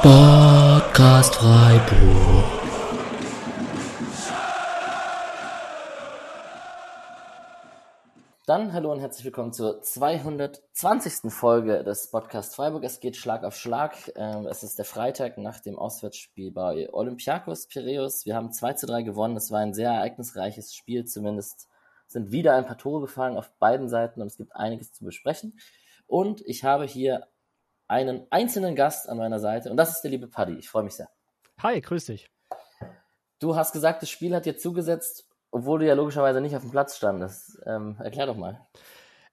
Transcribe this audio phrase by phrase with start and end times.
[0.00, 2.44] Sportcast Freiburg.
[8.46, 11.30] Dann hallo und herzlich willkommen zur 220.
[11.30, 12.82] Folge des Podcast Freiburg.
[12.84, 13.92] Es geht Schlag auf Schlag.
[14.16, 18.24] Ähm, es ist der Freitag nach dem Auswärtsspiel bei Olympiakos Piraeus.
[18.24, 19.36] Wir haben 2 zu 3 gewonnen.
[19.36, 21.04] Es war ein sehr ereignisreiches Spiel.
[21.04, 21.68] Zumindest
[22.06, 25.58] sind wieder ein paar Tore gefallen auf beiden Seiten und es gibt einiges zu besprechen.
[26.06, 27.26] Und ich habe hier
[27.90, 30.54] einen einzelnen Gast an meiner Seite und das ist der liebe Paddy.
[30.54, 31.10] Ich freue mich sehr.
[31.60, 32.30] Hi, grüß dich.
[33.40, 36.70] Du hast gesagt, das Spiel hat dir zugesetzt, obwohl du ja logischerweise nicht auf dem
[36.70, 37.58] Platz standest.
[37.66, 38.64] Ähm, erklär doch mal.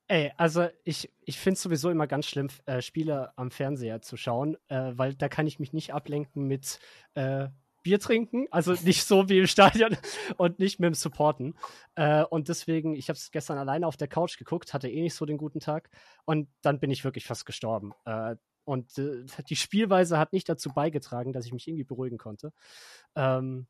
[0.07, 4.17] Ey, also ich, ich finde es sowieso immer ganz schlimm, äh, Spiele am Fernseher zu
[4.17, 6.79] schauen, äh, weil da kann ich mich nicht ablenken mit
[7.13, 7.49] äh,
[7.83, 9.95] Bier trinken, also nicht so wie im Stadion
[10.37, 11.55] und nicht mit dem Supporten.
[11.95, 15.13] Äh, und deswegen, ich habe es gestern alleine auf der Couch geguckt, hatte eh nicht
[15.13, 15.89] so den guten Tag
[16.25, 17.93] und dann bin ich wirklich fast gestorben.
[18.05, 18.35] Äh,
[18.67, 22.51] und äh, die Spielweise hat nicht dazu beigetragen, dass ich mich irgendwie beruhigen konnte.
[23.15, 23.67] Ähm,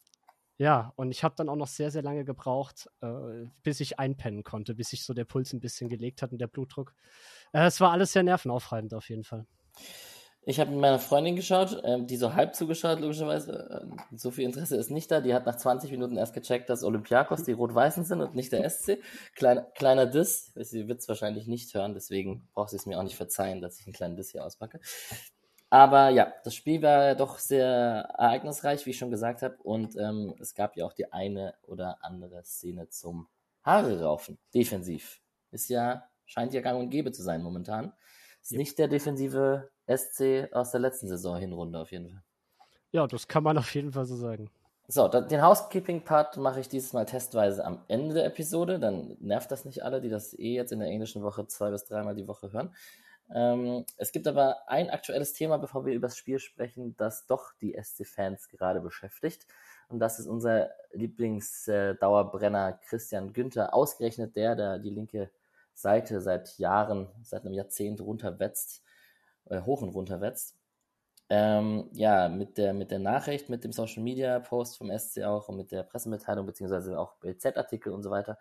[0.57, 4.43] ja, und ich habe dann auch noch sehr, sehr lange gebraucht, äh, bis ich einpennen
[4.43, 6.95] konnte, bis sich so der Puls ein bisschen gelegt hat und der Blutdruck.
[7.53, 9.45] Äh, es war alles sehr nervenaufreibend auf jeden Fall.
[10.49, 13.81] Ich habe mit meiner Freundin geschaut, ähm, die so halb zugeschaut, logischerweise.
[13.83, 15.19] Ähm, so viel Interesse ist nicht da.
[15.19, 18.63] Die hat nach 20 Minuten erst gecheckt, dass Olympiakos die Rot-Weißen sind und nicht der
[18.69, 18.99] SC.
[19.35, 20.53] Kleiner, kleiner Diss.
[20.55, 23.77] Sie wird es wahrscheinlich nicht hören, deswegen braucht sie es mir auch nicht verzeihen, dass
[23.77, 24.79] ich einen kleinen Diss hier auspacke.
[25.69, 29.57] Aber ja, das Spiel war doch sehr ereignisreich, wie ich schon gesagt habe.
[29.63, 33.27] Und ähm, es gab ja auch die eine oder andere Szene zum
[33.63, 34.37] Haare raufen.
[34.53, 35.19] Defensiv.
[35.51, 37.91] Ist ja, scheint ja gang und gäbe zu sein momentan.
[38.41, 38.59] Ist ja.
[38.59, 42.23] nicht der defensive SC aus der letzten Saison Hinrunde auf jeden Fall.
[42.91, 44.49] Ja, das kann man auf jeden Fall so sagen.
[44.89, 48.79] So, den Housekeeping-Part mache ich dieses Mal testweise am Ende der Episode.
[48.79, 51.83] Dann nervt das nicht alle, die das eh jetzt in der englischen Woche zwei bis
[51.83, 52.73] dreimal die Woche hören.
[53.29, 57.51] Ähm, es gibt aber ein aktuelles Thema, bevor wir über das Spiel sprechen, das doch
[57.61, 59.45] die SC-Fans gerade beschäftigt.
[59.89, 65.29] Und das ist unser Lieblingsdauerbrenner äh, Christian Günther, ausgerechnet der, der die linke
[65.73, 68.83] Seite seit Jahren, seit einem Jahrzehnt runterwetzt
[69.49, 70.55] äh, hoch und runter wetzt.
[71.29, 75.49] Ähm, ja, mit der, mit der Nachricht, mit dem Social Media Post vom SC auch
[75.49, 78.37] und mit der Pressemitteilung, beziehungsweise auch BZ-Artikel und so weiter,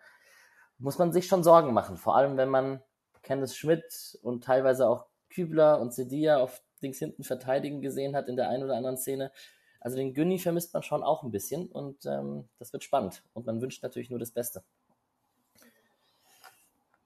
[0.77, 1.97] muss man sich schon Sorgen machen.
[1.97, 2.81] Vor allem, wenn man
[3.23, 8.37] Kenneth Schmidt und teilweise auch Kübler und Sedia auf links hinten verteidigen gesehen hat in
[8.37, 9.31] der einen oder anderen Szene.
[9.79, 13.23] Also den Günni vermisst man schon auch ein bisschen und ähm, das wird spannend.
[13.33, 14.63] Und man wünscht natürlich nur das Beste.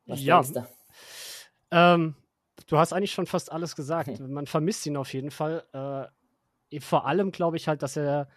[0.05, 0.43] Was ja.
[1.71, 2.15] Ähm,
[2.67, 4.07] du hast eigentlich schon fast alles gesagt.
[4.19, 6.11] Man vermisst ihn auf jeden Fall.
[6.71, 8.27] Äh, vor allem glaube ich halt, dass er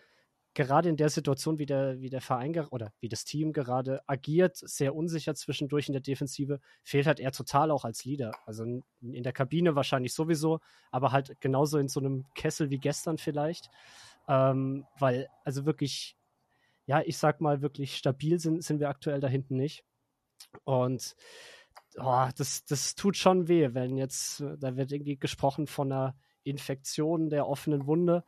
[0.55, 4.57] gerade in der Situation, wie der, wie der Verein oder wie das Team gerade agiert,
[4.57, 8.33] sehr unsicher zwischendurch in der Defensive, fehlt halt er total auch als Leader.
[8.47, 10.61] Also in der Kabine wahrscheinlich sowieso,
[10.93, 13.69] aber halt genauso in so einem Kessel wie gestern vielleicht.
[14.29, 16.17] Ähm, weil, also wirklich,
[16.87, 19.85] ja, ich sag mal, wirklich stabil sind, sind wir aktuell da hinten nicht.
[20.63, 21.17] Und
[21.99, 26.17] oh, das, das tut schon weh, wenn jetzt, äh, da wird irgendwie gesprochen von einer
[26.43, 28.25] Infektion der offenen Wunde.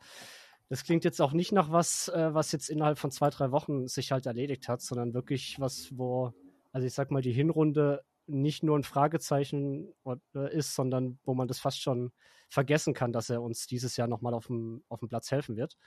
[0.69, 3.87] Das klingt jetzt auch nicht nach was, äh, was jetzt innerhalb von zwei, drei Wochen
[3.87, 6.33] sich halt erledigt hat, sondern wirklich was, wo,
[6.71, 11.47] also ich sag mal, die Hinrunde nicht nur ein Fragezeichen äh, ist, sondern wo man
[11.47, 12.11] das fast schon
[12.49, 15.77] vergessen kann, dass er uns dieses Jahr nochmal auf dem, auf dem Platz helfen wird.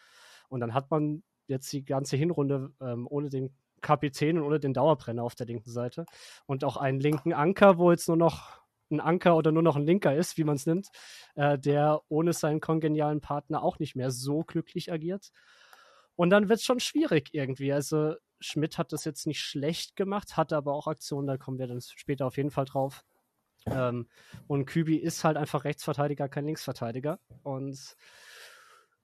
[0.49, 4.75] Und dann hat man jetzt die ganze Hinrunde ähm, ohne den Kapitän und ohne den
[4.75, 6.07] Dauerbrenner auf der linken Seite.
[6.47, 8.61] Und auch einen linken Anker, wo jetzt nur noch
[8.91, 10.89] ein Anker oder nur noch ein Linker ist, wie man es nimmt,
[11.37, 15.31] äh, der ohne seinen kongenialen Partner auch nicht mehr so glücklich agiert.
[16.17, 17.73] Und dann wird es schon schwierig irgendwie.
[17.73, 21.67] Also Schmidt hat das jetzt nicht schlecht gemacht, hatte aber auch Aktionen, da kommen wir
[21.67, 23.05] dann später auf jeden Fall drauf.
[23.67, 24.09] Ähm,
[24.47, 27.21] und Kübi ist halt einfach Rechtsverteidiger, kein Linksverteidiger.
[27.43, 27.97] Und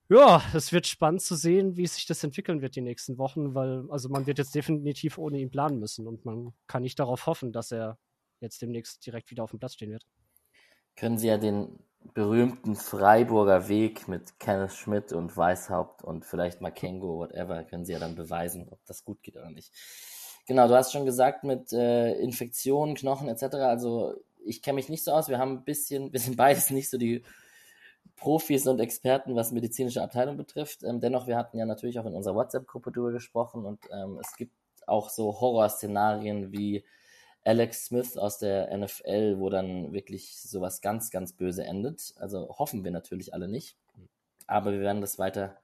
[0.08, 3.84] ja, es wird spannend zu sehen, wie sich das entwickeln wird die nächsten Wochen, weil
[3.90, 7.52] also man wird jetzt definitiv ohne ihn planen müssen und man kann nicht darauf hoffen,
[7.52, 7.98] dass er
[8.40, 10.06] jetzt demnächst direkt wieder auf dem Platz stehen wird.
[10.94, 11.78] Können Sie ja den
[12.14, 17.98] berühmten Freiburger Weg mit Kenneth Schmidt und Weishaupt und vielleicht Makengo, whatever, können Sie ja
[17.98, 19.72] dann beweisen, ob das gut geht oder nicht.
[20.46, 23.56] Genau, du hast schon gesagt mit äh, Infektionen, Knochen etc.
[23.56, 24.14] Also
[24.44, 25.28] ich kenne mich nicht so aus.
[25.28, 27.24] Wir haben ein bisschen, bisschen beides nicht so die
[28.16, 30.82] Profis und Experten, was medizinische Abteilung betrifft.
[30.82, 34.34] Ähm, dennoch, wir hatten ja natürlich auch in unserer WhatsApp-Gruppe darüber gesprochen und ähm, es
[34.36, 34.54] gibt
[34.86, 36.84] auch so Horrorszenarien wie
[37.44, 42.14] Alex Smith aus der NFL, wo dann wirklich sowas ganz, ganz böse endet.
[42.18, 43.76] Also hoffen wir natürlich alle nicht.
[44.48, 45.56] Aber wir werden das weiter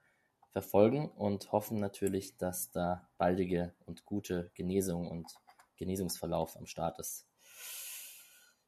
[0.51, 5.27] verfolgen und hoffen natürlich, dass da baldige und gute Genesung und
[5.77, 7.27] Genesungsverlauf am Start ist.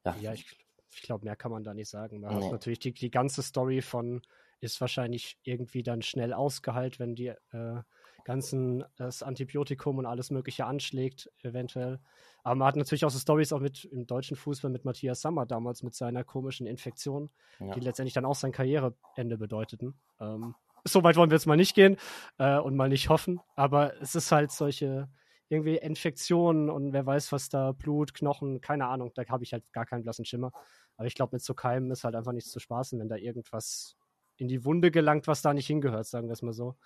[0.05, 0.64] Ja, ja ich
[0.95, 2.21] ich glaube, mehr kann man da nicht sagen.
[2.21, 2.45] Man nee.
[2.45, 4.23] hat natürlich die, die ganze Story von
[4.61, 7.83] ist wahrscheinlich irgendwie dann schnell ausgeheilt, wenn die äh,
[8.25, 12.01] ganzen das Antibiotikum und alles Mögliche anschlägt, eventuell.
[12.43, 15.47] Aber man hat natürlich auch so Stories auch mit im deutschen Fußball mit Matthias Sammer
[15.47, 17.31] damals mit seiner komischen Infektion,
[17.61, 17.73] ja.
[17.75, 20.01] die letztendlich dann auch sein Karriereende bedeuteten.
[20.21, 20.55] Ähm,
[20.85, 21.97] so weit wollen wir jetzt mal nicht gehen
[22.39, 25.09] äh, und mal nicht hoffen, aber es ist halt solche
[25.49, 29.71] irgendwie Infektionen und wer weiß, was da Blut, Knochen, keine Ahnung, da habe ich halt
[29.73, 30.53] gar keinen blassen Schimmer.
[30.97, 33.97] Aber ich glaube, mit so Keimen ist halt einfach nichts zu spaßen, wenn da irgendwas
[34.37, 36.77] in die Wunde gelangt, was da nicht hingehört, sagen wir es mal so.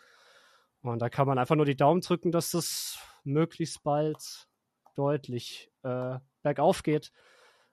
[0.82, 4.46] Und da kann man einfach nur die Daumen drücken, dass das möglichst bald
[4.94, 7.12] deutlich äh, bergauf geht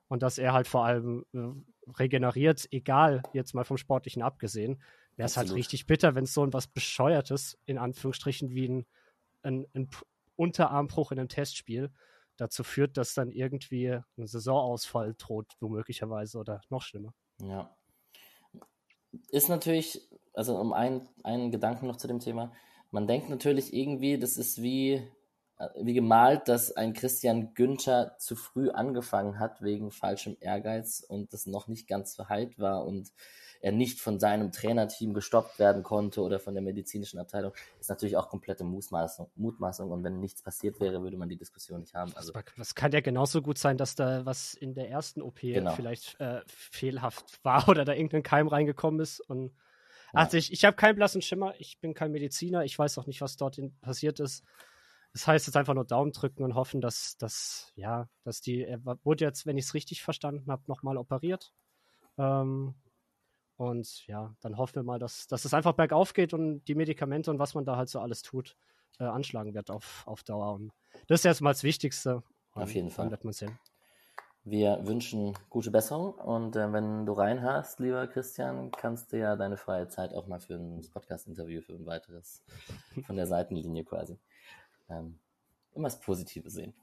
[0.08, 4.82] und dass er halt vor allem äh, regeneriert, egal jetzt mal vom Sportlichen abgesehen.
[5.16, 8.86] Wäre es halt richtig bitter, wenn es so was Bescheuertes, in Anführungsstrichen, wie ein,
[9.42, 9.88] ein, ein
[10.36, 11.90] Unterarmbruch in einem Testspiel
[12.36, 17.14] dazu führt, dass dann irgendwie ein Saisonausfall droht, womöglicherweise oder noch schlimmer.
[17.42, 17.74] Ja.
[19.30, 22.52] Ist natürlich, also um einen, einen Gedanken noch zu dem Thema,
[22.90, 25.06] man denkt natürlich irgendwie, das ist wie,
[25.80, 31.46] wie gemalt, dass ein Christian Günther zu früh angefangen hat wegen falschem Ehrgeiz und das
[31.46, 33.12] noch nicht ganz verheilt war und
[33.60, 38.16] er nicht von seinem Trainerteam gestoppt werden konnte oder von der medizinischen Abteilung, ist natürlich
[38.16, 39.30] auch komplette Mutmaßung.
[39.34, 39.90] Mutmaßung.
[39.90, 42.12] Und wenn nichts passiert wäre, würde man die Diskussion nicht haben.
[42.14, 45.72] Also, das kann ja genauso gut sein, dass da was in der ersten OP genau.
[45.72, 49.20] vielleicht äh, fehlhaft war oder da irgendein Keim reingekommen ist.
[49.20, 49.52] Und
[50.12, 50.20] ja.
[50.20, 53.20] also ich, ich habe keinen blassen Schimmer, ich bin kein Mediziner, ich weiß auch nicht,
[53.20, 54.44] was dort passiert ist.
[55.16, 58.84] Das heißt jetzt einfach nur Daumen drücken und hoffen, dass, dass ja, dass die, er
[58.84, 61.54] wurde jetzt, wenn ich es richtig verstanden habe, nochmal operiert.
[62.18, 62.74] Ähm,
[63.56, 67.30] und ja, dann hoffen wir mal, dass, dass es einfach bergauf geht und die Medikamente
[67.30, 68.58] und was man da halt so alles tut,
[68.98, 70.52] äh, anschlagen wird auf, auf Dauer.
[70.52, 70.74] Und
[71.06, 72.22] das ist erstmal das Wichtigste.
[72.52, 73.10] Auf jeden Fall.
[73.10, 73.58] Wird man sehen.
[74.44, 79.56] Wir wünschen gute Besserung und äh, wenn du reinhörst, lieber Christian, kannst du ja deine
[79.56, 82.44] freie Zeit auch mal für ein Podcast-Interview, für ein weiteres
[83.06, 84.18] von der Seitenlinie quasi
[84.88, 85.18] ähm,
[85.72, 86.74] immer das Positive sehen.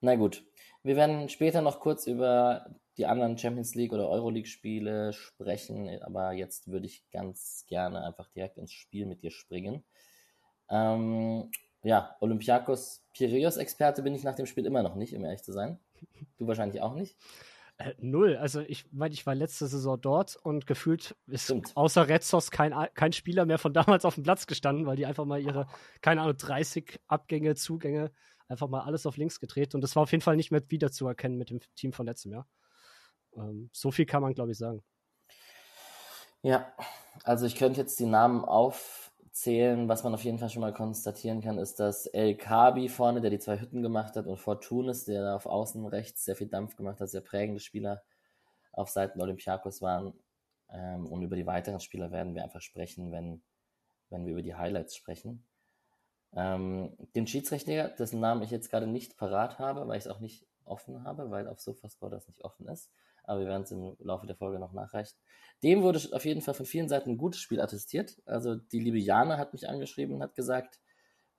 [0.00, 0.44] Na gut,
[0.82, 6.32] wir werden später noch kurz über die anderen Champions League oder Euroleague Spiele sprechen, aber
[6.32, 9.84] jetzt würde ich ganz gerne einfach direkt ins Spiel mit dir springen.
[10.70, 11.50] Ähm,
[11.82, 15.52] ja, Olympiakos Piraeus Experte bin ich nach dem Spiel immer noch nicht, um ehrlich zu
[15.52, 15.78] sein.
[16.38, 17.16] Du wahrscheinlich auch nicht.
[17.80, 18.36] Äh, null.
[18.36, 21.74] Also ich meine, ich war letzte Saison dort und gefühlt ist Stimmt.
[21.74, 25.24] außer Retzos kein, kein Spieler mehr von damals auf dem Platz gestanden, weil die einfach
[25.24, 25.66] mal ihre,
[26.02, 28.12] keine Ahnung, 30 Abgänge, Zugänge,
[28.48, 29.74] einfach mal alles auf links gedreht.
[29.74, 32.46] Und das war auf jeden Fall nicht mehr wiederzuerkennen mit dem Team von letztem Jahr.
[33.34, 34.82] Ähm, so viel kann man, glaube ich, sagen.
[36.42, 36.70] Ja,
[37.24, 38.44] also ich könnte jetzt die Namen
[39.40, 39.88] aufzählen.
[39.88, 43.30] Was man auf jeden Fall schon mal konstatieren kann, ist, dass El Kabi vorne, der
[43.30, 46.76] die zwei Hütten gemacht hat, und Fortunis, der da auf Außen rechts sehr viel Dampf
[46.76, 48.02] gemacht hat, sehr prägende Spieler
[48.72, 50.12] auf Seiten Olympiakos waren.
[50.70, 53.42] Ähm, und über die weiteren Spieler werden wir einfach sprechen, wenn,
[54.10, 55.42] wenn wir über die Highlights sprechen.
[56.34, 60.20] Ähm, den Schiedsrichter, dessen Namen ich jetzt gerade nicht parat habe, weil ich es auch
[60.20, 62.92] nicht offen habe, weil auf Sofascore das nicht offen ist,
[63.30, 65.16] aber wir werden es im Laufe der Folge noch nachreichen.
[65.62, 68.16] Dem wurde auf jeden Fall von vielen Seiten ein gutes Spiel attestiert.
[68.26, 70.80] Also die liebe Jana hat mich angeschrieben und hat gesagt,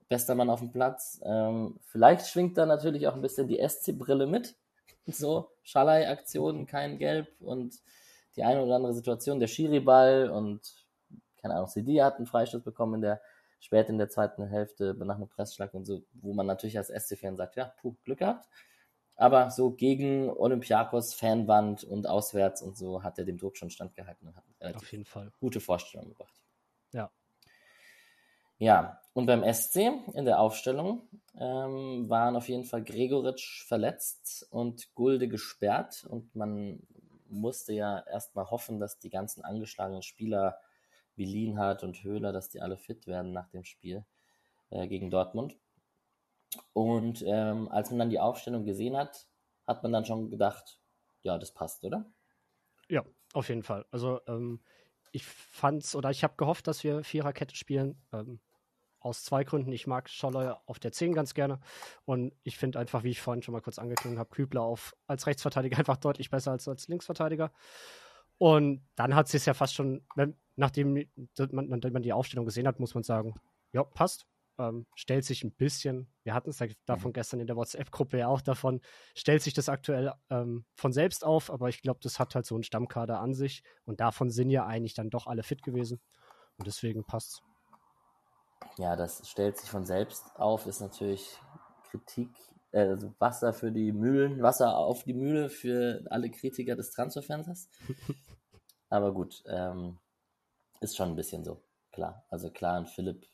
[0.08, 1.20] bester Mann auf dem Platz.
[1.24, 4.56] Ähm, vielleicht schwingt da natürlich auch ein bisschen die SC-Brille mit.
[5.06, 7.74] So, Schalai-Aktionen, kein Gelb und
[8.36, 10.60] die eine oder andere Situation, der Schiri-Ball und
[11.38, 13.20] keine Ahnung, CD hat einen Freistoß bekommen in der
[13.58, 17.36] spät in der zweiten Hälfte nach einem Pressschlag und so, wo man natürlich als SC-Fan
[17.36, 18.48] sagt, ja, puh, Glück gehabt.
[19.16, 24.28] Aber so gegen Olympiakos, Fanwand und auswärts und so hat er dem Druck schon standgehalten
[24.28, 25.32] und hat eine Auf jeden Fall.
[25.40, 26.40] gute Vorstellung gebracht.
[26.92, 27.10] Ja.
[28.58, 34.94] Ja, und beim SC in der Aufstellung ähm, waren auf jeden Fall Gregoritsch verletzt und
[34.94, 36.80] Gulde gesperrt und man
[37.28, 40.60] musste ja erstmal hoffen, dass die ganzen angeschlagenen Spieler
[41.16, 44.04] wie Lienhardt und Höhler, dass die alle fit werden nach dem Spiel
[44.70, 45.58] äh, gegen Dortmund.
[46.72, 49.26] Und ähm, als man dann die Aufstellung gesehen hat,
[49.66, 50.80] hat man dann schon gedacht,
[51.22, 52.10] ja, das passt, oder?
[52.88, 53.86] Ja, auf jeden Fall.
[53.90, 54.60] Also ähm,
[55.12, 58.02] ich fand's oder ich habe gehofft, dass wir Viererkette spielen.
[58.12, 58.40] Ähm,
[59.04, 59.72] aus zwei Gründen.
[59.72, 61.60] Ich mag Scholler auf der 10 ganz gerne.
[62.04, 65.26] Und ich finde einfach, wie ich vorhin schon mal kurz angeklungen habe, Kübler auf, als
[65.26, 67.52] Rechtsverteidiger einfach deutlich besser als als Linksverteidiger.
[68.38, 70.94] Und dann hat es ja fast schon, wenn, nachdem
[71.50, 73.34] man, nachdem man die Aufstellung gesehen hat, muss man sagen,
[73.72, 74.26] ja, passt.
[74.58, 77.14] Ähm, stellt sich ein bisschen, wir hatten es ja davon mhm.
[77.14, 78.80] gestern in der WhatsApp-Gruppe ja auch davon,
[79.14, 82.54] stellt sich das aktuell ähm, von selbst auf, aber ich glaube, das hat halt so
[82.54, 86.00] einen Stammkader an sich und davon sind ja eigentlich dann doch alle fit gewesen
[86.58, 87.42] und deswegen passt's.
[88.76, 91.38] Ja, das stellt sich von selbst auf, ist natürlich
[91.90, 92.30] Kritik,
[92.72, 97.68] äh, also Wasser für die Mühlen, Wasser auf die Mühle für alle Kritiker des Transferfensters.
[98.88, 99.98] Aber gut, ähm,
[100.80, 102.24] ist schon ein bisschen so, klar.
[102.28, 103.26] Also klar, und Philipp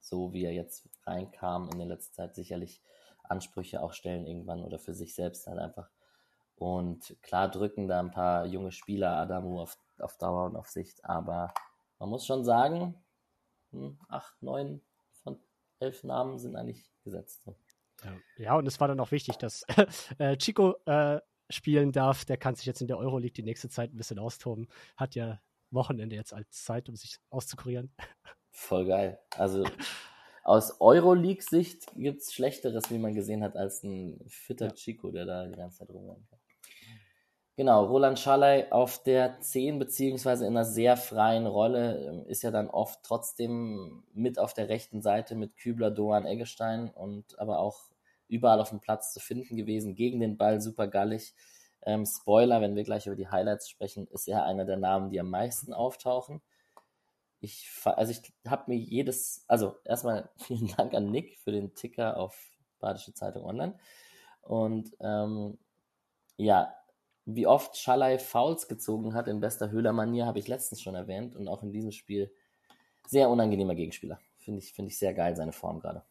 [0.00, 2.82] so, wie er jetzt reinkam in der letzten Zeit, sicherlich
[3.24, 5.90] Ansprüche auch stellen irgendwann oder für sich selbst halt einfach.
[6.56, 11.04] Und klar drücken da ein paar junge Spieler Adamu auf, auf Dauer und auf Sicht,
[11.04, 11.52] aber
[11.98, 12.94] man muss schon sagen,
[13.70, 14.80] hm, acht, neun
[15.22, 15.40] von
[15.78, 17.44] elf Namen sind eigentlich gesetzt.
[18.36, 19.64] Ja, und es war dann auch wichtig, dass
[20.18, 22.24] äh, Chico äh, spielen darf.
[22.24, 24.68] Der kann sich jetzt in der Euroleague die nächste Zeit ein bisschen austoben.
[24.96, 25.40] Hat ja
[25.70, 27.92] Wochenende jetzt als Zeit, um sich auszukurieren.
[28.58, 29.20] Voll geil.
[29.36, 29.64] Also
[30.42, 34.72] aus Euroleague-Sicht gibt es Schlechteres, wie man gesehen hat, als ein fitter ja.
[34.72, 36.38] Chico, der da die ganze Zeit rumrennen kann.
[37.56, 42.50] Genau, Roland Schalay auf der 10 beziehungsweise in einer sehr freien Rolle ähm, ist ja
[42.50, 47.90] dann oft trotzdem mit auf der rechten Seite mit Kübler, Doan, Eggestein und aber auch
[48.26, 51.32] überall auf dem Platz zu finden gewesen, gegen den Ball super gallig.
[51.82, 55.20] Ähm, Spoiler, wenn wir gleich über die Highlights sprechen, ist er einer der Namen, die
[55.20, 56.42] am meisten auftauchen.
[57.40, 62.16] Ich, also ich habe mir jedes, also erstmal vielen Dank an Nick für den Ticker
[62.16, 63.78] auf Badische Zeitung Online.
[64.42, 65.58] Und ähm,
[66.36, 66.74] ja,
[67.24, 71.36] wie oft Schalay Fouls gezogen hat in bester Höhler-Manier, habe ich letztens schon erwähnt.
[71.36, 72.32] Und auch in diesem Spiel
[73.06, 74.18] sehr unangenehmer Gegenspieler.
[74.38, 76.02] Finde ich, find ich sehr geil, seine Form gerade.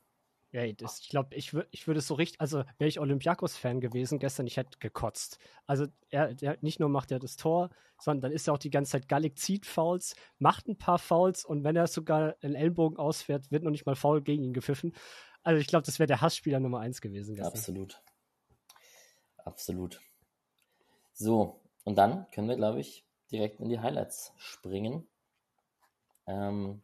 [0.57, 4.17] Ja, das, ich glaube, ich, ich würde es so richtig, also wäre ich Olympiakos-Fan gewesen
[4.17, 5.37] gestern, ich hätte gekotzt.
[5.67, 8.71] Also er, der, nicht nur macht er das Tor, sondern dann ist er auch die
[8.71, 12.97] ganze Zeit gallig, zieht Fouls, macht ein paar Fouls und wenn er sogar einen Ellenbogen
[12.97, 14.95] ausfährt, wird noch nicht mal faul gegen ihn gepfiffen.
[15.43, 17.53] Also ich glaube, das wäre der Hassspieler Nummer eins gewesen gestern.
[17.53, 18.01] Absolut.
[19.37, 20.01] Absolut.
[21.13, 25.07] So, und dann können wir, glaube ich, direkt in die Highlights springen.
[26.25, 26.81] Ähm,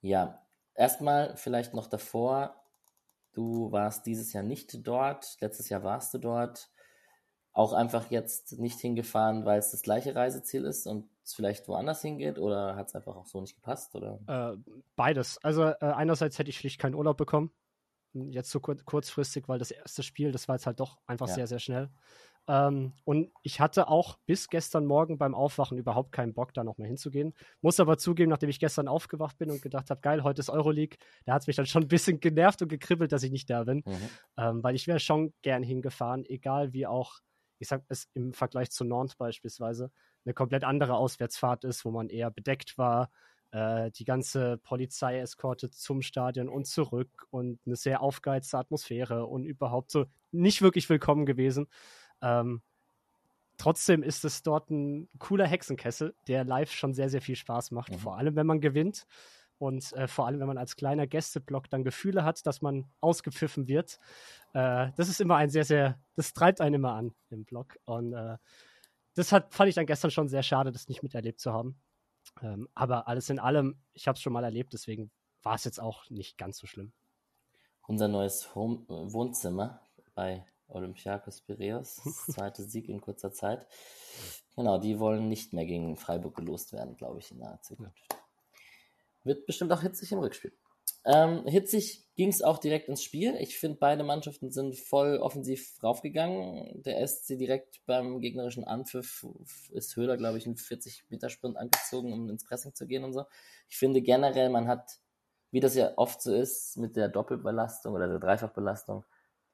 [0.00, 2.57] ja, erstmal vielleicht noch davor,
[3.32, 6.70] du warst dieses Jahr nicht dort, letztes Jahr warst du dort,
[7.52, 12.02] auch einfach jetzt nicht hingefahren, weil es das gleiche Reiseziel ist und es vielleicht woanders
[12.02, 13.94] hingeht oder hat es einfach auch so nicht gepasst?
[13.94, 14.20] Oder?
[14.28, 15.38] Äh, beides.
[15.42, 17.52] Also äh, einerseits hätte ich schlicht keinen Urlaub bekommen,
[18.12, 21.34] jetzt so kur kurzfristig, weil das erste Spiel, das war jetzt halt doch einfach ja.
[21.34, 21.90] sehr, sehr schnell.
[22.48, 26.88] Ähm, und ich hatte auch bis gestern Morgen beim Aufwachen überhaupt keinen Bock, da nochmal
[26.88, 27.34] hinzugehen.
[27.60, 30.96] Muss aber zugeben, nachdem ich gestern aufgewacht bin und gedacht habe, geil, heute ist Euroleague,
[31.26, 33.64] da hat es mich dann schon ein bisschen genervt und gekribbelt, dass ich nicht da
[33.64, 33.82] bin.
[33.84, 34.08] Mhm.
[34.38, 37.18] Ähm, weil ich wäre schon gern hingefahren, egal wie auch,
[37.58, 39.90] ich sag es im Vergleich zu Nantes beispielsweise,
[40.24, 43.10] eine komplett andere Auswärtsfahrt ist, wo man eher bedeckt war,
[43.50, 49.90] äh, die ganze Polizeieskorte zum Stadion und zurück und eine sehr aufgeheizte Atmosphäre und überhaupt
[49.90, 51.66] so nicht wirklich willkommen gewesen.
[52.22, 52.62] Ähm,
[53.56, 57.92] trotzdem ist es dort ein cooler Hexenkessel, der live schon sehr, sehr viel Spaß macht.
[57.92, 57.98] Mhm.
[57.98, 59.06] Vor allem, wenn man gewinnt.
[59.58, 63.66] Und äh, vor allem, wenn man als kleiner Gästeblock dann Gefühle hat, dass man ausgepfiffen
[63.66, 63.98] wird.
[64.52, 67.76] Äh, das ist immer ein sehr, sehr, das treibt einen immer an im Block.
[67.84, 68.36] Und äh,
[69.14, 71.80] das hat, fand ich dann gestern schon sehr schade, das nicht miterlebt zu haben.
[72.40, 75.10] Ähm, aber alles in allem, ich habe es schon mal erlebt, deswegen
[75.42, 76.92] war es jetzt auch nicht ganz so schlimm.
[77.86, 79.80] Unser neues Home Wohnzimmer
[80.14, 83.66] bei Olympiakos Piraeus, zweite Sieg in kurzer Zeit.
[84.56, 88.02] Genau, die wollen nicht mehr gegen Freiburg gelost werden, glaube ich, in naher Zukunft.
[89.24, 90.52] Wird bestimmt auch hitzig im Rückspiel.
[91.04, 93.36] Ähm, hitzig ging es auch direkt ins Spiel.
[93.36, 96.82] Ich finde, beide Mannschaften sind voll offensiv raufgegangen.
[96.82, 99.24] Der SC direkt beim gegnerischen Anpfiff
[99.70, 103.24] ist Höhler, glaube ich, einen 40-Meter-Sprint angezogen, um ins Pressing zu gehen und so.
[103.68, 104.98] Ich finde generell, man hat,
[105.50, 109.04] wie das ja oft so ist, mit der Doppelbelastung oder der Dreifachbelastung,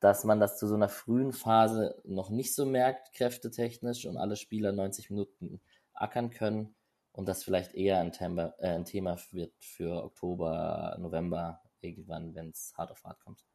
[0.05, 4.37] dass man das zu so einer frühen Phase noch nicht so merkt, kräftetechnisch, und alle
[4.37, 5.63] Spieler 90 Minuten
[5.95, 6.75] ackern können
[7.13, 12.51] und das vielleicht eher ein Thema, äh, ein Thema wird für Oktober, November, irgendwann, wenn
[12.51, 13.47] es hart auf hart kommt.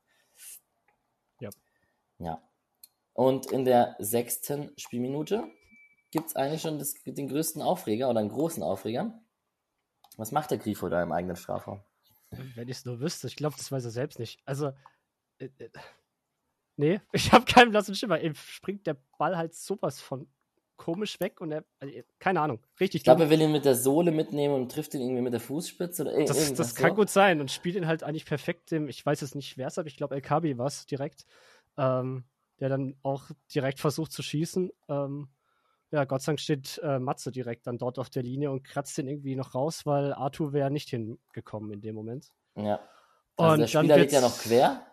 [1.39, 1.51] Ja.
[2.17, 2.41] Ja.
[3.13, 5.43] Und in der sechsten Spielminute
[6.09, 9.21] gibt es eigentlich schon das, den größten Aufreger oder einen großen Aufreger.
[10.17, 11.83] Was macht der Grifo da im eigenen Strafraum?
[12.31, 14.41] Wenn ich es nur wüsste, ich glaube, das weiß er selbst nicht.
[14.45, 14.71] Also,
[15.37, 15.69] äh, äh
[16.79, 18.21] Nee, ich habe keinen blassen Schimmer.
[18.21, 20.27] Eben springt der Ball halt sowas von
[20.77, 22.99] komisch weg und er, also, keine Ahnung, richtig.
[22.99, 25.41] Ich glaube, er will ihn mit der Sohle mitnehmen und trifft ihn irgendwie mit der
[25.41, 26.37] Fußspitze oder irgendwas.
[26.37, 26.95] Das, das kann so.
[26.95, 29.77] gut sein und spielt ihn halt eigentlich perfekt dem, ich weiß jetzt nicht, wer es
[29.77, 31.25] aber ich glaube, El Kabi war es direkt,
[31.77, 32.23] ähm,
[32.61, 34.71] der dann auch direkt versucht zu schießen.
[34.87, 35.27] Ähm,
[35.91, 38.97] ja, Gott sei Dank steht äh, Matze direkt dann dort auf der Linie und kratzt
[38.97, 42.31] den irgendwie noch raus, weil Arthur wäre nicht hingekommen in dem Moment.
[42.55, 42.79] Ja.
[43.35, 44.88] Also und der Spieler liegt ja noch quer.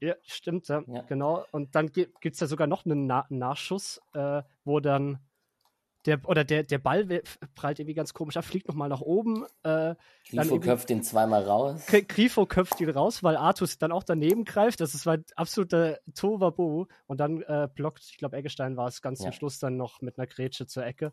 [0.00, 1.02] Ja, stimmt, ja, ja.
[1.02, 1.44] genau.
[1.50, 5.18] Und dann gibt es ja sogar noch einen Na Nachschuss, äh, wo dann
[6.06, 7.22] der, oder der, der Ball
[7.54, 9.46] prallt irgendwie ganz komisch ab, fliegt nochmal nach oben.
[9.62, 9.94] Äh,
[10.28, 11.86] Grifo köpft ihn zweimal raus.
[11.86, 14.80] Grifo köpft ihn raus, weil Artus dann auch daneben greift.
[14.80, 16.88] Das ist ein absoluter Tovabo.
[17.06, 19.26] Und dann äh, blockt, ich glaube, Eggestein war es ganz ja.
[19.26, 21.12] zum Schluss dann noch mit einer Grätsche zur Ecke.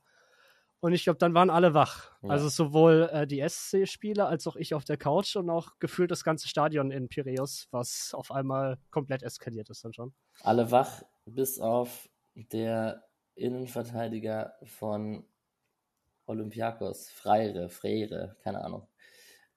[0.82, 2.12] Und ich glaube, dann waren alle wach.
[2.22, 2.30] Ja.
[2.30, 6.24] Also sowohl äh, die SC-Spieler als auch ich auf der Couch und auch gefühlt das
[6.24, 10.14] ganze Stadion in Piräus, was auf einmal komplett eskaliert ist dann schon.
[10.42, 13.04] Alle wach, bis auf der
[13.36, 15.26] Innenverteidiger von
[16.26, 18.88] Olympiakos, Freire, Freire, keine Ahnung,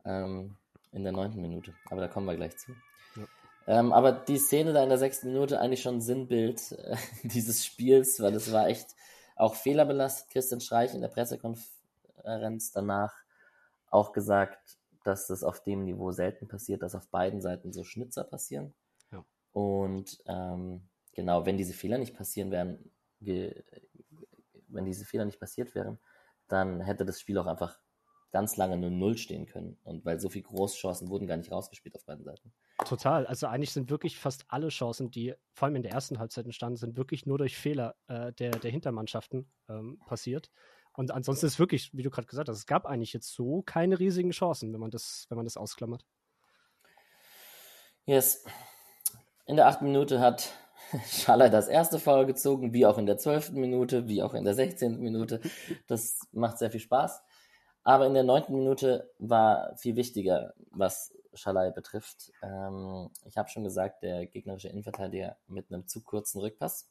[0.04, 0.56] ähm,
[0.90, 1.74] in der neunten Minute.
[1.90, 2.72] Aber da kommen wir gleich zu.
[3.14, 3.26] Ja.
[3.66, 8.20] Ähm, aber die Szene da in der sechsten Minute eigentlich schon Sinnbild äh, dieses Spiels,
[8.20, 8.96] weil es war echt
[9.36, 10.30] auch fehlerbelastet.
[10.30, 13.14] Christian Streich in der Pressekonferenz danach
[13.90, 18.24] auch gesagt, dass das auf dem Niveau selten passiert, dass auf beiden Seiten so Schnitzer
[18.24, 18.72] passieren.
[19.10, 19.24] Ja.
[19.52, 25.98] Und ähm, genau, wenn diese Fehler nicht passieren wären, wenn diese Fehler nicht passiert wären,
[26.48, 27.78] dann hätte das Spiel auch einfach
[28.30, 29.78] ganz lange nur Null stehen können.
[29.84, 32.52] Und weil so viele Großchancen wurden gar nicht rausgespielt auf beiden Seiten.
[32.84, 33.26] Total.
[33.26, 36.76] Also eigentlich sind wirklich fast alle Chancen, die vor allem in der ersten Halbzeit entstanden
[36.76, 40.50] sind, wirklich nur durch Fehler äh, der, der Hintermannschaften ähm, passiert.
[40.94, 43.98] Und ansonsten ist wirklich, wie du gerade gesagt hast, es gab eigentlich jetzt so keine
[43.98, 46.04] riesigen Chancen, wenn man das, wenn man das ausklammert.
[48.04, 48.44] Yes.
[49.46, 50.52] In der achten Minute hat
[51.08, 54.54] Schaller das erste Foul gezogen, wie auch in der zwölften Minute, wie auch in der
[54.54, 55.40] sechzehnten Minute.
[55.86, 57.22] Das macht sehr viel Spaß.
[57.82, 62.32] Aber in der neunten Minute war viel wichtiger, was Schalai betrifft.
[62.42, 66.88] Ähm, ich habe schon gesagt, der gegnerische Innenverteidiger mit einem zu kurzen Rückpass.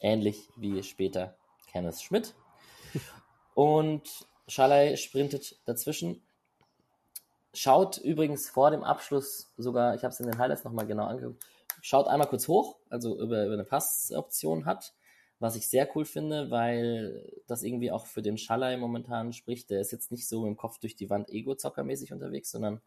[0.00, 1.36] Ähnlich wie später
[1.70, 2.34] Kenneth Schmidt.
[3.54, 6.22] Und Schalai sprintet dazwischen.
[7.54, 11.44] Schaut übrigens vor dem Abschluss sogar, ich habe es in den Highlights nochmal genau angeguckt,
[11.82, 14.94] schaut einmal kurz hoch, also über, über eine Passoption hat,
[15.38, 19.68] was ich sehr cool finde, weil das irgendwie auch für den Schallei momentan spricht.
[19.68, 22.80] Der ist jetzt nicht so im Kopf durch die Wand ego-zockermäßig unterwegs, sondern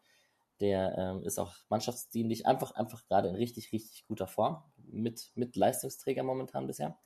[0.60, 5.56] der ähm, ist auch mannschaftsdienlich, einfach, einfach gerade in richtig, richtig guter Form, mit, mit
[5.56, 6.98] Leistungsträger momentan bisher.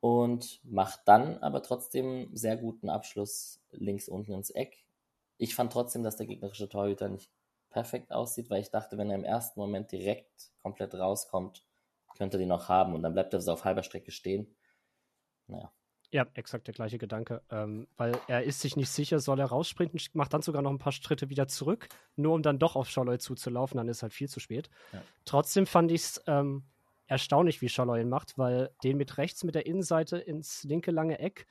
[0.00, 4.84] Und macht dann aber trotzdem sehr guten Abschluss links unten ins Eck.
[5.36, 7.30] Ich fand trotzdem, dass der gegnerische Torhüter nicht
[7.70, 11.64] perfekt aussieht, weil ich dachte, wenn er im ersten Moment direkt komplett rauskommt,
[12.16, 14.54] könnte er den noch haben und dann bleibt er so auf halber Strecke stehen.
[15.46, 15.72] Naja.
[16.12, 17.42] Ja, exakt der gleiche Gedanke.
[17.50, 20.78] Ähm, weil er ist sich nicht sicher, soll er raussprinten, macht dann sogar noch ein
[20.78, 24.28] paar Schritte wieder zurück, nur um dann doch auf Scholloy zuzulaufen, dann ist halt viel
[24.28, 24.70] zu spät.
[24.92, 25.02] Ja.
[25.24, 26.64] Trotzdem fand ich es ähm,
[27.06, 31.18] erstaunlich, wie Scholloy ihn macht, weil den mit rechts mit der Innenseite ins linke lange
[31.20, 31.46] Eck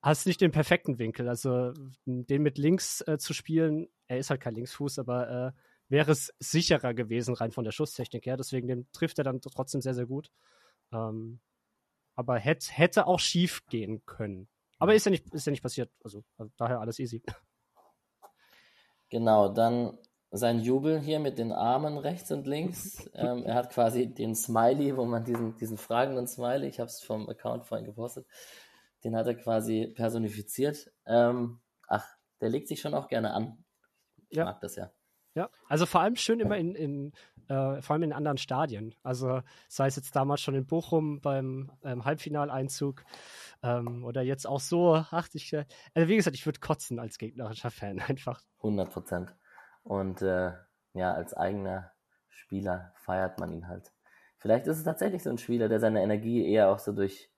[0.00, 1.28] hast nicht den perfekten Winkel.
[1.28, 1.72] Also
[2.06, 5.52] den mit links äh, zu spielen, er ist halt kein Linksfuß, aber äh,
[5.88, 8.36] wäre es sicherer gewesen, rein von der Schusstechnik her.
[8.36, 10.30] Deswegen den trifft er dann trotzdem sehr, sehr gut.
[10.92, 11.40] Ähm,
[12.14, 14.48] aber hätte, hätte auch schief gehen können.
[14.78, 15.90] Aber ist ja nicht, ist ja nicht passiert.
[16.02, 17.22] Also, also daher alles easy.
[19.10, 19.98] Genau, dann
[20.30, 23.08] sein Jubel hier mit den Armen rechts und links.
[23.14, 27.02] ähm, er hat quasi den Smiley, wo man diesen, diesen fragenden Smiley, ich habe es
[27.02, 28.26] vom Account vorhin gepostet,
[29.04, 30.90] den hat er quasi personifiziert.
[31.06, 32.06] Ähm, ach,
[32.40, 33.64] der legt sich schon auch gerne an.
[34.30, 34.46] Ich ja.
[34.46, 34.90] mag das ja.
[35.34, 37.12] Ja, also vor allem schön immer in, in
[37.48, 38.94] äh, vor allem in anderen Stadien.
[39.02, 43.04] Also sei es jetzt damals schon in Bochum beim ähm, Halbfinaleinzug
[43.62, 45.64] ähm, oder jetzt auch so, ach, ich, äh,
[45.94, 48.42] also wie gesagt, ich würde kotzen als gegnerischer Fan einfach.
[48.58, 49.36] 100 Prozent.
[49.82, 50.52] Und äh,
[50.94, 51.92] ja, als eigener
[52.28, 53.92] Spieler feiert man ihn halt.
[54.38, 57.30] Vielleicht ist es tatsächlich so ein Spieler, der seine Energie eher auch so durch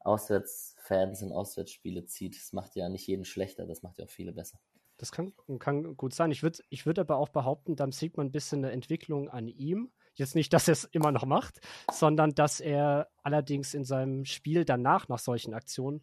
[0.00, 2.36] Auswärtsfans und Auswärtsspiele zieht.
[2.36, 4.58] Das macht ja nicht jeden schlechter, das macht ja auch viele besser.
[5.04, 6.30] Das kann, kann gut sein.
[6.30, 9.48] Ich würde ich würd aber auch behaupten, dann sieht man ein bisschen eine Entwicklung an
[9.48, 9.92] ihm.
[10.14, 11.60] Jetzt nicht, dass er es immer noch macht,
[11.92, 16.02] sondern dass er allerdings in seinem Spiel danach, nach solchen Aktionen,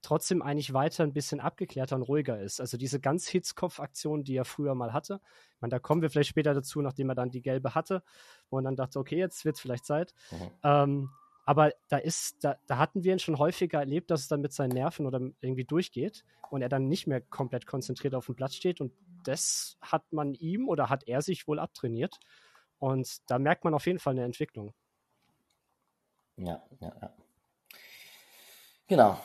[0.00, 2.62] trotzdem eigentlich weiter ein bisschen abgeklärter und ruhiger ist.
[2.62, 5.20] Also diese ganz Hitzkopf-Aktion, die er früher mal hatte,
[5.54, 8.02] ich meine, da kommen wir vielleicht später dazu, nachdem er dann die gelbe hatte,
[8.48, 10.14] wo man dann dachte, okay, jetzt wird es vielleicht Zeit.
[10.30, 10.50] Mhm.
[10.64, 11.10] Ähm,
[11.50, 14.52] aber da ist, da, da hatten wir ihn schon häufiger erlebt, dass es dann mit
[14.52, 18.54] seinen Nerven oder irgendwie durchgeht und er dann nicht mehr komplett konzentriert auf dem Platz
[18.54, 18.80] steht.
[18.80, 18.92] Und
[19.24, 22.20] das hat man ihm oder hat er sich wohl abtrainiert.
[22.78, 24.74] Und da merkt man auf jeden Fall eine Entwicklung.
[26.36, 27.14] Ja, ja, ja.
[28.86, 29.18] Genau.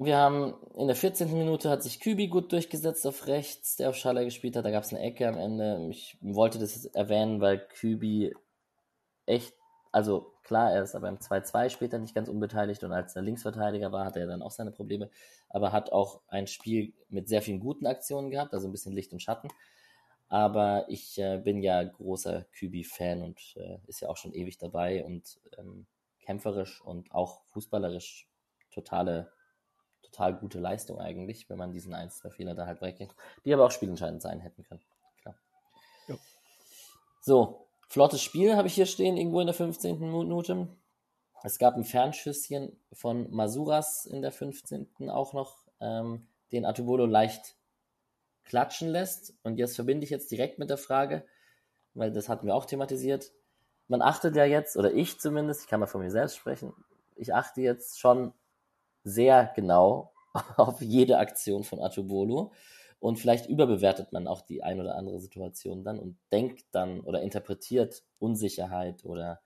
[0.00, 1.32] Wir haben in der 14.
[1.38, 4.64] Minute hat sich Kübi gut durchgesetzt auf rechts, der auf Schaller gespielt hat.
[4.64, 5.86] Da gab es eine Ecke am Ende.
[5.88, 8.34] Ich wollte das jetzt erwähnen, weil Kübi
[9.24, 9.54] echt,
[9.92, 13.92] also Klar, er ist aber im 2-2 später nicht ganz unbeteiligt und als er Linksverteidiger
[13.92, 15.10] war, hatte er dann auch seine Probleme,
[15.50, 19.12] aber hat auch ein Spiel mit sehr vielen guten Aktionen gehabt, also ein bisschen Licht
[19.12, 19.50] und Schatten.
[20.30, 25.04] Aber ich äh, bin ja großer Kübi-Fan und äh, ist ja auch schon ewig dabei
[25.04, 25.86] und ähm,
[26.22, 28.26] kämpferisch und auch fußballerisch
[28.70, 29.30] totale,
[30.00, 34.22] total gute Leistung eigentlich, wenn man diesen 1-2-Fehler da halt weggeht, die aber auch spielentscheidend
[34.22, 34.80] sein hätten können.
[35.20, 35.34] Klar.
[36.06, 36.16] Ja.
[37.20, 39.98] So, Flottes Spiel habe ich hier stehen, irgendwo in der 15.
[39.98, 40.68] Minute.
[41.42, 45.08] Es gab ein Fernschüsschen von Masuras in der 15.
[45.08, 47.56] auch noch ähm, den Atubolo leicht
[48.44, 49.34] klatschen lässt.
[49.42, 51.24] Und jetzt verbinde ich jetzt direkt mit der Frage,
[51.94, 53.32] weil das hatten wir auch thematisiert.
[53.86, 56.74] Man achtet ja jetzt, oder ich zumindest, ich kann mal von mir selbst sprechen,
[57.16, 58.34] ich achte jetzt schon
[59.02, 60.12] sehr genau
[60.56, 62.52] auf jede Aktion von Atubolo.
[63.00, 67.22] Und vielleicht überbewertet man auch die ein oder andere Situation dann und denkt dann oder
[67.22, 69.40] interpretiert Unsicherheit oder,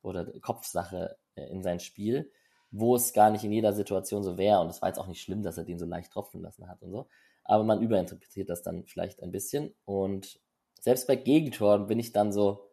[0.00, 2.32] oder Kopfsache äh, in sein Spiel,
[2.70, 4.60] wo es gar nicht in jeder Situation so wäre.
[4.60, 6.82] Und es war jetzt auch nicht schlimm, dass er den so leicht tropfen lassen hat
[6.82, 7.08] und so.
[7.44, 9.74] Aber man überinterpretiert das dann vielleicht ein bisschen.
[9.84, 10.40] Und
[10.80, 12.70] selbst bei Gegentoren bin ich dann so,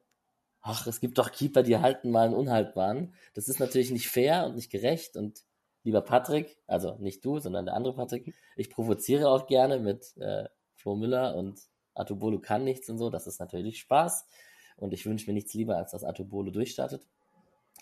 [0.61, 3.15] ach, es gibt doch Keeper, die halten mal einen Unhaltbaren.
[3.33, 5.43] Das ist natürlich nicht fair und nicht gerecht und
[5.83, 10.45] lieber Patrick, also nicht du, sondern der andere Patrick, ich provoziere auch gerne mit äh,
[10.75, 11.59] Flo Müller und
[11.93, 13.09] Atobolo kann nichts und so.
[13.09, 14.27] Das ist natürlich Spaß.
[14.77, 17.05] Und ich wünsche mir nichts lieber, als dass Atobolo durchstartet.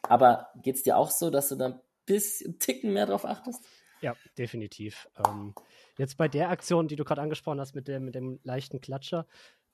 [0.04, 3.64] Aber geht es dir auch so, dass du da ein bisschen Ticken mehr drauf achtest?
[4.02, 5.10] Ja, definitiv.
[5.26, 5.54] Ähm,
[5.98, 9.28] jetzt bei der Aktion, die du gerade angesprochen hast mit dem, mit dem leichten Klatscher,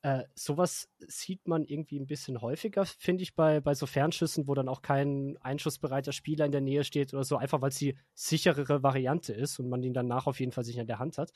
[0.05, 4.53] äh, sowas sieht man irgendwie ein bisschen häufiger, finde ich, bei, bei so Fernschüssen, wo
[4.53, 7.97] dann auch kein einschussbereiter Spieler in der Nähe steht oder so, einfach weil es die
[8.13, 11.31] sicherere Variante ist und man ihn danach auf jeden Fall sicher in der Hand hat.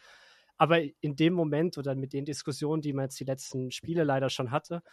[0.57, 4.29] Aber in dem Moment oder mit den Diskussionen, die man jetzt die letzten Spiele leider
[4.29, 4.83] schon hatte,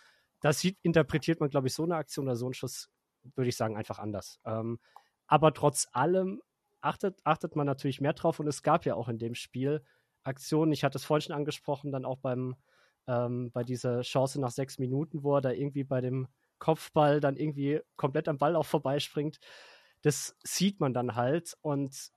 [0.40, 2.88] da interpretiert man, glaube ich, so eine Aktion oder so einen Schuss,
[3.34, 4.40] würde ich sagen, einfach anders.
[4.46, 4.78] Ähm,
[5.26, 6.40] aber trotz allem
[6.80, 9.84] achtet, achtet man natürlich mehr drauf und es gab ja auch in dem Spiel
[10.22, 12.56] Aktionen, ich hatte es vorhin schon angesprochen, dann auch beim
[13.07, 17.37] ähm, bei dieser Chance nach sechs Minuten, wo er da irgendwie bei dem Kopfball dann
[17.37, 19.38] irgendwie komplett am Ball auch vorbeispringt.
[20.03, 22.11] Das sieht man dann halt und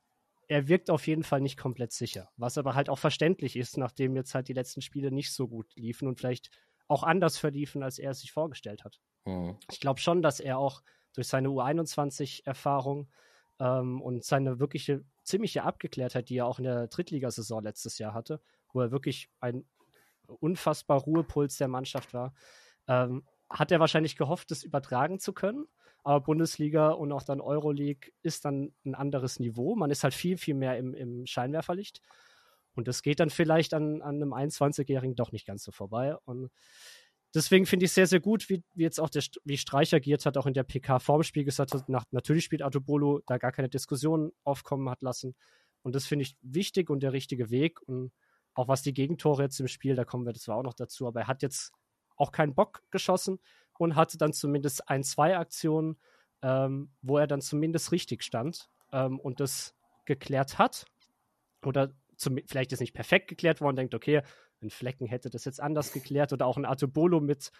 [0.48, 2.30] er wirkt auf jeden Fall nicht komplett sicher.
[2.38, 5.74] Was aber halt auch verständlich ist, nachdem jetzt halt die letzten Spiele nicht so gut
[5.76, 6.50] liefen und vielleicht
[6.88, 9.00] auch anders verliefen, als er es sich vorgestellt hat.
[9.26, 9.58] Mhm.
[9.72, 10.82] Ich glaube schon, dass er auch
[11.14, 13.10] durch seine U21-Erfahrung
[13.60, 18.42] ähm, und seine wirkliche ziemliche Abgeklärtheit, die er auch in der Drittligasaison letztes Jahr hatte,
[18.74, 19.66] wo er wirklich ein
[20.40, 22.34] unfassbar Ruhepuls der Mannschaft war,
[22.88, 25.66] ähm, hat er wahrscheinlich gehofft, das übertragen zu können.
[26.04, 29.76] Aber Bundesliga und auch dann Euroleague ist dann ein anderes Niveau.
[29.76, 32.02] Man ist halt viel, viel mehr im, im Scheinwerferlicht.
[32.74, 36.16] Und das geht dann vielleicht an, an einem 21-Jährigen doch nicht ganz so vorbei.
[36.24, 36.50] Und
[37.36, 40.38] deswegen finde ich sehr, sehr gut, wie, wie jetzt auch der, wie Streich agiert hat,
[40.38, 43.70] auch in der PK vorm Spiel gesagt hat, nach, natürlich spielt Artobolo da gar keine
[43.70, 45.36] Diskussion aufkommen hat lassen.
[45.82, 47.82] Und das finde ich wichtig und der richtige Weg.
[47.82, 48.12] Und
[48.60, 51.22] auch was die Gegentore jetzt im Spiel, da kommen wir zwar auch noch dazu, aber
[51.22, 51.72] er hat jetzt
[52.18, 53.40] auch keinen Bock geschossen
[53.78, 55.98] und hatte dann zumindest ein, zwei Aktionen,
[56.42, 60.86] ähm, wo er dann zumindest richtig stand ähm, und das geklärt hat.
[61.66, 64.24] Oder zum, vielleicht ist nicht perfekt geklärt worden, denkt, okay,
[64.62, 67.52] ein Flecken hätte das jetzt anders geklärt oder auch ein Artobolo mit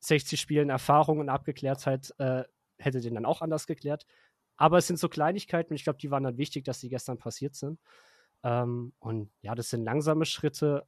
[0.00, 2.44] 60 Spielen Erfahrung und Abgeklärtheit äh,
[2.78, 4.06] hätte den dann auch anders geklärt.
[4.56, 7.18] Aber es sind so Kleinigkeiten und ich glaube, die waren dann wichtig, dass die gestern
[7.18, 7.78] passiert sind.
[8.42, 10.86] Ähm, und ja, das sind langsame Schritte.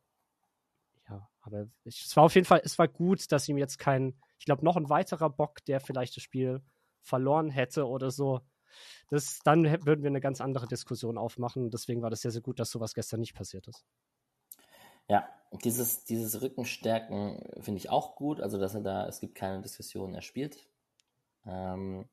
[1.09, 4.15] Ja, aber ich, es war auf jeden Fall, es war gut, dass ihm jetzt kein,
[4.39, 6.63] ich glaube, noch ein weiterer Bock, der vielleicht das Spiel
[7.03, 8.41] verloren hätte oder so.
[9.09, 11.71] Das, dann würden wir eine ganz andere Diskussion aufmachen.
[11.71, 13.85] Deswegen war das sehr, sehr gut, dass sowas gestern nicht passiert ist.
[15.09, 15.29] Ja,
[15.65, 18.41] dieses, dieses Rückenstärken finde ich auch gut.
[18.41, 20.69] Also, dass er da, es gibt keine Diskussion, er spielt.
[21.45, 22.09] Ähm,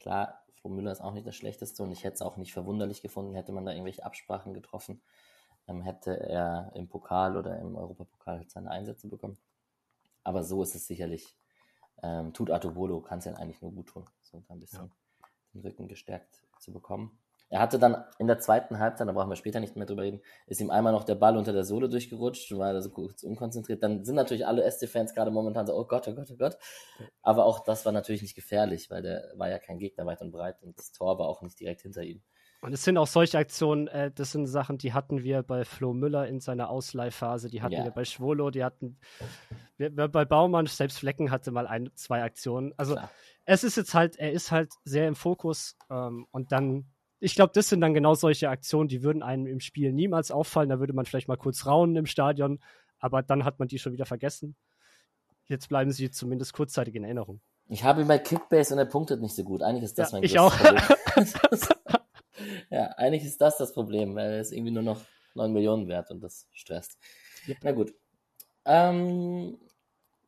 [0.00, 3.02] klar, Flo Müller ist auch nicht das Schlechteste und ich hätte es auch nicht verwunderlich
[3.02, 5.02] gefunden, hätte man da irgendwelche Absprachen getroffen,
[5.66, 9.36] ähm, hätte er im Pokal oder im Europapokal halt seine Einsätze bekommen.
[10.22, 11.36] Aber so ist es sicherlich.
[12.04, 15.26] Ähm, tut Artobolo, kann es ja eigentlich nur gut tun, so ein bisschen ja.
[15.52, 17.18] den Rücken gestärkt zu bekommen.
[17.52, 20.22] Er hatte dann in der zweiten Halbzeit, da brauchen wir später nicht mehr drüber reden,
[20.46, 23.82] ist ihm einmal noch der Ball unter der Sohle durchgerutscht und war so kurz unkonzentriert.
[23.82, 26.56] Dann sind natürlich alle SC-Fans gerade momentan so, oh Gott, oh Gott, oh Gott.
[27.20, 30.30] Aber auch das war natürlich nicht gefährlich, weil der war ja kein Gegner weit und
[30.30, 32.22] breit und das Tor war auch nicht direkt hinter ihm.
[32.62, 35.92] Und es sind auch solche Aktionen, äh, das sind Sachen, die hatten wir bei Flo
[35.92, 37.84] Müller in seiner Ausleihphase, die hatten ja.
[37.84, 38.98] wir bei Schwolo, die hatten
[39.76, 42.72] wir, bei Baumann, selbst Flecken hatte mal ein, zwei Aktionen.
[42.78, 43.10] Also Klar.
[43.44, 46.86] es ist jetzt halt, er ist halt sehr im Fokus ähm, und dann
[47.22, 50.70] ich glaube, das sind dann genau solche Aktionen, die würden einem im Spiel niemals auffallen.
[50.70, 52.58] Da würde man vielleicht mal kurz raunen im Stadion,
[52.98, 54.56] aber dann hat man die schon wieder vergessen.
[55.46, 57.40] Jetzt bleiben sie zumindest kurzzeitig in Erinnerung.
[57.68, 59.62] Ich habe ihn bei Kickbase und er punktet nicht so gut.
[59.62, 60.52] Eigentlich ist das ja, mein Ich auch.
[62.70, 65.00] ja, eigentlich ist das das Problem, weil er ist irgendwie nur noch
[65.34, 66.98] 9 Millionen wert und das stresst.
[67.46, 67.58] Yep.
[67.62, 67.94] Na gut.
[68.64, 69.58] Ähm,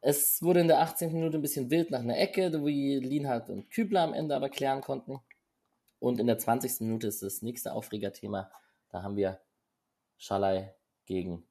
[0.00, 1.12] es wurde in der 18.
[1.12, 4.80] Minute ein bisschen wild nach einer Ecke, wie Lienhardt und Kübler am Ende aber klären
[4.80, 5.18] konnten.
[6.04, 6.82] Und in der 20.
[6.82, 8.50] Minute ist das nächste Aufregerthema.
[8.90, 9.40] Da haben wir
[10.18, 10.74] Schalai
[11.06, 11.48] gegen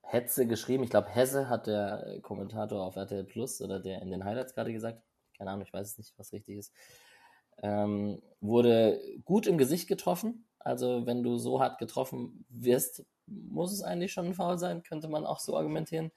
[0.00, 0.82] Hetze geschrieben.
[0.82, 4.72] Ich glaube, Hesse hat der Kommentator auf RTL Plus oder der in den Highlights gerade
[4.72, 5.02] gesagt.
[5.36, 6.72] Keine Ahnung, ich weiß nicht, was richtig ist.
[7.62, 10.48] Ähm, wurde gut im Gesicht getroffen.
[10.58, 15.08] Also wenn du so hart getroffen wirst, muss es eigentlich schon ein Foul sein, könnte
[15.08, 16.12] man auch so argumentieren.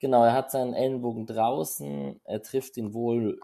[0.00, 3.40] Genau, er hat seinen Ellenbogen draußen, er trifft ihn wohl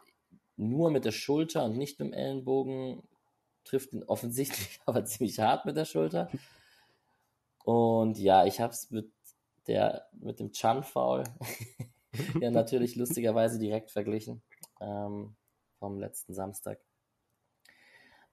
[0.69, 3.03] nur mit der Schulter und nicht mit dem Ellenbogen,
[3.65, 6.31] trifft ihn offensichtlich aber ziemlich hart mit der Schulter.
[7.65, 9.13] Und ja, ich habe es mit
[9.69, 11.23] der mit dem Chan-Foul
[12.41, 14.43] ja natürlich lustigerweise direkt verglichen
[14.81, 15.37] ähm,
[15.79, 16.81] vom letzten Samstag.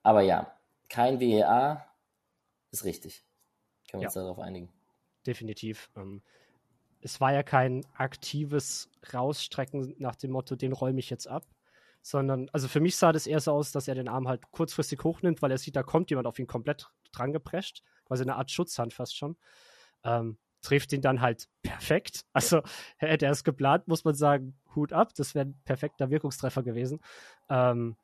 [0.02, 1.86] Aber ja, kein WEA
[2.72, 3.26] ist richtig.
[3.90, 4.08] Können wir ja.
[4.08, 4.72] uns darauf einigen?
[5.26, 5.92] Definitiv.
[5.96, 6.22] Ähm,
[7.02, 11.46] es war ja kein aktives Rausstrecken nach dem Motto, den räume ich jetzt ab,
[12.02, 15.04] sondern, also für mich sah das eher so aus, dass er den Arm halt kurzfristig
[15.04, 18.52] hochnimmt, weil er sieht, da kommt jemand auf ihn komplett dran geprescht, quasi eine Art
[18.52, 19.38] Schutzhand fast schon.
[20.04, 22.26] Ähm, trifft ihn dann halt perfekt.
[22.34, 22.62] Also
[22.98, 27.00] hätte er es geplant, muss man sagen, Hut ab, das wäre ein perfekter Wirkungstreffer gewesen.
[27.50, 27.96] Ähm,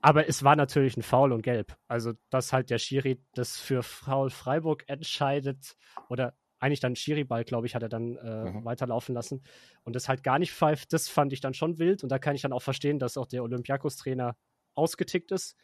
[0.00, 1.76] aber es war natürlich ein Foul und Gelb.
[1.88, 5.76] Also, dass halt der Schiri das für Foul Freiburg entscheidet
[6.08, 8.64] oder eigentlich dann Schiri-Ball, glaube ich, hat er dann äh, mhm.
[8.64, 9.42] weiterlaufen lassen
[9.84, 12.34] und das halt gar nicht pfeift, das fand ich dann schon wild und da kann
[12.34, 14.36] ich dann auch verstehen, dass auch der Olympiakos-Trainer
[14.74, 15.56] ausgetickt ist,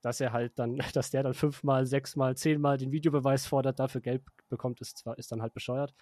[0.00, 4.26] dass er halt dann, dass der dann fünfmal, sechsmal, zehnmal den Videobeweis fordert, dafür Gelb
[4.48, 5.94] bekommt, ist zwar, ist dann halt bescheuert.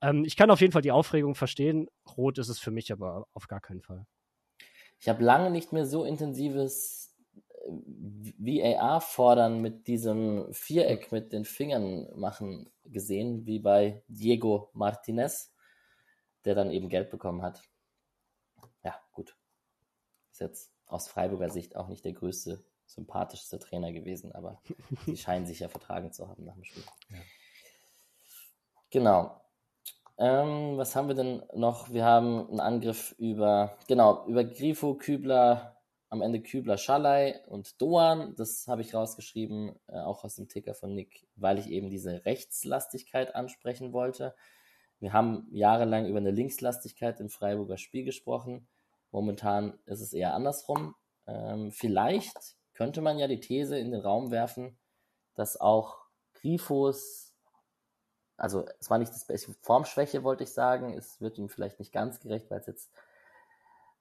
[0.00, 1.88] Ähm, ich kann auf jeden Fall die Aufregung verstehen.
[2.16, 4.06] Rot ist es für mich aber auf gar keinen Fall.
[5.00, 7.14] Ich habe lange nicht mehr so intensives
[7.68, 15.54] VAR fordern mit diesem Viereck mit den Fingern machen gesehen, wie bei Diego Martinez,
[16.44, 17.62] der dann eben Geld bekommen hat.
[18.82, 19.36] Ja, gut.
[20.32, 24.62] Ist jetzt aus Freiburger Sicht auch nicht der größte, sympathischste Trainer gewesen, aber
[25.06, 26.84] sie scheinen sich ja vertragen zu haben nach dem Spiel.
[27.10, 27.18] Ja.
[28.90, 29.40] Genau.
[30.16, 31.90] Ähm, was haben wir denn noch?
[31.92, 35.77] Wir haben einen Angriff über, genau, über Grifo, Kübler,
[36.10, 38.34] am Ende Kübler, Schalay und Doan.
[38.36, 42.24] Das habe ich rausgeschrieben, äh, auch aus dem Ticker von Nick, weil ich eben diese
[42.24, 44.34] Rechtslastigkeit ansprechen wollte.
[45.00, 48.66] Wir haben jahrelang über eine Linkslastigkeit im Freiburger Spiel gesprochen.
[49.10, 50.94] Momentan ist es eher andersrum.
[51.26, 54.78] Ähm, vielleicht könnte man ja die These in den Raum werfen,
[55.34, 55.98] dass auch
[56.34, 57.34] Grifos,
[58.36, 61.92] also es war nicht das beste Formschwäche, wollte ich sagen, es wird ihm vielleicht nicht
[61.92, 62.90] ganz gerecht, weil es jetzt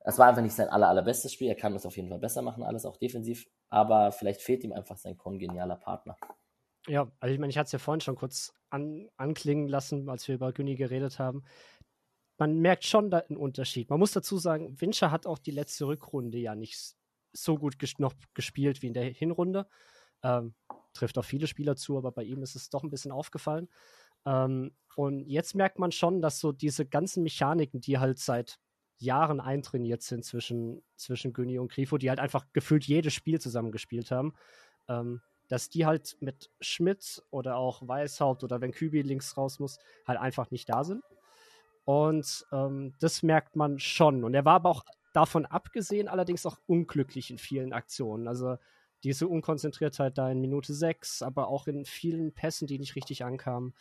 [0.08, 1.50] es war einfach nicht sein aller, allerbestes Spiel.
[1.50, 3.46] Er kann das auf jeden Fall besser machen, alles auch defensiv.
[3.70, 6.16] Aber vielleicht fehlt ihm einfach sein kongenialer Partner.
[6.88, 10.26] Ja, also ich meine, ich hatte es ja vorhin schon kurz an, anklingen lassen, als
[10.30, 11.44] wir über Günni geredet haben.
[12.38, 13.90] Man merkt schon da einen Unterschied.
[13.90, 16.96] Man muss dazu sagen, Winscher hat auch die letzte Rückrunde ja nicht
[17.34, 19.68] so gut ges noch gespielt wie in der Hinrunde.
[20.24, 20.56] Ähm,
[20.94, 23.68] trifft auch viele Spieler zu, aber bei ihm ist es doch ein bisschen aufgefallen.
[24.26, 28.58] Ähm, und jetzt merkt man schon, dass so diese ganzen Mechaniken, die halt seit
[28.98, 33.72] Jahren eintrainiert sind zwischen, zwischen Günni und Grifo, die halt einfach gefühlt jedes Spiel zusammen
[33.72, 34.34] gespielt haben,
[34.88, 39.80] ähm, dass die halt mit Schmidt oder auch Weishaupt oder wenn Kübi links raus muss,
[40.06, 41.04] halt einfach nicht da sind.
[41.86, 44.24] Und ähm, das merkt man schon.
[44.24, 44.84] Und er war aber auch
[45.14, 48.28] davon abgesehen allerdings auch unglücklich in vielen Aktionen.
[48.28, 48.58] Also
[49.04, 53.74] diese Unkonzentriertheit da in Minute 6, aber auch in vielen Pässen, die nicht richtig ankamen.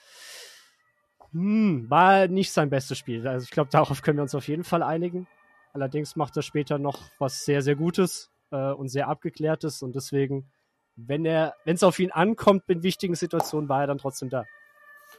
[1.36, 3.28] Hm, war nicht sein bestes Spiel.
[3.28, 5.26] Also ich glaube, darauf können wir uns auf jeden Fall einigen.
[5.74, 10.50] Allerdings macht er später noch was sehr, sehr Gutes äh, und sehr Abgeklärtes und deswegen,
[10.94, 14.46] wenn er, wenn es auf ihn ankommt in wichtigen Situationen, war er dann trotzdem da.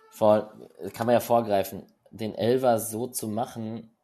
[0.09, 0.51] Vor,
[0.93, 3.95] kann man ja vorgreifen, den Elver so zu machen,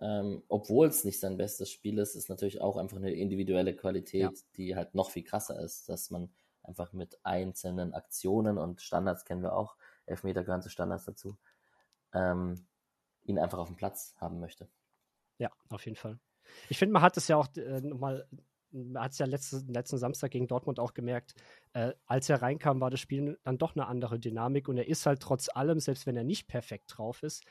[0.00, 4.22] ähm, obwohl es nicht sein bestes Spiel ist, ist natürlich auch einfach eine individuelle Qualität,
[4.22, 4.30] ja.
[4.56, 6.30] die halt noch viel krasser ist, dass man
[6.62, 11.36] einfach mit einzelnen Aktionen und Standards kennen wir auch, Elfmeter gehören zu Standards dazu,
[12.12, 12.66] ähm,
[13.24, 14.68] ihn einfach auf dem Platz haben möchte.
[15.38, 16.18] Ja, auf jeden Fall.
[16.68, 18.26] Ich finde, man hat es ja auch äh, nochmal,
[18.70, 21.34] man hat es ja letzten, letzten Samstag gegen Dortmund auch gemerkt,
[21.72, 25.06] äh, als er reinkam, war das Spiel dann doch eine andere Dynamik und er ist
[25.06, 27.44] halt trotz allem, selbst wenn er nicht perfekt drauf ist,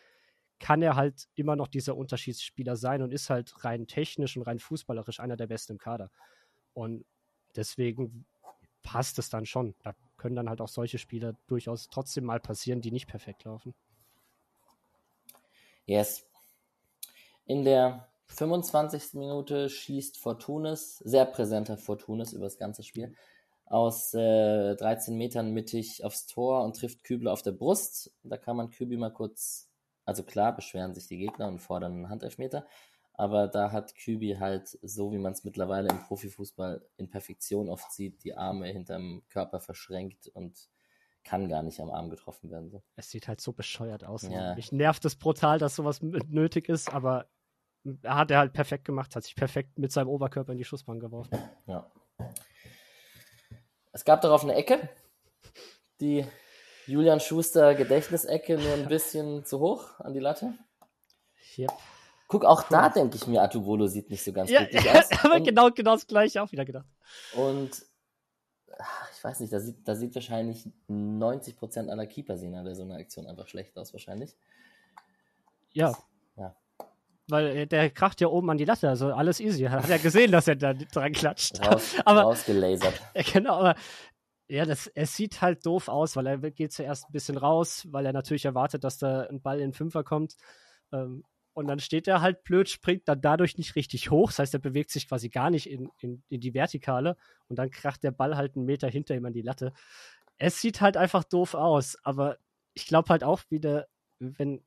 [0.60, 4.60] kann er halt immer noch dieser Unterschiedsspieler sein und ist halt rein technisch und rein
[4.60, 6.12] fußballerisch einer der Besten im Kader.
[6.74, 7.04] Und
[7.56, 8.26] deswegen
[8.84, 9.76] passt es dann schon.
[9.80, 13.74] Da können dann halt auch solche Spiele durchaus trotzdem mal passieren, die nicht perfekt laufen.
[15.88, 16.24] Yes.
[17.46, 19.16] In der 25.
[19.16, 23.16] Minute schießt Fortunes, sehr präsenter Fortunes über das ganze Spiel,
[23.66, 28.14] aus äh, 13 Metern mittig aufs Tor und trifft Kübler auf der Brust.
[28.22, 29.72] Da kann man Kübi mal kurz,
[30.06, 32.68] also klar beschweren sich die Gegner und fordern einen Handelfmeter,
[33.14, 37.92] aber da hat Kübi halt, so wie man es mittlerweile im Profifußball in Perfektion oft
[37.92, 40.70] sieht, die Arme hinterm Körper verschränkt und
[41.24, 42.70] kann gar nicht am Arm getroffen werden.
[42.72, 42.82] So.
[42.96, 44.24] Es sieht halt so bescheuert aus.
[44.24, 44.36] Ne?
[44.36, 44.56] Ja.
[44.56, 47.28] Mich nervt es brutal, dass sowas nötig ist, aber
[48.04, 51.00] er hat er halt perfekt gemacht, hat sich perfekt mit seinem Oberkörper in die Schussbahn
[51.00, 51.38] geworfen.
[51.68, 51.92] Ja.
[53.92, 54.90] es gab darauf eine Ecke,
[56.00, 56.26] die
[56.88, 60.54] Julian Schuster Gedächtnisecke nur ein bisschen zu hoch an die Latte.
[61.58, 61.72] Yep.
[62.32, 65.10] Guck, auch da denke ich mir, Atubolo sieht nicht so ganz Ja, glücklich ja, aus.
[65.26, 66.86] aber Und- genau, genau das gleiche auch wieder gedacht.
[67.36, 67.72] Und
[68.80, 72.84] ach, ich weiß nicht, da sieht, da sieht wahrscheinlich 90% aller Keeper sehen bei so
[72.84, 74.38] einer Aktion einfach schlecht aus, wahrscheinlich.
[75.74, 75.94] Ja.
[76.38, 76.56] Ja.
[77.28, 79.64] Weil äh, der kracht ja oben an die Latte, also alles easy.
[79.66, 81.60] Hat er gesehen, dass er da dran klatscht.
[81.66, 82.94] Raus, aber rausgelasert.
[83.34, 83.76] Genau, aber
[84.48, 88.06] ja, das, es sieht halt doof aus, weil er geht zuerst ein bisschen raus, weil
[88.06, 90.38] er natürlich erwartet, dass da ein Ball in den Fünfer kommt.
[90.94, 94.30] Ähm, und dann steht er halt blöd, springt dann dadurch nicht richtig hoch.
[94.30, 97.70] Das heißt, er bewegt sich quasi gar nicht in, in, in die Vertikale und dann
[97.70, 99.74] kracht der Ball halt einen Meter hinter ihm an die Latte.
[100.38, 102.38] Es sieht halt einfach doof aus, aber
[102.74, 103.88] ich glaube halt auch wieder,
[104.20, 104.62] wenn,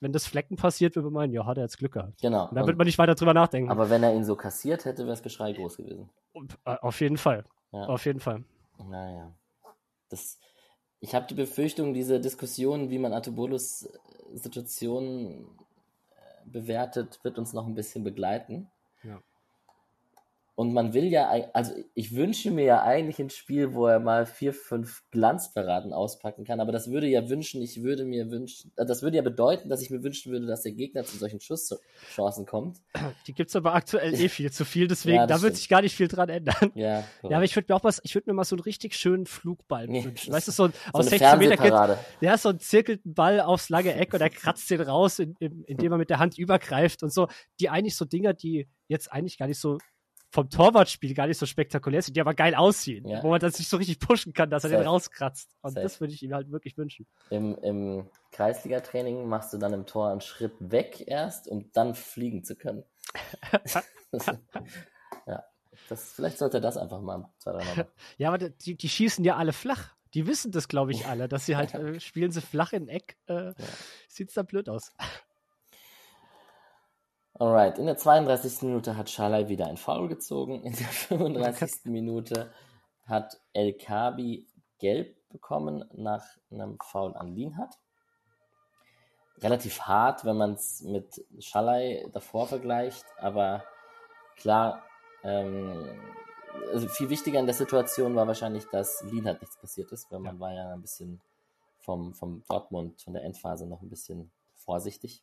[0.00, 2.20] wenn das Flecken passiert, wird man meinen, ja, hat er jetzt Glück gehabt.
[2.20, 2.48] Genau.
[2.48, 3.70] Und dann wird man nicht weiter drüber nachdenken.
[3.70, 6.08] aber wenn er ihn so kassiert hätte, wäre das Geschrei groß gewesen.
[6.64, 7.44] Äh, auf jeden Fall.
[7.72, 7.84] Ja.
[7.84, 8.44] Auf jeden Fall.
[8.78, 9.32] Naja.
[10.08, 10.38] Das,
[11.00, 15.69] ich habe die Befürchtung, diese Diskussion, wie man Atubolos äh, Situation äh,
[16.52, 18.70] bewertet, wird uns noch ein bisschen begleiten.
[19.02, 19.20] Ja.
[20.60, 24.26] Und man will ja, also ich wünsche mir ja eigentlich ein Spiel, wo er mal
[24.26, 28.84] vier, fünf Glanzparaden auspacken kann, aber das würde ja wünschen, ich würde mir wünschen, äh,
[28.84, 32.44] das würde ja bedeuten, dass ich mir wünschen würde, dass der Gegner zu solchen Schusschancen
[32.44, 32.76] kommt.
[33.26, 35.80] Die gibt es aber aktuell eh viel zu viel, deswegen, Ja, da wird sich gar
[35.80, 36.72] nicht viel dran ändern.
[36.74, 38.94] Ja, Ja, aber ich würde mir auch was, ich würde mir mal so einen richtig
[38.94, 40.30] schönen Flugball Nee, wünschen.
[40.30, 43.40] Weißt du, so ein, so aus eine 16 Meter geht, ist so ein zirkelten Ball
[43.40, 46.36] aufs lange Eck und er kratzt den raus, in, in, indem er mit der Hand
[46.36, 47.28] übergreift und so.
[47.60, 49.78] Die eigentlich so Dinger, die jetzt eigentlich gar nicht so
[50.30, 53.22] vom Torwartspiel gar nicht so spektakulär sind, die aber geil aussehen, Ja.
[53.22, 54.88] wo man das sich so richtig pushen kann, dass er den Safe.
[54.88, 55.56] rauskratzt.
[55.60, 55.82] Und Safe.
[55.82, 57.06] das würde ich ihm halt wirklich wünschen.
[57.30, 62.44] Im, Im Kreisliga-Training machst du dann im Tor einen Schritt weg erst, um dann fliegen
[62.44, 62.84] zu können.
[65.26, 65.44] ja,
[65.88, 67.84] das, vielleicht sollte er das einfach mal zwei, drei Mal machen.
[68.18, 69.94] Ja, aber die, die schießen ja alle flach.
[70.14, 73.16] Die wissen das, glaube ich, alle, dass sie halt äh, spielen sie flach in Eck.
[73.26, 73.52] Äh,
[74.08, 74.92] Sieht's da blöd aus.
[77.40, 78.60] Alright, in der 32.
[78.64, 80.62] Minute hat Schalay wieder ein Foul gezogen.
[80.62, 81.86] In der 35.
[81.86, 82.52] Minute
[83.06, 84.46] hat El Kabi
[84.78, 87.78] gelb bekommen nach einem Foul an Lienhardt.
[89.38, 93.64] Relativ hart, wenn man es mit Schalay davor vergleicht, aber
[94.36, 94.82] klar,
[95.22, 95.98] ähm,
[96.74, 100.38] also viel wichtiger in der Situation war wahrscheinlich, dass Lienhardt nichts passiert ist, weil man
[100.38, 101.22] war ja ein bisschen
[101.78, 105.22] vom, vom Dortmund, von der Endphase noch ein bisschen vorsichtig.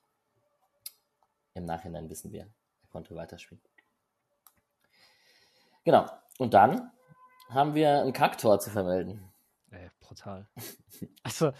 [1.58, 3.64] Im Nachhinein wissen wir, er konnte weiterspielen.
[5.84, 6.06] Genau.
[6.38, 6.92] Und dann
[7.50, 9.32] haben wir ein Kacktor zu vermelden.
[9.72, 10.48] Ey, brutal.
[11.24, 11.52] Also,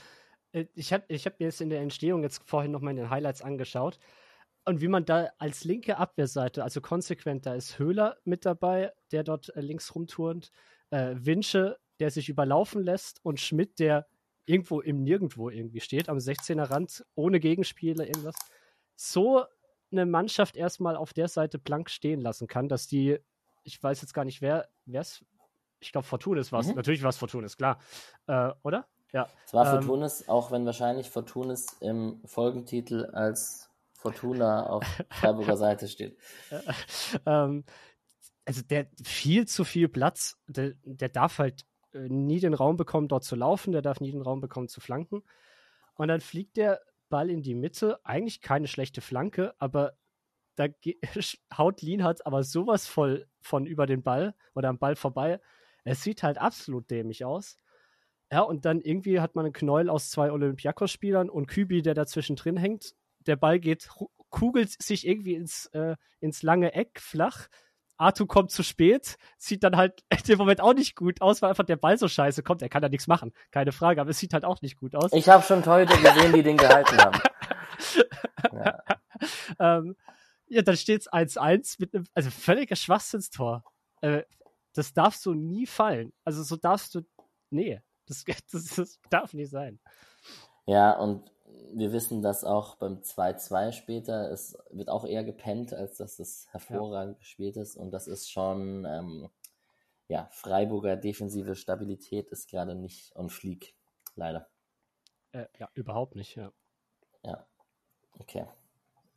[0.52, 2.98] äh, ich habe ich hab mir jetzt in der Entstehung jetzt vorhin noch mal in
[2.98, 4.00] den Highlights angeschaut.
[4.66, 9.24] Und wie man da als linke Abwehrseite, also konsequent, da ist Höhler mit dabei, der
[9.24, 10.52] dort äh, links rumturnt,
[10.92, 14.06] äh, Winsche, der sich überlaufen lässt und Schmidt, der
[14.46, 18.36] irgendwo im Nirgendwo irgendwie steht, am 16er Rand, ohne Gegenspieler, irgendwas.
[18.96, 19.46] So
[19.92, 23.20] eine Mannschaft erstmal auf der Seite blank stehen lassen kann, dass die,
[23.64, 25.24] ich weiß jetzt gar nicht, wer es,
[25.80, 26.76] ich glaube, Fortunis war es, Mhm.
[26.76, 27.80] natürlich war es Fortunis, klar.
[28.28, 28.88] Äh, oder?
[29.14, 29.28] Ja.
[29.46, 35.88] Es war Ähm, Fortunis, auch wenn wahrscheinlich Fortunis im Folgentitel als Fortuna auf Freiburger Seite
[35.88, 36.18] steht.
[37.26, 37.64] ähm,
[38.46, 43.08] also der viel zu viel Platz, der, der darf halt äh, nie den Raum bekommen,
[43.08, 45.24] dort zu laufen, der darf nie den Raum bekommen, zu flanken.
[45.96, 49.98] Und dann fliegt der Ball in die Mitte, eigentlich keine schlechte Flanke, aber
[50.56, 50.68] da
[51.58, 55.40] haut Lienhardt aber sowas voll von über den Ball oder am Ball vorbei.
[55.84, 57.58] Es sieht halt absolut dämlich aus.
[58.32, 62.36] Ja, und dann irgendwie hat man einen Knäuel aus zwei Olympiakos-Spielern und Kübi, der dazwischen
[62.36, 62.94] drin hängt.
[63.22, 63.88] Der Ball geht,
[64.30, 67.48] kugelt sich irgendwie ins, äh, ins lange Eck flach.
[67.98, 71.50] Artu kommt zu spät, sieht dann halt in dem Moment auch nicht gut aus, weil
[71.50, 72.62] einfach der Ball so scheiße kommt.
[72.62, 75.12] Er kann da nichts machen, keine Frage, aber es sieht halt auch nicht gut aus.
[75.14, 77.20] Ich habe schon Torhüter gesehen, die den gehalten haben.
[78.54, 78.80] Ja.
[79.60, 79.96] ähm,
[80.48, 83.64] ja, dann steht es 1-1 mit einem, also völliger Schwachsinnstor.
[84.02, 84.24] Äh,
[84.74, 86.14] das darfst du nie fallen.
[86.24, 87.02] Also so darfst du,
[87.50, 89.80] nee, das, das, das darf nicht sein.
[90.66, 91.30] ja, und
[91.74, 96.48] wir wissen, dass auch beim 2-2 später, es wird auch eher gepennt, als dass es
[96.52, 97.76] hervorragend gespielt ist.
[97.76, 99.30] Und das ist schon, ähm,
[100.08, 103.76] ja, Freiburger defensive Stabilität ist gerade nicht on fleek.
[104.16, 104.48] Leider.
[105.32, 106.52] Äh, ja, überhaupt nicht, ja.
[107.24, 107.46] Ja.
[108.20, 108.46] Okay.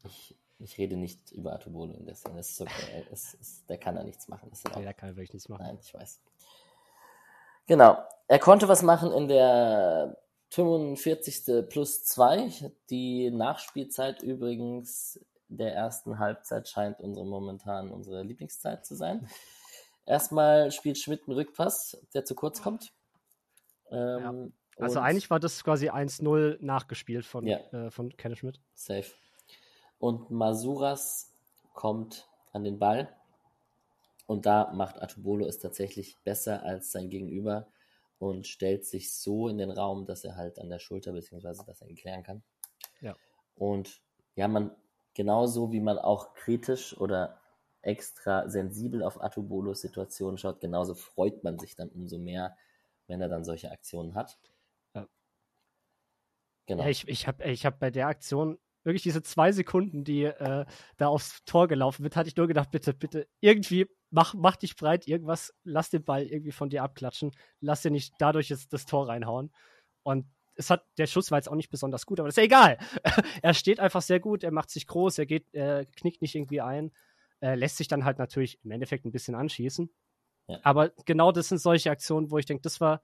[0.04, 2.40] Ich, ich rede nicht über Atobolo in der Szene.
[2.40, 3.04] Es ist okay.
[3.12, 4.50] Es ist, der kann da nichts machen.
[4.50, 5.64] Das Nee, da kann wirklich nichts machen.
[5.64, 6.20] Nein, ich weiß.
[7.66, 7.98] Genau.
[8.26, 10.16] Er konnte was machen in der
[10.50, 11.68] 45.
[11.68, 12.72] plus 2.
[12.90, 19.28] Die Nachspielzeit übrigens der ersten Halbzeit scheint unsere momentan unsere Lieblingszeit zu sein.
[20.06, 22.92] erstmal spielt Schmidt einen Rückpass, der zu kurz kommt.
[23.90, 24.84] Ähm, ja.
[24.84, 27.58] Also eigentlich war das quasi 1-0 nachgespielt von, ja.
[27.72, 28.60] äh, von Kenneth Schmidt.
[28.74, 29.10] Safe.
[29.98, 31.34] Und Masuras
[31.74, 33.14] kommt an den Ball.
[34.26, 37.66] Und da macht Atubolo es tatsächlich besser als sein Gegenüber
[38.20, 41.80] und stellt sich so in den Raum, dass er halt an der Schulter beziehungsweise dass
[41.80, 42.42] er ihn klären kann.
[43.00, 43.16] Ja.
[43.56, 44.02] Und
[44.36, 44.76] ja, man
[45.14, 47.40] genauso wie man auch kritisch oder
[47.82, 52.56] extra sensibel auf Atubolos Situation schaut, genauso freut man sich dann umso mehr,
[53.06, 54.38] wenn er dann solche Aktionen hat.
[54.94, 55.08] Ja.
[56.66, 56.82] Genau.
[56.82, 60.66] Ja, ich ich habe ich hab bei der Aktion wirklich diese zwei Sekunden, die äh,
[60.98, 64.76] da aufs Tor gelaufen wird, hatte ich nur gedacht, bitte, bitte, irgendwie mach, mach dich
[64.76, 68.86] breit, irgendwas, lass den Ball irgendwie von dir abklatschen, lass dir nicht dadurch jetzt das
[68.86, 69.52] Tor reinhauen.
[70.02, 72.44] Und es hat, der Schuss war jetzt auch nicht besonders gut, aber das ist ja
[72.44, 72.78] egal.
[73.42, 76.60] er steht einfach sehr gut, er macht sich groß, er geht, er knickt nicht irgendwie
[76.60, 76.92] ein,
[77.40, 79.90] er lässt sich dann halt natürlich im Endeffekt ein bisschen anschießen.
[80.48, 80.58] Ja.
[80.62, 83.02] Aber genau das sind solche Aktionen, wo ich denke, das war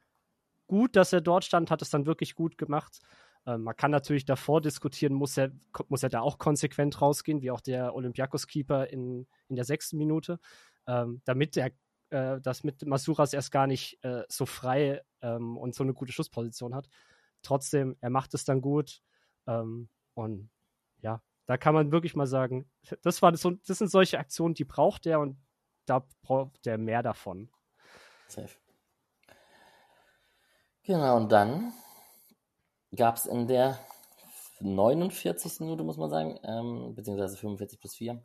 [0.66, 3.00] gut, dass er dort stand, hat es dann wirklich gut gemacht.
[3.46, 5.52] Ähm, man kann natürlich davor diskutieren, muss er,
[5.88, 10.40] muss er da auch konsequent rausgehen, wie auch der Olympiakos-Keeper in, in der sechsten Minute,
[10.87, 11.72] ähm, damit der
[12.11, 16.12] äh, das mit Masuras erst gar nicht äh, so frei ähm, und so eine gute
[16.12, 16.89] Schussposition hat.
[17.43, 19.03] Trotzdem, er macht es dann gut.
[19.47, 20.51] Ähm, und
[20.99, 22.70] ja, da kann man wirklich mal sagen,
[23.03, 25.37] das, war so, das sind solche Aktionen, die braucht er und
[25.87, 27.51] da braucht er mehr davon.
[28.28, 28.57] Safe.
[30.82, 31.72] Genau, und dann
[32.95, 33.78] gab es in der
[34.61, 35.61] 49.
[35.61, 38.22] Minute, muss man sagen, ähm, beziehungsweise 45 plus 4,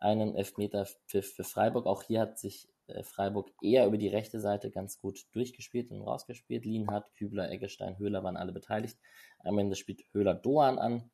[0.00, 1.86] einen Elfmeter für, Freiburg.
[1.86, 6.02] Auch hier hat sich äh, Freiburg eher über die rechte Seite ganz gut durchgespielt und
[6.02, 6.64] rausgespielt.
[6.64, 8.98] Lienhardt, Kübler, Eggestein, Höhler waren alle beteiligt.
[9.40, 11.10] Am Ende spielt Höhler Doan an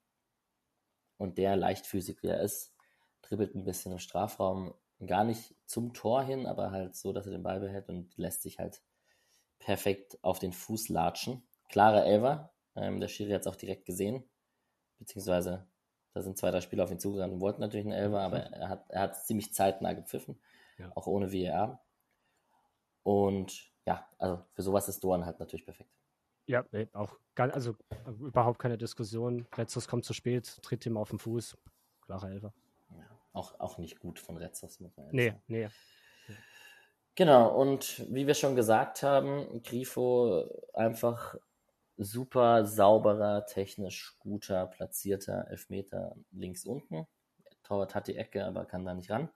[1.19, 2.75] und der leichtfüßig wie er ist,
[3.23, 4.75] dribbelt ein bisschen im Strafraum,
[5.05, 8.43] gar nicht zum Tor hin, aber halt so, dass er den Ball behält und lässt
[8.43, 8.83] sich halt
[9.59, 11.47] perfekt auf den Fuß latschen.
[11.69, 14.25] Klare Elver, ähm, der Schiri hat es auch direkt gesehen,
[14.99, 15.67] beziehungsweise
[16.17, 18.71] da sind zwei, drei Spieler auf ihn zugerannt und wollten natürlich einen Elver, aber er
[18.71, 20.41] hat, er hat ziemlich zeitnah gepfiffen,
[20.79, 20.91] ja.
[20.95, 21.85] auch ohne VAR.
[23.03, 25.91] Und ja, also für sowas ist Dorn halt natürlich perfekt.
[26.47, 26.65] Ja,
[26.95, 29.47] auch gar, also überhaupt keine Diskussion.
[29.59, 31.59] Letztes kommt zu spät, tritt ihm auf den Fuß.
[32.07, 32.55] Klarer Elfer.
[32.93, 33.05] Ja,
[33.35, 35.43] auch, auch nicht gut von Retzos, muss man nee, sagen.
[35.49, 35.69] Nee,
[36.29, 36.35] nee.
[37.15, 41.37] Genau, und wie wir schon gesagt haben, Grifo einfach
[41.97, 47.07] super sauberer, technisch guter, platzierter Elfmeter links unten.
[47.63, 49.29] Torwart hat die Ecke, aber kann da nicht ran.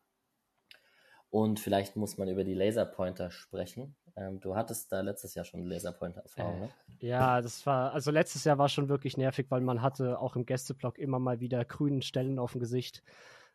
[1.31, 3.95] Und vielleicht muss man über die Laserpointer sprechen.
[4.17, 6.71] Ähm, du hattest da letztes Jahr schon Laserpointer-Erfahrung, äh, ne?
[6.99, 10.45] Ja, das war, also letztes Jahr war schon wirklich nervig, weil man hatte auch im
[10.45, 13.05] Gästeblock immer mal wieder grünen Stellen auf dem Gesicht.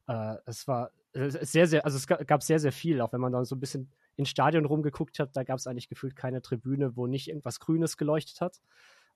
[0.08, 3.44] Äh, es war sehr, sehr, also es gab sehr, sehr viel, auch wenn man da
[3.46, 7.08] so ein bisschen ins Stadion rumgeguckt hat, da gab es eigentlich gefühlt keine Tribüne, wo
[7.08, 8.62] nicht irgendwas Grünes geleuchtet hat.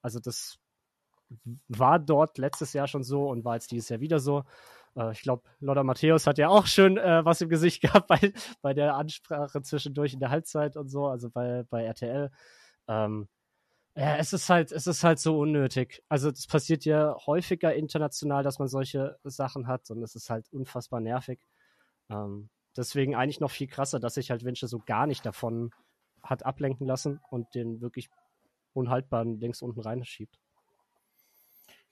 [0.01, 0.59] Also das
[1.67, 4.43] war dort letztes Jahr schon so und war jetzt dieses Jahr wieder so.
[4.95, 8.33] Äh, ich glaube, Lothar Matthäus hat ja auch schön äh, was im Gesicht gehabt bei,
[8.61, 12.31] bei der Ansprache zwischendurch in der Halbzeit und so, also bei, bei RTL.
[12.87, 13.27] Ähm,
[13.95, 16.03] ja, es ist halt, es ist halt so unnötig.
[16.09, 20.47] Also das passiert ja häufiger international, dass man solche Sachen hat und es ist halt
[20.51, 21.39] unfassbar nervig.
[22.09, 25.71] Ähm, deswegen eigentlich noch viel krasser, dass sich halt Wünsche so gar nicht davon
[26.23, 28.09] hat ablenken lassen und den wirklich
[28.79, 30.39] unhaltbaren links unten reinschiebt.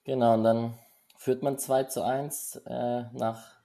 [0.04, 0.74] Genau, und dann
[1.16, 3.58] führt man 2 zu 1 äh, nach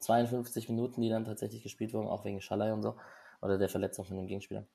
[0.00, 2.96] 52 Minuten, die dann tatsächlich gespielt wurden, auch wegen Schalay und so,
[3.40, 4.66] oder der Verletzung von dem Gegenspieler.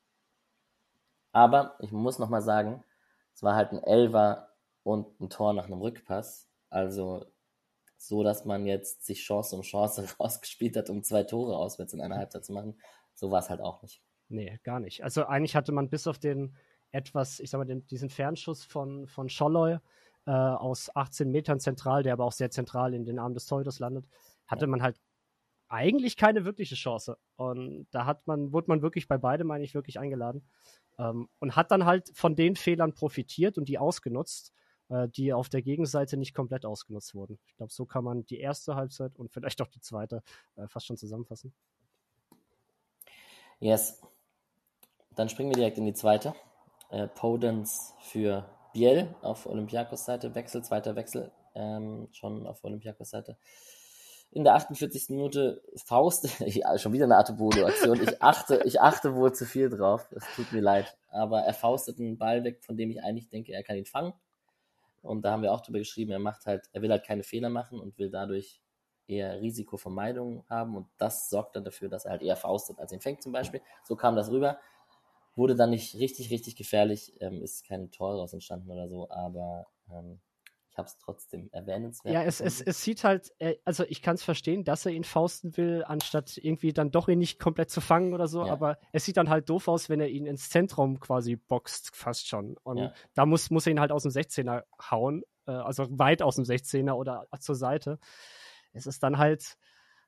[1.31, 2.83] Aber ich muss nochmal sagen,
[3.33, 4.49] es war halt ein Elfer
[4.83, 6.47] und ein Tor nach einem Rückpass.
[6.69, 7.25] Also
[7.97, 12.01] so, dass man jetzt sich Chance um Chance rausgespielt hat, um zwei Tore auswärts in
[12.01, 12.79] einer Halbzeit zu machen.
[13.13, 14.01] So war es halt auch nicht.
[14.29, 15.03] Nee, gar nicht.
[15.03, 16.55] Also eigentlich hatte man bis auf den
[16.93, 19.79] etwas, ich sag mal, den, diesen Fernschuss von, von Scholloy
[20.25, 23.79] äh, aus 18 Metern zentral, der aber auch sehr zentral in den Armen des Torhüters
[23.79, 24.05] landet,
[24.47, 25.01] hatte man halt
[25.67, 27.17] eigentlich keine wirkliche Chance.
[27.35, 30.47] Und da hat man, wurde man wirklich bei beidem eigentlich wirklich eingeladen.
[30.99, 34.53] Ähm, und hat dann halt von den Fehlern profitiert und die ausgenutzt,
[34.89, 37.39] äh, die auf der Gegenseite nicht komplett ausgenutzt wurden.
[37.47, 40.21] Ich glaube, so kann man die erste Halbzeit und vielleicht auch die zweite
[40.55, 41.55] äh, fast schon zusammenfassen.
[43.59, 43.99] Yes.
[45.15, 46.35] Dann springen wir direkt in die zweite
[46.93, 53.37] äh, Podence für Biel auf Olympiakos Seite, Wechsel, zweiter Wechsel, ähm, schon auf Olympiakos Seite.
[54.31, 55.09] In der 48.
[55.09, 56.27] Minute Faust,
[56.77, 58.01] schon wieder eine Atobolo-Aktion.
[58.01, 60.07] Ich achte, ich achte wohl zu viel drauf.
[60.15, 60.97] Es tut mir leid.
[61.09, 64.13] Aber er faustet einen Ball weg, von dem ich eigentlich denke, er kann ihn fangen.
[65.03, 67.49] Und da haben wir auch drüber geschrieben, er macht halt, er will halt keine Fehler
[67.49, 68.61] machen und will dadurch
[69.07, 73.01] eher Risikovermeidung haben und das sorgt dann dafür, dass er halt eher faustet als ihn
[73.01, 73.61] fängt zum Beispiel.
[73.83, 74.57] So kam das rüber.
[75.35, 79.65] Wurde dann nicht richtig, richtig gefährlich, ähm, ist kein Tor daraus entstanden oder so, aber
[79.89, 80.19] ähm,
[80.73, 82.15] ich habe es trotzdem erwähnenswert.
[82.15, 85.03] Ja, es, es, es sieht halt, äh, also ich kann es verstehen, dass er ihn
[85.03, 88.51] fausten will, anstatt irgendwie dann doch ihn nicht komplett zu fangen oder so, ja.
[88.51, 92.27] aber es sieht dann halt doof aus, wenn er ihn ins Zentrum quasi boxt, fast
[92.27, 92.57] schon.
[92.63, 92.93] Und ja.
[93.13, 96.45] da muss, muss er ihn halt aus dem 16er hauen, äh, also weit aus dem
[96.45, 97.99] 16er oder zur Seite.
[98.71, 99.57] Es ist dann halt,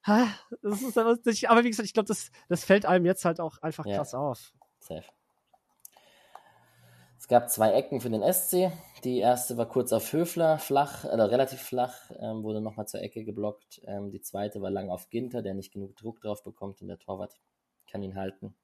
[0.04, 3.60] das ist aber, aber wie gesagt, ich glaube, das, das fällt einem jetzt halt auch
[3.60, 3.98] einfach ja.
[3.98, 4.52] krass auf.
[4.86, 5.06] Safe.
[7.18, 8.72] Es gab zwei Ecken für den SC.
[9.04, 13.24] Die erste war kurz auf Höfler, flach, oder relativ flach, ähm, wurde nochmal zur Ecke
[13.24, 13.82] geblockt.
[13.88, 17.00] Ähm, die zweite war lang auf Ginter, der nicht genug Druck drauf bekommt und der
[17.00, 17.40] Torwart
[17.90, 18.56] kann ihn halten.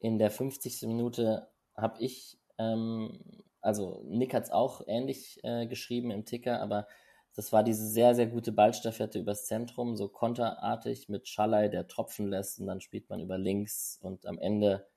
[0.00, 0.88] In der 50.
[0.88, 3.20] Minute habe ich, ähm,
[3.60, 6.88] also Nick hat es auch ähnlich äh, geschrieben im Ticker, aber
[7.34, 12.28] das war diese sehr, sehr gute Ballstaffette übers Zentrum, so konterartig mit Schallei, der tropfen
[12.28, 14.88] lässt und dann spielt man über links und am Ende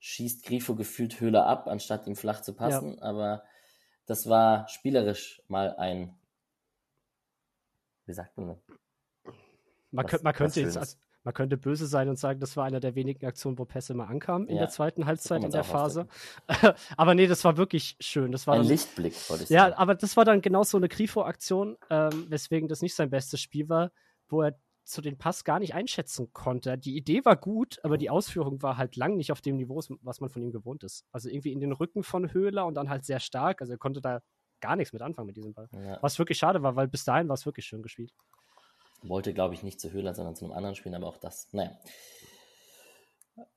[0.00, 2.96] schießt Grifo gefühlt Höhler ab, anstatt ihm flach zu passen.
[2.96, 3.02] Ja.
[3.02, 3.44] Aber
[4.06, 6.18] das war spielerisch mal ein,
[8.06, 9.34] wie sagt man das?
[9.90, 10.98] Man, was, man könnte jetzt,
[11.28, 14.06] man könnte böse sein und sagen, das war einer der wenigen Aktionen, wo Pässe mal
[14.06, 16.08] ankamen in ja, der zweiten Halbzeit in der Phase.
[16.96, 18.32] aber nee, das war wirklich schön.
[18.32, 19.72] Das war ein dann, Lichtblick, wollte ich sagen.
[19.72, 23.42] Ja, aber das war dann genau so eine Grifo-Aktion, ähm, weswegen das nicht sein bestes
[23.42, 23.92] Spiel war,
[24.30, 26.78] wo er zu den Pass gar nicht einschätzen konnte.
[26.78, 30.22] Die Idee war gut, aber die Ausführung war halt lang nicht auf dem Niveau, was
[30.22, 31.04] man von ihm gewohnt ist.
[31.12, 33.60] Also irgendwie in den Rücken von Höhler und dann halt sehr stark.
[33.60, 34.22] Also er konnte da
[34.62, 35.68] gar nichts mit anfangen mit diesem Ball.
[35.72, 35.98] Ja.
[36.00, 38.14] Was wirklich schade war, weil bis dahin war es wirklich schön gespielt.
[39.02, 41.48] Wollte, glaube ich, nicht zu Höhler, sondern zu einem anderen spielen, aber auch das.
[41.52, 41.78] Naja.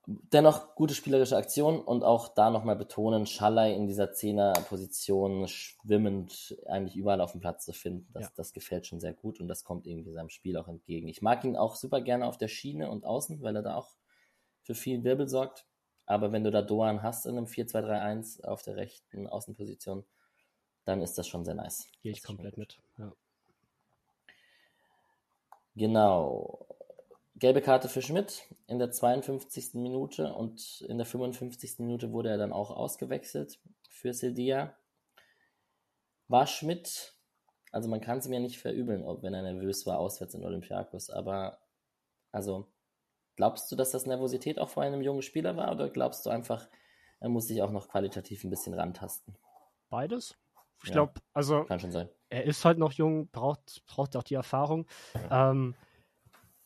[0.05, 6.95] Dennoch gute spielerische Aktion und auch da nochmal betonen, Schallei in dieser Zehner-Position schwimmend eigentlich
[6.95, 8.07] überall auf dem Platz zu finden.
[8.13, 8.31] Das, ja.
[8.35, 11.07] das gefällt schon sehr gut und das kommt irgendwie seinem Spiel auch entgegen.
[11.07, 13.95] Ich mag ihn auch super gerne auf der Schiene und außen, weil er da auch
[14.61, 15.65] für viel Wirbel sorgt.
[16.05, 20.03] Aber wenn du da Doan hast in einem 4-2-3-1 auf der rechten Außenposition,
[20.85, 21.87] dann ist das schon sehr nice.
[22.01, 22.79] Gehe ich komplett mit.
[22.97, 23.13] Ja.
[25.75, 26.67] Genau.
[27.35, 29.73] Gelbe Karte für Schmidt in der 52.
[29.75, 31.79] Minute und in der 55.
[31.79, 33.59] Minute wurde er dann auch ausgewechselt
[33.89, 34.77] für Sildia.
[36.27, 37.15] War Schmidt,
[37.71, 41.09] also man kann es mir nicht verübeln, ob wenn er nervös war auswärts in Olympiakos,
[41.09, 41.59] aber
[42.31, 42.67] also
[43.35, 46.69] glaubst du, dass das Nervosität auch vor einem jungen Spieler war oder glaubst du einfach,
[47.19, 49.35] er muss sich auch noch qualitativ ein bisschen rantasten?
[49.89, 50.40] Beides.
[50.83, 52.09] Ich ja, glaube, also kann schon sein.
[52.29, 54.87] er ist halt noch jung, braucht, braucht auch die Erfahrung.
[55.29, 55.75] Ähm,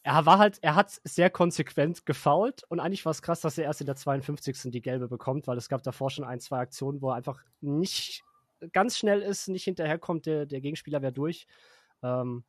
[0.03, 3.63] er war halt, er hat sehr konsequent gefault und eigentlich war es krass, dass er
[3.63, 4.71] erst in der 52.
[4.71, 8.23] die gelbe bekommt, weil es gab davor schon ein, zwei Aktionen, wo er einfach nicht
[8.71, 11.47] ganz schnell ist, nicht hinterherkommt, der, der Gegenspieler wäre durch.
[12.03, 12.43] Ähm,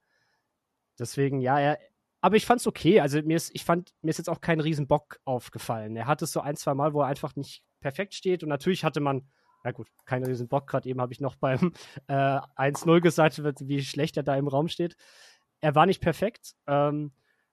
[0.98, 1.78] deswegen, ja, er,
[2.20, 3.00] aber ich fand's okay.
[3.00, 5.96] Also mir ist, ich fand, mir ist jetzt auch kein Riesenbock aufgefallen.
[5.96, 8.84] Er hatte es so ein, zwei Mal, wo er einfach nicht perfekt steht und natürlich
[8.84, 9.28] hatte man,
[9.66, 10.68] na gut, keinen Riesenbock.
[10.68, 11.72] Gerade eben habe ich noch beim
[12.06, 13.36] äh, 1-0 gesagt,
[13.66, 14.96] wie schlecht er da im Raum steht.
[15.60, 16.54] Er war nicht perfekt.
[16.68, 17.12] Ähm,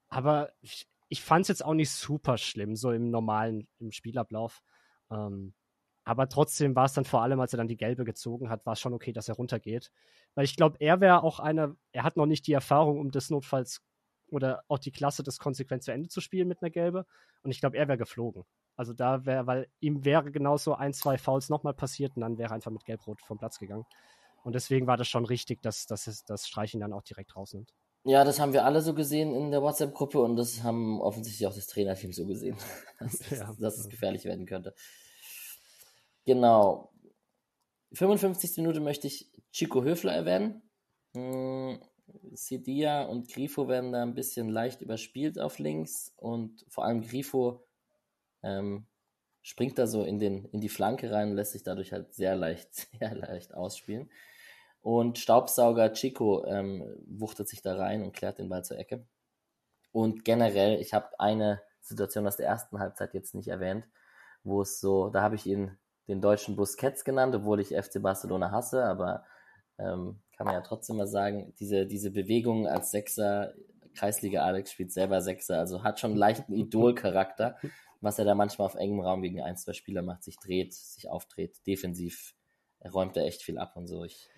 [0.09, 4.61] aber ich, ich fand es jetzt auch nicht super schlimm, so im normalen, im Spielablauf.
[5.09, 5.55] Ähm,
[6.03, 8.74] aber trotzdem war es dann vor allem, als er dann die gelbe gezogen hat, war
[8.74, 9.91] es schon okay, dass er runtergeht.
[10.36, 13.32] Weil ich glaube, er wäre auch einer, er hat noch nicht die Erfahrung, um das
[13.32, 13.82] notfalls
[14.28, 17.07] oder auch die Klasse, das konsequent zu Ende zu spielen mit einer gelbe.
[17.41, 18.43] Und ich glaube, er wäre geflogen.
[18.76, 22.52] Also da wäre, weil ihm wäre genauso ein, zwei Fouls nochmal passiert und dann wäre
[22.52, 23.86] er einfach mit Gelb-Rot vom Platz gegangen.
[24.44, 27.74] Und deswegen war das schon richtig, dass, dass es das Streichen dann auch direkt rausnimmt.
[28.06, 31.56] Ja, das haben wir alle so gesehen in der WhatsApp-Gruppe und das haben offensichtlich auch
[31.56, 32.58] das Trainerteam so gesehen,
[33.00, 33.54] dass, ja.
[33.60, 34.74] dass es gefährlich werden könnte.
[36.26, 36.92] Genau.
[37.94, 38.58] 55.
[38.58, 40.64] Minute möchte ich Chico Höfler erwähnen.
[41.14, 41.80] Hm,
[42.34, 47.66] Sidia und Grifo werden da ein bisschen leicht überspielt auf links und vor allem Grifo
[48.44, 48.86] ähm,
[49.41, 52.36] springt da so in, den, in die Flanke rein und lässt sich dadurch halt sehr
[52.36, 54.10] leicht, sehr leicht ausspielen.
[54.82, 59.06] Und Staubsauger Chico ähm, wuchtet sich da rein und klärt den Ball zur Ecke.
[59.91, 63.88] Und generell, ich habe eine Situation aus der ersten Halbzeit jetzt nicht erwähnt,
[64.44, 65.78] wo es so, da habe ich ihn
[66.08, 69.24] den deutschen Busquets genannt, obwohl ich FC Barcelona hasse, aber
[69.78, 73.54] ähm, kann man ja trotzdem mal sagen, diese, diese Bewegung als Sechser,
[73.96, 77.58] Kreisliga Alex spielt selber Sechser, also hat schon einen leichten Idolcharakter,
[78.04, 81.10] was er da manchmal auf engem Raum gegen ein, zwei Spieler macht, sich dreht, sich
[81.10, 82.36] aufdreht, defensiv,
[82.80, 84.04] er räumt da echt viel ab und so.
[84.04, 84.30] Ich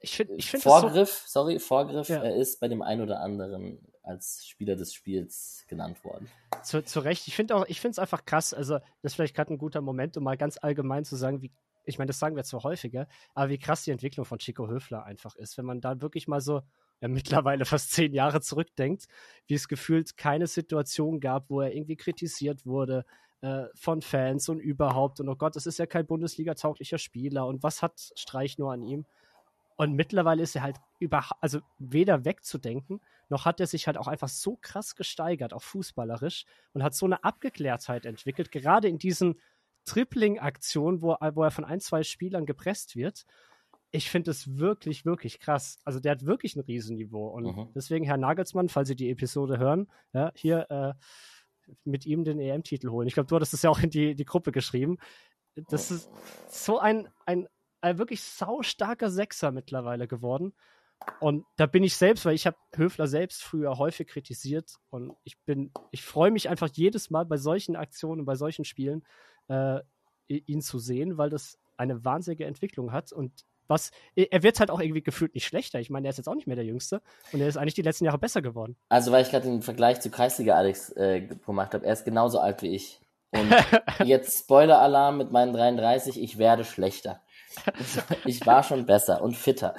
[0.00, 2.22] ich finde, ich find Vorgriff, so, sorry, Vorgriff, ja.
[2.22, 6.28] er ist bei dem einen oder anderen als Spieler des Spiels genannt worden.
[6.62, 7.26] Zu, zu Recht.
[7.26, 8.52] Ich finde auch, ich finde es einfach krass.
[8.52, 11.52] Also, das ist vielleicht gerade ein guter Moment, um mal ganz allgemein zu sagen, wie,
[11.84, 15.04] ich meine, das sagen wir zwar häufiger, aber wie krass die Entwicklung von Chico Höfler
[15.04, 15.56] einfach ist.
[15.56, 16.60] Wenn man da wirklich mal so
[17.00, 19.06] er mittlerweile fast zehn Jahre zurückdenkt,
[19.46, 23.04] wie es gefühlt keine Situation gab, wo er irgendwie kritisiert wurde
[23.42, 25.20] äh, von Fans und überhaupt.
[25.20, 27.46] Und oh Gott, das ist ja kein Bundesliga-tauglicher Spieler.
[27.46, 29.04] Und was hat Streich nur an ihm?
[29.76, 34.06] Und mittlerweile ist er halt über, also weder wegzudenken, noch hat er sich halt auch
[34.06, 39.40] einfach so krass gesteigert, auch fußballerisch, und hat so eine Abgeklärtheit entwickelt, gerade in diesen
[39.84, 43.26] Tripling-Aktionen, wo, wo er von ein, zwei Spielern gepresst wird.
[43.94, 45.78] Ich finde es wirklich, wirklich krass.
[45.84, 47.28] Also der hat wirklich ein Riesenniveau.
[47.28, 47.68] Und mhm.
[47.76, 50.94] deswegen, Herr Nagelsmann, falls Sie die Episode hören, ja, hier äh,
[51.84, 53.06] mit ihm den EM-Titel holen.
[53.06, 54.98] Ich glaube, du hattest das ja auch in die, die Gruppe geschrieben.
[55.68, 56.10] Das ist
[56.48, 57.46] so ein, ein,
[57.82, 60.54] ein wirklich saustarker Sechser mittlerweile geworden.
[61.20, 65.38] Und da bin ich selbst, weil ich habe Höfler selbst früher häufig kritisiert und ich
[65.42, 69.04] bin, ich freue mich einfach jedes Mal bei solchen Aktionen, bei solchen Spielen,
[69.46, 69.80] äh,
[70.26, 74.80] ihn zu sehen, weil das eine wahnsinnige Entwicklung hat und was, er wird halt auch
[74.80, 75.80] irgendwie gefühlt nicht schlechter.
[75.80, 77.00] Ich meine, er ist jetzt auch nicht mehr der Jüngste
[77.32, 78.76] und er ist eigentlich die letzten Jahre besser geworden.
[78.88, 82.38] Also, weil ich gerade den Vergleich zu Kreisliga Alex äh, gemacht habe, er ist genauso
[82.38, 83.00] alt wie ich.
[83.30, 83.52] Und
[84.04, 87.20] jetzt Spoiler-Alarm mit meinen 33, ich werde schlechter.
[88.24, 89.74] Ich war schon besser und fitter.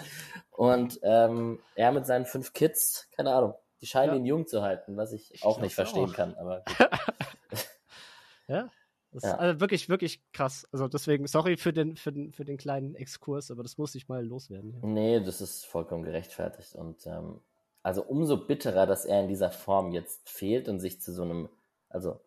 [0.52, 4.20] Und ähm, er mit seinen fünf Kids, keine Ahnung, die scheinen ja.
[4.20, 6.14] ihn jung zu halten, was ich, ich auch nicht verstehen auch.
[6.14, 6.36] kann.
[6.36, 6.64] Aber
[8.48, 8.70] ja,
[9.16, 9.32] das ja.
[9.32, 10.68] ist also wirklich, wirklich krass.
[10.74, 14.10] Also deswegen, sorry für den, für den, für den kleinen Exkurs, aber das muss ich
[14.10, 14.74] mal loswerden.
[14.74, 14.88] Ja.
[14.88, 16.76] Nee, das ist vollkommen gerechtfertigt.
[16.76, 17.40] Und ähm,
[17.82, 21.48] also umso bitterer, dass er in dieser Form jetzt fehlt und sich zu so einem,
[21.88, 22.20] also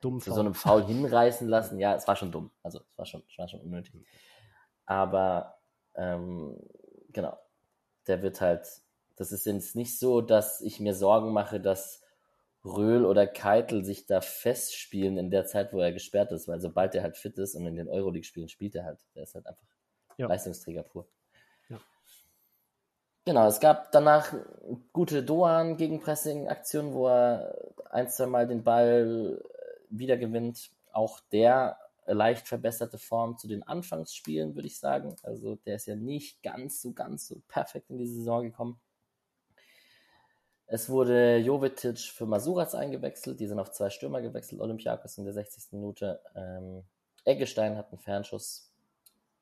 [0.00, 1.80] dumm zu so einem Foul hinreißen lassen.
[1.80, 2.52] Ja, es war schon dumm.
[2.62, 4.06] Also es war schon, es war schon unnötig.
[4.84, 5.58] Aber
[5.96, 6.56] ähm,
[7.10, 7.36] genau,
[8.06, 8.68] der wird halt,
[9.16, 12.02] das ist jetzt nicht so, dass ich mir Sorgen mache, dass
[12.66, 16.94] Röhl oder Keitel sich da festspielen in der Zeit, wo er gesperrt ist, weil sobald
[16.94, 19.66] er halt fit ist und in den Euroleague-Spielen spielt er halt, der ist halt einfach
[20.18, 20.26] ja.
[20.26, 21.06] Leistungsträger pur.
[21.68, 21.80] Ja.
[23.24, 24.34] Genau, es gab danach
[24.92, 27.56] gute Doan gegen Pressing-Aktionen, wo er
[27.90, 29.42] ein, zwei Mal den Ball
[29.88, 30.70] wieder gewinnt.
[30.92, 35.16] Auch der leicht verbesserte Form zu den Anfangsspielen, würde ich sagen.
[35.22, 38.80] Also der ist ja nicht ganz so, ganz so perfekt in die Saison gekommen.
[40.68, 43.38] Es wurde Jovetic für Masuras eingewechselt.
[43.38, 44.60] Die sind auf zwei Stürmer gewechselt.
[44.60, 45.72] Olympiakos in der 60.
[45.72, 46.20] Minute.
[46.34, 46.82] Ähm,
[47.24, 48.72] Eggestein hat einen Fernschuss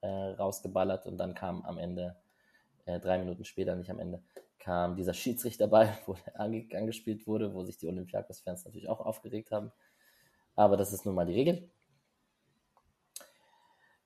[0.03, 2.17] äh, rausgeballert und dann kam am Ende,
[2.85, 4.23] äh, drei Minuten später, nicht am Ende,
[4.59, 9.51] kam dieser Schiedsrichterball, wo der ange angespielt wurde, wo sich die Olympiakos-Fans natürlich auch aufgeregt
[9.51, 9.73] haben.
[10.57, 11.71] Aber das ist nun mal die Regel.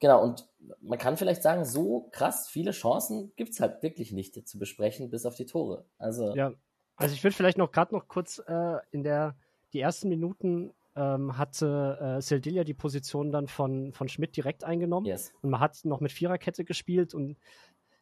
[0.00, 0.48] Genau, und
[0.80, 5.10] man kann vielleicht sagen, so krass viele Chancen gibt es halt wirklich nicht zu besprechen,
[5.10, 5.84] bis auf die Tore.
[5.98, 6.52] Also ja,
[6.98, 9.36] also ich würde vielleicht noch gerade noch kurz äh, in der
[9.72, 15.06] die ersten Minuten ähm, hatte äh, Sildilia die Position dann von, von Schmidt direkt eingenommen.
[15.06, 15.32] Yes.
[15.42, 17.38] Und man hat noch mit Viererkette gespielt und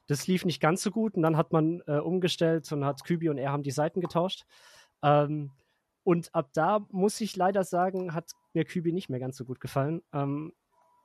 [0.07, 1.15] das lief nicht ganz so gut.
[1.15, 4.47] Und dann hat man äh, umgestellt und hat Kübi und er haben die Seiten getauscht.
[5.03, 5.51] Ähm,
[6.05, 9.61] und ab da muss ich leider sagen, hat mir Kübi nicht mehr ganz so gut
[9.61, 10.03] gefallen.
[10.13, 10.53] Ähm,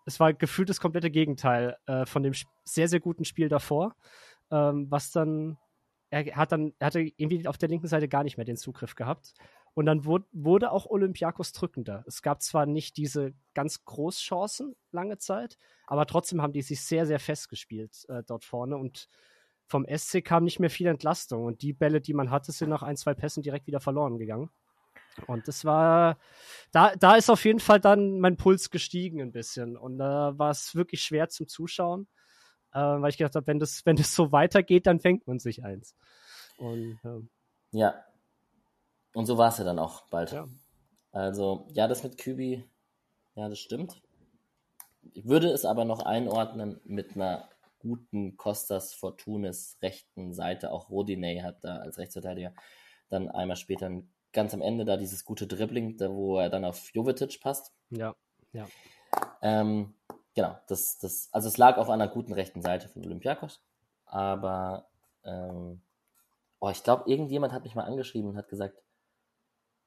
[0.05, 2.33] es war gefühlt das komplette Gegenteil äh, von dem
[2.63, 3.95] sehr, sehr guten Spiel davor,
[4.51, 5.57] ähm, was dann
[6.11, 9.33] er hat dann, hatte irgendwie auf der linken Seite gar nicht mehr den Zugriff gehabt.
[9.73, 12.03] Und dann wurde, wurde auch Olympiakos drückender.
[12.05, 15.57] Es gab zwar nicht diese ganz Großchancen lange Zeit,
[15.87, 19.07] aber trotzdem haben die sich sehr, sehr festgespielt äh, dort vorne und
[19.65, 22.83] vom SC kam nicht mehr viel Entlastung und die Bälle, die man hatte, sind nach
[22.83, 24.49] ein, zwei Pässen direkt wieder verloren gegangen.
[25.27, 26.17] Und das war,
[26.73, 30.51] da, da ist auf jeden Fall dann mein Puls gestiegen ein bisschen und da war
[30.51, 32.09] es wirklich schwer zum Zuschauen
[32.73, 35.63] äh, weil ich gedacht habe, wenn das, wenn das so weitergeht, dann fängt man sich
[35.63, 35.95] eins.
[36.57, 37.29] Und, ähm,
[37.71, 38.03] ja.
[39.13, 40.31] Und so war es ja dann auch bald.
[40.31, 40.47] Ja.
[41.11, 42.63] Also, ja, das mit Kübi,
[43.35, 44.01] ja, das stimmt.
[45.13, 47.49] Ich würde es aber noch einordnen mit einer
[47.79, 50.71] guten Costas Fortunes rechten Seite.
[50.71, 52.53] Auch Rodinei hat da als Rechtsverteidiger
[53.09, 53.89] dann einmal später
[54.31, 57.73] ganz am Ende da dieses gute Dribbling, da wo er dann auf Jovetic passt.
[57.89, 58.15] Ja,
[58.53, 58.67] ja.
[59.41, 59.93] Ähm,
[60.35, 63.63] genau, das, das, also es lag auf einer guten rechten Seite von Olympiakos,
[64.05, 64.87] aber
[65.23, 65.81] ähm,
[66.59, 68.81] oh, ich glaube, irgendjemand hat mich mal angeschrieben und hat gesagt,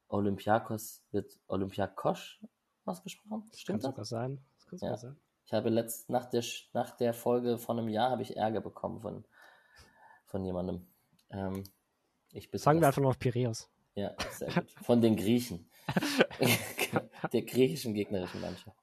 [0.08, 2.38] Olympiakos wird Olympiakos
[2.84, 3.50] ausgesprochen.
[3.54, 3.90] Stimmt kann das?
[3.90, 4.44] Sogar sein.
[4.56, 4.98] Das kann sogar ja.
[4.98, 5.16] sein.
[5.46, 6.42] Ich habe letzt, nach der,
[6.72, 9.24] nach der Folge von einem Jahr habe ich Ärger bekommen von,
[10.26, 10.86] von jemandem.
[11.30, 11.64] Ähm,
[12.32, 13.70] ich Sagen wir einfach noch Piräus.
[13.94, 14.70] Ja, sehr gut.
[14.82, 15.70] Von den Griechen.
[17.32, 18.76] der griechischen gegnerischen Mannschaft.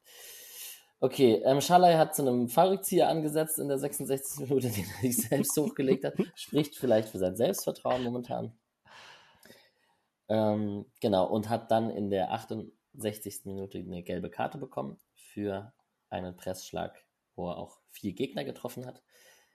[1.03, 4.47] Okay, ähm, Schalay hat zu einem Fallrückzieher angesetzt in der 66.
[4.47, 6.13] Minute, den er sich selbst hochgelegt hat.
[6.35, 8.55] Spricht vielleicht für sein Selbstvertrauen momentan.
[10.29, 13.45] Ähm, genau, und hat dann in der 68.
[13.45, 15.73] Minute eine gelbe Karte bekommen für
[16.11, 17.03] einen Pressschlag,
[17.35, 19.01] wo er auch vier Gegner getroffen hat.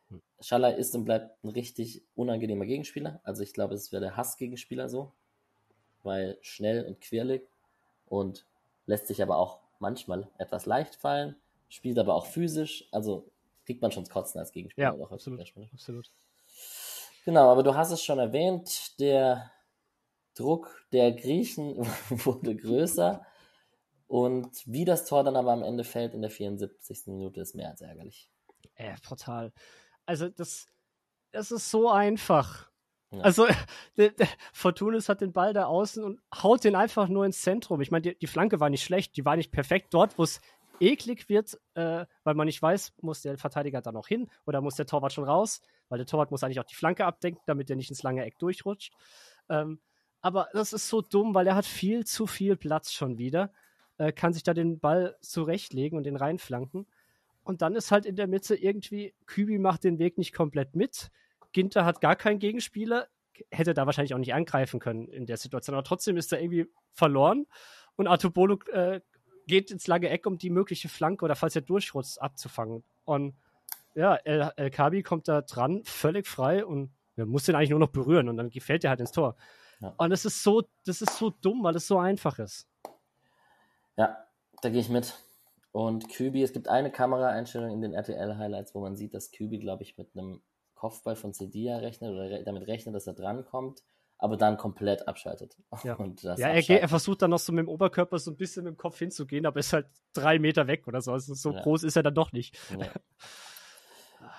[0.08, 0.20] Hm.
[0.40, 3.20] Schaller ist und bleibt ein richtig unangenehmer Gegenspieler.
[3.22, 5.12] Also ich glaube, es wäre der Hass-Gegenspieler so,
[6.02, 7.48] weil schnell und quirlig
[8.04, 8.46] und
[8.86, 11.36] lässt sich aber auch manchmal etwas leicht fallen,
[11.68, 12.88] spielt aber auch physisch.
[12.92, 13.30] Also
[13.64, 14.96] kriegt man schon das Kotzen als Gegenspieler.
[14.96, 16.10] Ja, absolut, absolut.
[17.24, 19.50] Genau, aber du hast es schon erwähnt, der
[20.34, 21.76] Druck der Griechen
[22.10, 23.26] wurde größer.
[24.06, 27.08] Und wie das Tor dann aber am Ende fällt in der 74.
[27.08, 28.30] Minute, ist mehr als ärgerlich.
[28.76, 29.52] Äh, total.
[30.04, 30.68] Also, das,
[31.32, 32.70] das ist so einfach.
[33.16, 33.22] Ja.
[33.22, 33.46] Also,
[33.96, 37.80] der, der Fortunis hat den Ball da außen und haut den einfach nur ins Zentrum.
[37.80, 39.88] Ich meine, die, die Flanke war nicht schlecht, die war nicht perfekt.
[39.92, 40.40] Dort, wo es
[40.80, 44.76] eklig wird, äh, weil man nicht weiß, muss der Verteidiger da noch hin oder muss
[44.76, 47.76] der Torwart schon raus, weil der Torwart muss eigentlich auch die Flanke abdenken, damit er
[47.76, 48.92] nicht ins lange Eck durchrutscht.
[49.48, 49.80] Ähm,
[50.20, 53.52] aber das ist so dumm, weil er hat viel zu viel Platz schon wieder,
[53.98, 56.86] äh, kann sich da den Ball zurechtlegen und den reinflanken.
[57.44, 61.10] Und dann ist halt in der Mitte irgendwie, Kübi macht den Weg nicht komplett mit.
[61.56, 63.08] Ginter hat gar keinen Gegenspieler,
[63.50, 66.70] hätte da wahrscheinlich auch nicht angreifen können in der Situation, aber trotzdem ist er irgendwie
[66.92, 67.46] verloren.
[67.96, 69.00] Und Artubolo äh,
[69.46, 72.84] geht ins lange Eck, um die mögliche Flanke oder falls er durchrutscht, abzufangen.
[73.06, 73.36] Und
[73.94, 77.78] ja, El, El Kabi kommt da dran, völlig frei und er muss den eigentlich nur
[77.78, 79.34] noch berühren und dann fällt er halt ins Tor.
[79.80, 79.94] Ja.
[79.96, 82.68] Und das ist so, das ist so dumm, weil es so einfach ist.
[83.96, 84.26] Ja,
[84.60, 85.14] da gehe ich mit.
[85.72, 89.84] Und Kübi, es gibt eine Kameraeinstellung in den RTL-Highlights, wo man sieht, dass Kübi, glaube
[89.84, 90.42] ich, mit einem
[90.86, 93.82] Kopfball von Cedia rechnet oder damit rechnet, dass er drankommt
[94.18, 95.56] aber dann komplett abschaltet.
[95.84, 95.98] Ja,
[96.36, 98.76] ja er, er, versucht dann noch so mit dem Oberkörper so ein bisschen mit dem
[98.76, 101.12] Kopf hinzugehen, aber ist halt drei Meter weg oder so.
[101.12, 101.62] Also so ja.
[101.62, 102.58] groß ist er dann doch nicht.
[102.78, 102.86] Ja,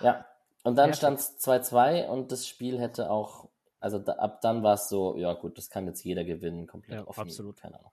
[0.00, 0.26] ja.
[0.64, 4.74] und dann stand es 2-2 und das Spiel hätte auch, also da, ab dann war
[4.74, 7.20] es so, ja gut, das kann jetzt jeder gewinnen, komplett ja, offen.
[7.20, 7.60] Absolut.
[7.60, 7.92] Keine Ahnung.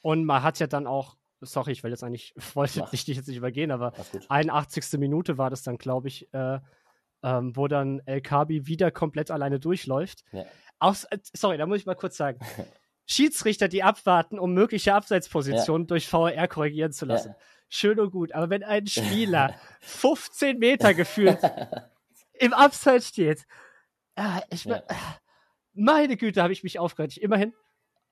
[0.00, 3.36] Und man hat ja dann auch, sorry, ich will jetzt eigentlich, wollte dich jetzt nicht
[3.36, 3.92] übergehen, aber
[4.28, 4.98] 81.
[4.98, 6.60] Minute war das dann, glaube ich, äh,
[7.24, 10.24] ähm, wo dann El Kabi wieder komplett alleine durchläuft.
[10.30, 10.44] Ja.
[10.78, 12.38] Aus, äh, sorry, da muss ich mal kurz sagen.
[13.06, 15.88] Schiedsrichter, die abwarten, um mögliche Abseitspositionen ja.
[15.88, 17.30] durch VR korrigieren zu lassen.
[17.30, 17.36] Ja.
[17.68, 18.32] Schön und gut.
[18.32, 21.38] Aber wenn ein Spieler 15 Meter gefühlt
[22.34, 23.46] im Abseits steht,
[24.16, 24.76] äh, ich ja.
[24.76, 24.82] äh,
[25.72, 27.16] meine Güte, habe ich mich aufgeregt.
[27.16, 27.52] Immerhin,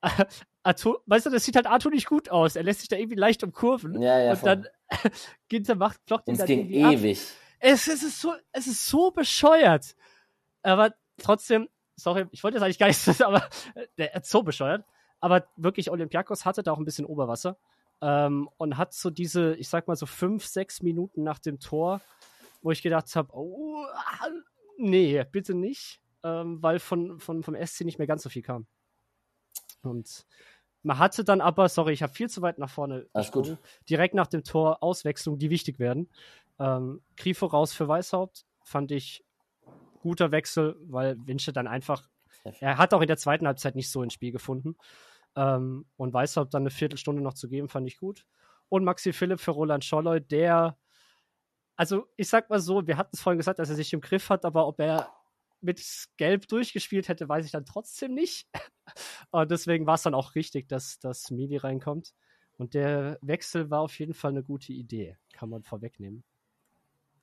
[0.01, 0.25] äh,
[0.63, 2.57] Arthur, weißt du, das sieht halt Arthur nicht gut aus.
[2.57, 4.01] Er lässt sich da irgendwie leicht umkurven.
[4.01, 4.49] Ja, ja, und voll.
[4.49, 4.69] dann
[5.49, 7.21] Ginter macht, blockt ihn dann ging ewig.
[7.65, 9.95] Es, es, ist so, es ist so bescheuert.
[10.63, 13.49] Aber trotzdem, sorry, ich wollte jetzt eigentlich gar nicht, aber
[13.99, 14.85] der ist so bescheuert.
[15.21, 17.57] Aber wirklich, Olympiakos hatte da auch ein bisschen Oberwasser
[18.01, 22.01] ähm, und hat so diese, ich sag mal so fünf, sechs Minuten nach dem Tor,
[22.63, 23.87] wo ich gedacht habe, oh,
[24.79, 28.67] nee, bitte nicht, ähm, weil von, von, vom SC nicht mehr ganz so viel kam.
[29.83, 30.27] Und
[30.83, 33.57] man hatte dann aber, sorry, ich habe viel zu weit nach vorne Alles gut.
[33.89, 36.11] direkt nach dem Tor Auswechslung, die wichtig werden.
[36.63, 39.25] Ähm, Grifo raus für Weißhaupt, fand ich
[40.01, 42.09] guter Wechsel, weil Winche dann einfach,
[42.61, 44.77] er hat auch in der zweiten Halbzeit nicht so ins Spiel gefunden.
[45.35, 48.27] Ähm, und Weißhaupt dann eine Viertelstunde noch zu geben, fand ich gut.
[48.69, 50.79] Und Maxi Philipp für Roland Scholloy, der,
[51.75, 54.31] also ich sag mal so, wir hatten es vorhin gesagt, dass er sich im Griff
[54.31, 55.13] hat, aber ob er
[55.61, 55.83] mit
[56.17, 58.49] Gelb durchgespielt hätte, weiß ich dann trotzdem nicht.
[59.31, 62.15] und deswegen war es dann auch richtig, dass, dass Mili reinkommt.
[62.57, 66.23] Und der Wechsel war auf jeden Fall eine gute Idee, kann man vorwegnehmen.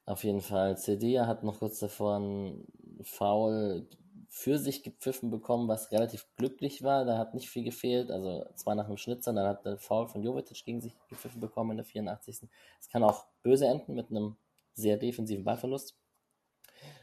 [0.10, 0.76] Auf jeden Fall.
[0.76, 2.66] Cedilla hat noch kurz davor einen
[3.04, 3.88] Foul
[4.28, 7.06] für sich gepfiffen bekommen, was relativ glücklich war.
[7.06, 8.10] Da hat nicht viel gefehlt.
[8.10, 11.72] Also zwar nach einem Schnitzer, dann hat der Foul von Jovetic gegen sich gepfiffen bekommen
[11.72, 12.42] in der 84.
[12.80, 14.36] Es kann auch böse enden mit einem
[14.74, 15.96] sehr defensiven Ballverlust.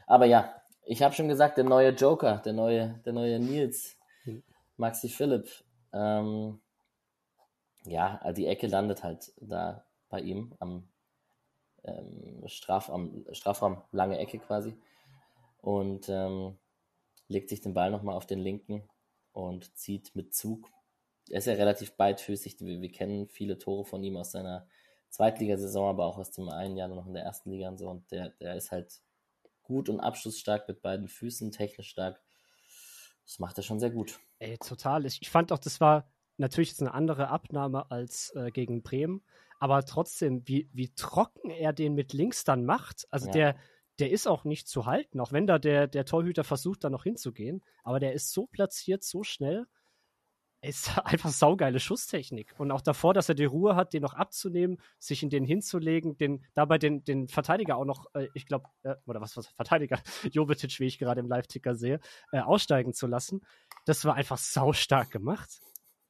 [0.05, 3.95] Aber ja, ich habe schon gesagt, der neue Joker, der neue, der neue Nils,
[4.75, 5.49] Maxi Philipp.
[5.93, 6.59] Ähm,
[7.85, 10.89] ja, die Ecke landet halt da bei ihm am
[11.87, 14.75] ähm, Strafraum, Strafraum, lange Ecke quasi.
[15.61, 16.57] Und ähm,
[17.27, 18.87] legt sich den Ball nochmal auf den linken
[19.31, 20.69] und zieht mit Zug.
[21.29, 22.57] Er ist ja relativ beidfüßig.
[22.59, 24.67] Wir, wir kennen viele Tore von ihm aus seiner
[25.09, 27.89] Zweitligasaison, aber auch aus dem einen Jahr noch in der ersten Liga und so.
[27.89, 29.01] Und der, der ist halt
[29.63, 32.21] gut und abschlussstark mit beiden Füßen, technisch stark.
[33.25, 34.19] Das macht er schon sehr gut.
[34.39, 35.05] Ey, total.
[35.05, 39.23] Ich fand auch, das war natürlich jetzt eine andere Abnahme als äh, gegen Bremen
[39.59, 43.07] aber trotzdem, wie, wie trocken er den mit links dann macht.
[43.09, 43.33] Also ja.
[43.33, 43.55] der,
[43.99, 47.03] der ist auch nicht zu halten, auch wenn da der, der Torhüter versucht, da noch
[47.03, 47.63] hinzugehen.
[47.83, 49.65] Aber der ist so platziert, so schnell.
[50.61, 52.53] Ist einfach saugeile Schusstechnik.
[52.59, 56.17] Und auch davor, dass er die Ruhe hat, den noch abzunehmen, sich in den hinzulegen,
[56.17, 59.99] den, dabei den, den Verteidiger auch noch, äh, ich glaube, äh, oder was, was, Verteidiger,
[60.31, 61.99] Jovetic, wie ich gerade im Live-Ticker sehe,
[62.31, 63.41] äh, aussteigen zu lassen.
[63.85, 65.59] Das war einfach saustark gemacht.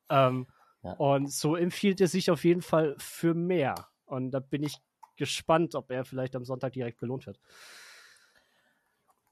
[0.09, 0.47] Ähm,
[0.93, 3.75] und so empfiehlt er sich auf jeden Fall für mehr.
[4.05, 4.77] Und da bin ich
[5.15, 7.39] gespannt, ob er vielleicht am Sonntag direkt belohnt wird.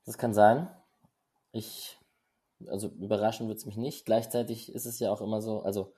[0.05, 0.67] Das kann sein.
[1.51, 1.99] Ich,
[2.67, 4.05] also überraschen wird es mich nicht.
[4.05, 5.93] Gleichzeitig ist es ja auch immer so, also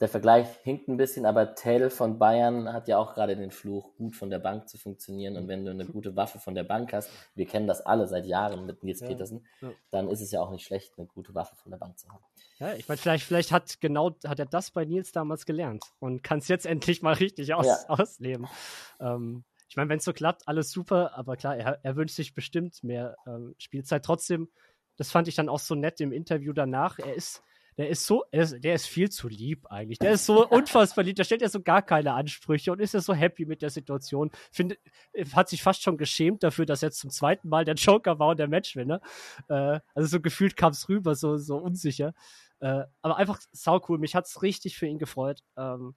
[0.00, 3.94] der Vergleich hinkt ein bisschen, aber Tell von Bayern hat ja auch gerade den Fluch,
[3.96, 5.36] gut von der Bank zu funktionieren.
[5.36, 8.24] Und wenn du eine gute Waffe von der Bank hast, wir kennen das alle seit
[8.24, 9.70] Jahren mit Nils ja, Petersen, ja.
[9.90, 12.24] dann ist es ja auch nicht schlecht, eine gute Waffe von der Bank zu haben.
[12.58, 16.22] Ja, ich meine, vielleicht, vielleicht hat genau hat er das bei Nils damals gelernt und
[16.22, 17.76] kann es jetzt endlich mal richtig aus, ja.
[17.88, 18.46] ausleben.
[19.00, 22.34] Ähm, ich meine, wenn es so klappt, alles super, aber klar, er, er wünscht sich
[22.34, 24.04] bestimmt mehr ähm, Spielzeit.
[24.04, 24.48] Trotzdem,
[24.96, 26.98] das fand ich dann auch so nett im Interview danach.
[26.98, 27.42] Er ist
[27.78, 30.00] der ist so, der ist, der ist viel zu lieb eigentlich.
[30.00, 31.14] Der ist so unfassbar lieb.
[31.14, 34.32] Der stellt ja so gar keine Ansprüche und ist ja so happy mit der Situation.
[34.50, 34.76] Finde,
[35.32, 38.40] hat sich fast schon geschämt dafür, dass er zum zweiten Mal der Joker war und
[38.40, 39.00] der Matchwinner.
[39.48, 42.14] Äh, also so gefühlt kam es rüber, so, so unsicher.
[42.58, 43.98] Äh, aber einfach sau cool.
[43.98, 45.44] Mich hat es richtig für ihn gefreut.
[45.56, 45.94] Ähm,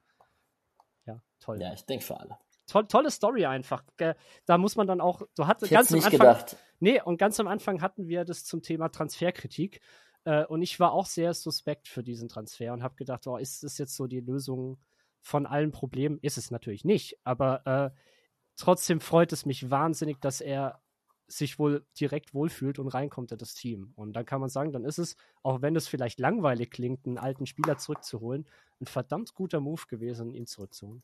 [1.04, 1.60] ja, toll.
[1.60, 2.38] Ja, ich denke für alle.
[2.68, 3.82] Toll, tolle Story einfach.
[4.46, 6.56] Da muss man dann auch, du hattest ganz am Anfang, gedacht.
[6.78, 9.80] nee, und ganz am Anfang hatten wir das zum Thema Transferkritik
[10.24, 13.62] äh, und ich war auch sehr suspekt für diesen Transfer und habe gedacht, oh, ist
[13.62, 14.78] das jetzt so die Lösung
[15.20, 16.18] von allen Problemen?
[16.22, 17.90] Ist es natürlich nicht, aber äh,
[18.56, 20.80] trotzdem freut es mich wahnsinnig, dass er
[21.28, 23.92] sich wohl direkt wohlfühlt und reinkommt in das Team.
[23.96, 27.18] Und dann kann man sagen, dann ist es, auch wenn es vielleicht langweilig klingt, einen
[27.18, 28.46] alten Spieler zurückzuholen,
[28.80, 31.02] ein verdammt guter Move gewesen, ihn zurückzuholen.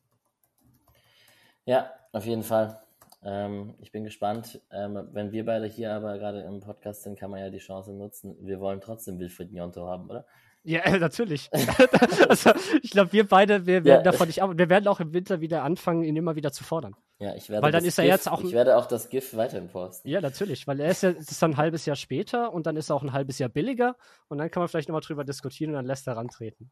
[1.65, 2.81] Ja, auf jeden Fall.
[3.23, 4.61] Ähm, ich bin gespannt.
[4.71, 7.93] Ähm, wenn wir beide hier aber gerade im Podcast sind, kann man ja die Chance
[7.93, 8.37] nutzen.
[8.41, 10.25] Wir wollen trotzdem Wilfried Njonto haben, oder?
[10.63, 11.51] Ja, natürlich.
[12.29, 12.53] also,
[12.83, 14.13] ich glaube, wir beide, wir werden ja.
[14.13, 14.53] davon nicht ab.
[14.55, 16.95] Wir werden auch im Winter wieder anfangen, ihn immer wieder zu fordern.
[17.19, 17.63] Ja, ich werde.
[17.65, 18.43] Weil dann ist er GIF, jetzt auch.
[18.43, 20.09] Ich werde auch das GIF weiterhin posten.
[20.09, 22.91] Ja, natürlich, weil er ist ja ist dann ein halbes Jahr später und dann ist
[22.91, 23.97] er auch ein halbes Jahr billiger
[24.29, 26.71] und dann kann man vielleicht nochmal drüber diskutieren und dann lässt er rantreten.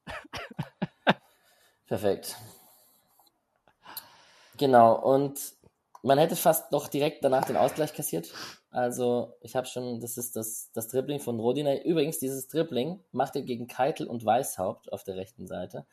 [1.86, 2.36] Perfekt.
[4.56, 5.38] Genau, und
[6.06, 8.32] man hätte fast noch direkt danach den Ausgleich kassiert.
[8.70, 11.82] Also, ich habe schon, das ist das, das Dribbling von Rodina.
[11.82, 15.86] Übrigens, dieses Dribbling macht er gegen Keitel und Weißhaupt auf der rechten Seite.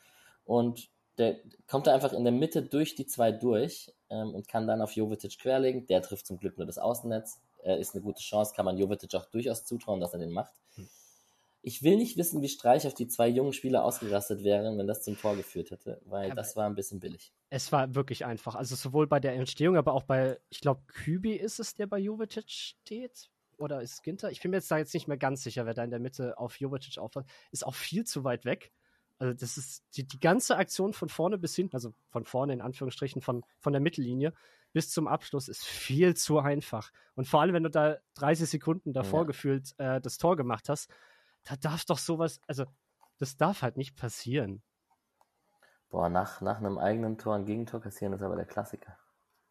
[0.46, 1.38] Und der
[1.68, 4.92] kommt da einfach in der Mitte durch die zwei durch ähm, und kann dann auf
[4.92, 5.88] Jovetic querlegen.
[5.88, 7.40] Der trifft zum Glück nur das Außennetz.
[7.64, 10.54] Er ist eine gute Chance, kann man Jovetic auch durchaus zutrauen, dass er den macht.
[11.66, 15.04] Ich will nicht wissen, wie Streich auf die zwei jungen Spieler ausgerastet wären, wenn das
[15.04, 17.34] zum Tor geführt hätte, weil ja, das war ein bisschen billig.
[17.50, 18.56] Es war wirklich einfach.
[18.56, 22.00] Also sowohl bei der Entstehung, aber auch bei, ich glaube, Kübi ist es, der bei
[22.00, 23.30] Jovetic steht.
[23.58, 24.30] Oder ist Ginter?
[24.30, 26.38] Ich bin mir jetzt da jetzt nicht mehr ganz sicher, wer da in der Mitte
[26.38, 27.30] auf Jovetic aufpasst.
[27.52, 28.72] Ist auch viel zu weit weg.
[29.18, 32.62] Also das ist die, die ganze Aktion von vorne bis hinten, also von vorne in
[32.62, 34.34] Anführungsstrichen, von, von der Mittellinie
[34.74, 36.92] bis zum Abschluss ist viel zu einfach.
[37.16, 39.28] Und vor allem, wenn du da 30 Sekunden davor ja.
[39.28, 40.90] gefühlt äh, das Tor gemacht hast,
[41.44, 42.66] da darf doch sowas, also
[43.20, 44.64] das darf halt nicht passieren.
[45.90, 48.98] Boah, nach, nach einem eigenen Tor ein Gegentor kassieren ist aber der Klassiker.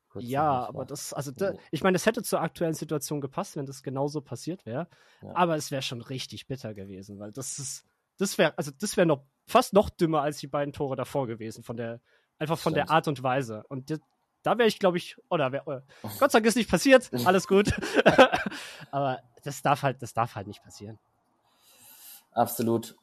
[0.08, 3.64] Kurz ja, aber das, also da, ich meine, das hätte zur aktuellen Situation gepasst, wenn
[3.64, 4.88] das genauso passiert wäre.
[5.22, 5.30] Ja.
[5.34, 7.86] Aber es wäre schon richtig bitter gewesen, weil das ist,
[8.18, 11.64] das wäre, also das wäre noch fast noch dümmer als die beiden Tore davor gewesen,
[11.64, 12.00] von der,
[12.38, 12.88] einfach von Stimmt.
[12.88, 13.64] der Art und Weise.
[13.68, 13.98] Und die,
[14.42, 15.80] da wäre ich, glaube ich, oder wär, oh,
[16.18, 17.72] Gott sei Dank ist nicht passiert, alles gut.
[18.90, 20.98] aber das darf halt, das darf halt nicht passieren.
[22.32, 22.96] Absolut.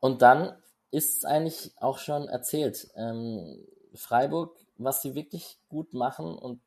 [0.00, 0.54] Und dann
[0.90, 2.88] ist es eigentlich auch schon erzählt.
[2.96, 6.60] Ähm, Freiburg, was sie wirklich gut machen und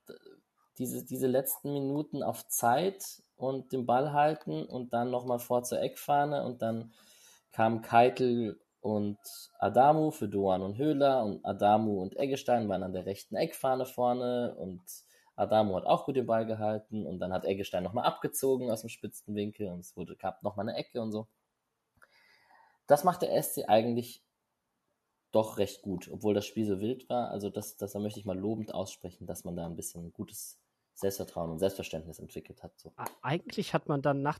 [0.78, 5.82] diese, diese letzten Minuten auf Zeit und den Ball halten und dann nochmal vor zur
[5.82, 6.92] Eckfahne und dann
[7.52, 9.18] kam Keitel und
[9.60, 14.56] Adamu für Doan und Höhler und Adamu und Eggestein waren an der rechten Eckfahne vorne
[14.56, 14.82] und
[15.36, 18.90] Adamu hat auch gut den Ball gehalten und dann hat Eggestein nochmal abgezogen aus dem
[18.90, 21.28] spitzen Winkel und es wurde, gab nochmal eine Ecke und so
[22.90, 24.24] das macht der SC eigentlich
[25.32, 27.30] doch recht gut, obwohl das Spiel so wild war.
[27.30, 30.60] Also das, das da möchte ich mal lobend aussprechen, dass man da ein bisschen gutes
[30.96, 32.78] Selbstvertrauen und Selbstverständnis entwickelt hat.
[32.78, 32.92] So.
[33.22, 34.40] Eigentlich hat man dann, nach,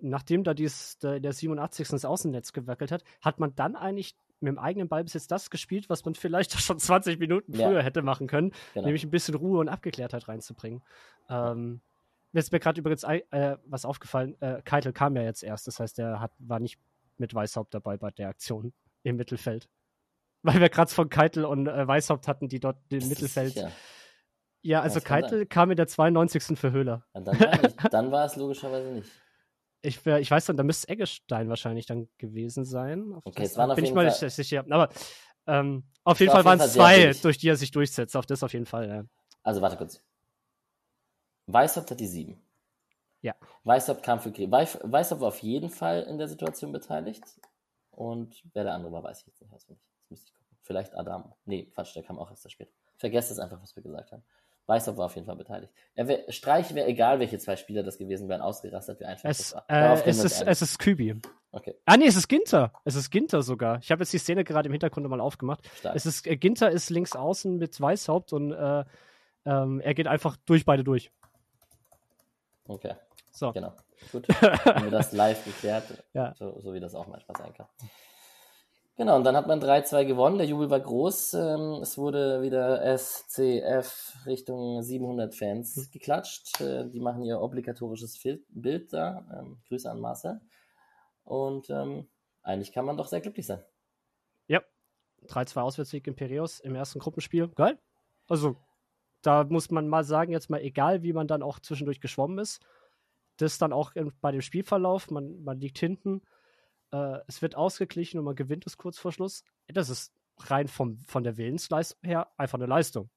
[0.00, 1.90] nachdem da dies, der, der 87.
[1.90, 6.04] ins Außennetz gewackelt hat, hat man dann eigentlich mit dem eigenen Ballbesitz das gespielt, was
[6.04, 7.80] man vielleicht schon 20 Minuten früher ja.
[7.80, 8.84] hätte machen können, genau.
[8.84, 10.82] nämlich ein bisschen Ruhe und Abgeklärtheit reinzubringen.
[11.30, 11.80] Ähm,
[12.32, 15.80] mir ist mir gerade übrigens äh, was aufgefallen, äh, Keitel kam ja jetzt erst, das
[15.80, 16.78] heißt, er hat, war nicht
[17.18, 19.68] mit Weißhaupt dabei bei der Aktion im Mittelfeld.
[20.42, 23.54] Weil wir gerade von Keitel und äh, Weißhaupt hatten, die dort im Mittelfeld.
[23.54, 23.70] Ja,
[24.62, 26.58] ja also Keitel kam in der 92.
[26.58, 27.04] für Höhler.
[27.14, 29.10] Ja, dann, war nicht, dann, war es logischerweise nicht.
[29.82, 33.12] Ich, ich weiß dann, da müsste Eggestein wahrscheinlich dann gewesen sein.
[33.12, 34.64] Auf okay, es waren auf bin jeden ich mal Fall, nicht sicher.
[34.68, 34.88] Aber
[35.46, 38.16] ähm, auf jeden Fall waren es zwei, durch die er sich durchsetzt.
[38.16, 39.04] Auf das auf jeden Fall, ja.
[39.42, 40.02] Also warte kurz.
[41.46, 42.42] Weißhaupt hat die sieben.
[43.22, 43.34] Ja.
[43.64, 44.78] Weißhaupt kam für Griechenland.
[44.82, 47.24] Weißhaupt war auf jeden Fall in der Situation beteiligt.
[47.90, 49.52] Und wer der andere war, weiß ich jetzt nicht.
[49.52, 49.66] Das
[50.10, 50.56] müsste ich gucken.
[50.62, 51.32] Vielleicht Adam.
[51.44, 52.70] Nee, Quatsch, der kam auch erst später.
[52.98, 54.22] Vergesst es einfach, was wir gesagt haben.
[54.66, 55.72] Weißhaupt war auf jeden Fall beteiligt.
[55.94, 59.54] Wär, Streich wäre egal, welche zwei Spieler das gewesen wären, ausgerastet, wie einfach es, das
[59.54, 59.64] war.
[59.68, 61.20] Äh, es, ist, es ist Kübi.
[61.52, 61.74] Okay.
[61.84, 62.72] Ah, nee, es ist Ginter.
[62.84, 63.78] Es ist Ginter sogar.
[63.78, 65.66] Ich habe jetzt die Szene gerade im Hintergrund mal aufgemacht.
[65.78, 65.94] Stark.
[65.94, 68.84] Es ist, äh, Ginter ist links außen mit Weißhaupt und äh,
[69.44, 71.12] ähm, er geht einfach durch beide durch.
[72.66, 72.96] Okay.
[73.36, 73.52] So.
[73.52, 73.74] Genau.
[74.12, 74.26] Gut.
[74.64, 76.34] Haben wir das live geklärt, ja.
[76.36, 77.66] so, so wie das auch manchmal sein kann.
[78.96, 80.38] Genau, und dann hat man 3-2 gewonnen.
[80.38, 81.34] Der Jubel war groß.
[81.34, 85.90] Ähm, es wurde wieder SCF Richtung 700 Fans mhm.
[85.92, 86.62] geklatscht.
[86.62, 88.18] Äh, die machen ihr obligatorisches
[88.48, 89.26] Bild da.
[89.38, 90.40] Ähm, Grüße an Marcel.
[91.24, 92.08] Und ähm,
[92.42, 93.62] eigentlich kann man doch sehr glücklich sein.
[94.46, 94.62] Ja,
[95.28, 97.48] 3-2 Auswärtssieg in Piraeus im ersten Gruppenspiel.
[97.48, 97.78] Geil.
[98.28, 98.56] Also,
[99.20, 102.62] da muss man mal sagen, jetzt mal egal, wie man dann auch zwischendurch geschwommen ist,
[103.36, 106.22] das dann auch bei dem Spielverlauf, man, man liegt hinten
[106.92, 109.44] äh, es wird ausgeglichen und man gewinnt es kurz vor Schluss.
[109.68, 113.10] Das ist rein vom, von der Willensleistung her einfach eine Leistung.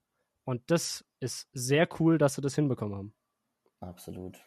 [0.46, 3.14] Und das ist sehr cool, dass sie das hinbekommen haben.
[3.80, 4.38] Absolut.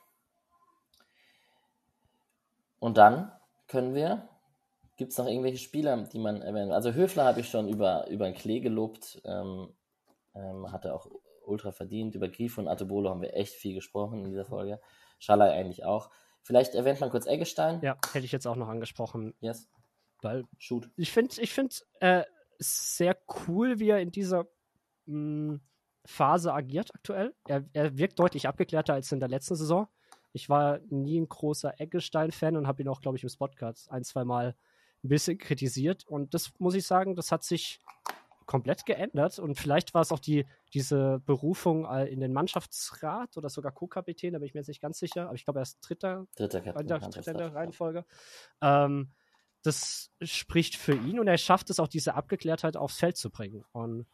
[2.78, 3.30] Und dann
[3.68, 4.28] können wir,
[4.96, 6.72] gibt es noch irgendwelche Spieler, die man erwähnt?
[6.72, 9.72] Also Höfler habe ich schon über, über den Klee gelobt, ähm,
[10.34, 11.06] ähm, hatte auch
[11.46, 12.14] ultra verdient.
[12.16, 14.80] Über Grifo und Atebolo haben wir echt viel gesprochen in dieser Folge.
[15.22, 16.10] Schalai eigentlich auch.
[16.42, 17.80] Vielleicht erwähnt man kurz Eggestein.
[17.80, 19.34] Ja, hätte ich jetzt auch noch angesprochen.
[19.40, 19.68] Yes.
[20.20, 20.90] Weil, Shoot.
[20.96, 22.24] Ich finde ich find, äh,
[22.58, 23.16] sehr
[23.46, 24.46] cool, wie er in dieser
[25.06, 25.60] mh, hm,
[26.04, 27.34] Phase agiert aktuell.
[27.46, 29.86] Er, er wirkt deutlich abgeklärter als in der letzten Saison.
[30.32, 34.02] Ich war nie ein großer Eggestein-Fan und habe ihn auch, glaube ich, im Spotcast ein,
[34.02, 34.56] zwei Mal
[35.04, 36.04] ein bisschen kritisiert.
[36.04, 37.78] Und das muss ich sagen, das hat sich
[38.46, 43.72] komplett geändert und vielleicht war es auch die, diese Berufung in den Mannschaftsrat oder sogar
[43.72, 46.26] Co-Kapitän, da bin ich mir jetzt nicht ganz sicher, aber ich glaube, er ist Dritter,
[46.36, 48.04] Dritter, Captain, der, Dritter in der Reihenfolge.
[48.60, 49.12] Ähm,
[49.62, 53.64] das spricht für ihn und er schafft es auch, diese Abgeklärtheit aufs Feld zu bringen.
[53.72, 54.06] Und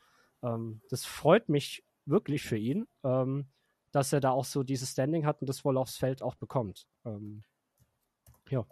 [0.42, 3.48] ähm, das freut mich wirklich für ihn, ähm,
[3.92, 6.86] dass er da auch so dieses Standing hat und das wohl aufs Feld auch bekommt.
[7.04, 7.42] Ähm,
[8.50, 8.66] ja.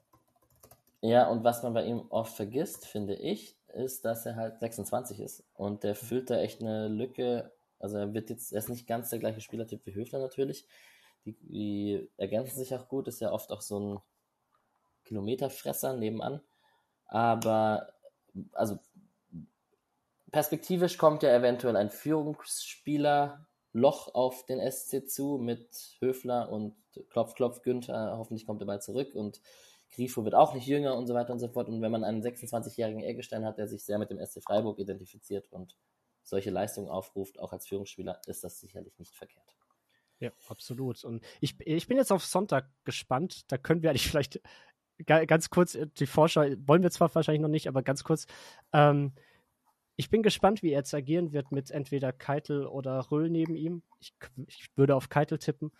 [1.00, 5.20] Ja, und was man bei ihm oft vergisst, finde ich, ist, dass er halt 26
[5.20, 5.44] ist.
[5.54, 7.52] Und der füllt da echt eine Lücke.
[7.78, 10.66] Also er wird jetzt, er ist nicht ganz der gleiche Spielertyp wie Höfler natürlich.
[11.24, 14.00] Die, die ergänzen sich auch gut, ist ja oft auch so ein
[15.04, 16.40] Kilometerfresser nebenan.
[17.06, 17.92] Aber
[18.52, 18.78] also
[20.32, 26.74] perspektivisch kommt ja eventuell ein Führungsspieler Loch auf den SC zu mit Höfler und
[27.10, 28.16] Klopf, Klopf, Günther.
[28.16, 29.40] Hoffentlich kommt er bald zurück und
[29.96, 31.68] Grifo wird auch nicht jünger und so weiter und so fort.
[31.68, 35.50] Und wenn man einen 26-jährigen Eggestein hat, der sich sehr mit dem SC Freiburg identifiziert
[35.50, 35.76] und
[36.22, 39.56] solche Leistungen aufruft, auch als Führungsspieler, ist das sicherlich nicht verkehrt.
[40.20, 41.04] Ja, absolut.
[41.04, 43.50] Und ich, ich bin jetzt auf Sonntag gespannt.
[43.50, 44.40] Da können wir eigentlich vielleicht
[45.04, 48.26] ganz kurz äh, die Vorschau, wollen wir zwar wahrscheinlich noch nicht, aber ganz kurz.
[48.72, 49.12] Ähm,
[49.96, 53.82] ich bin gespannt, wie er jetzt agieren wird mit entweder Keitel oder Röhl neben ihm.
[53.98, 54.14] Ich,
[54.46, 55.72] ich würde auf Keitel tippen.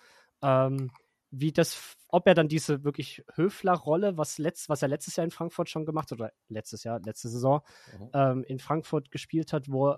[0.42, 0.90] Ähm,
[1.30, 5.30] wie das, ob er dann diese wirklich Höfler-Rolle, was, letzt, was er letztes Jahr in
[5.30, 7.60] Frankfurt schon gemacht hat, oder letztes Jahr, letzte Saison,
[7.98, 8.10] mhm.
[8.14, 9.96] ähm, in Frankfurt gespielt hat, wo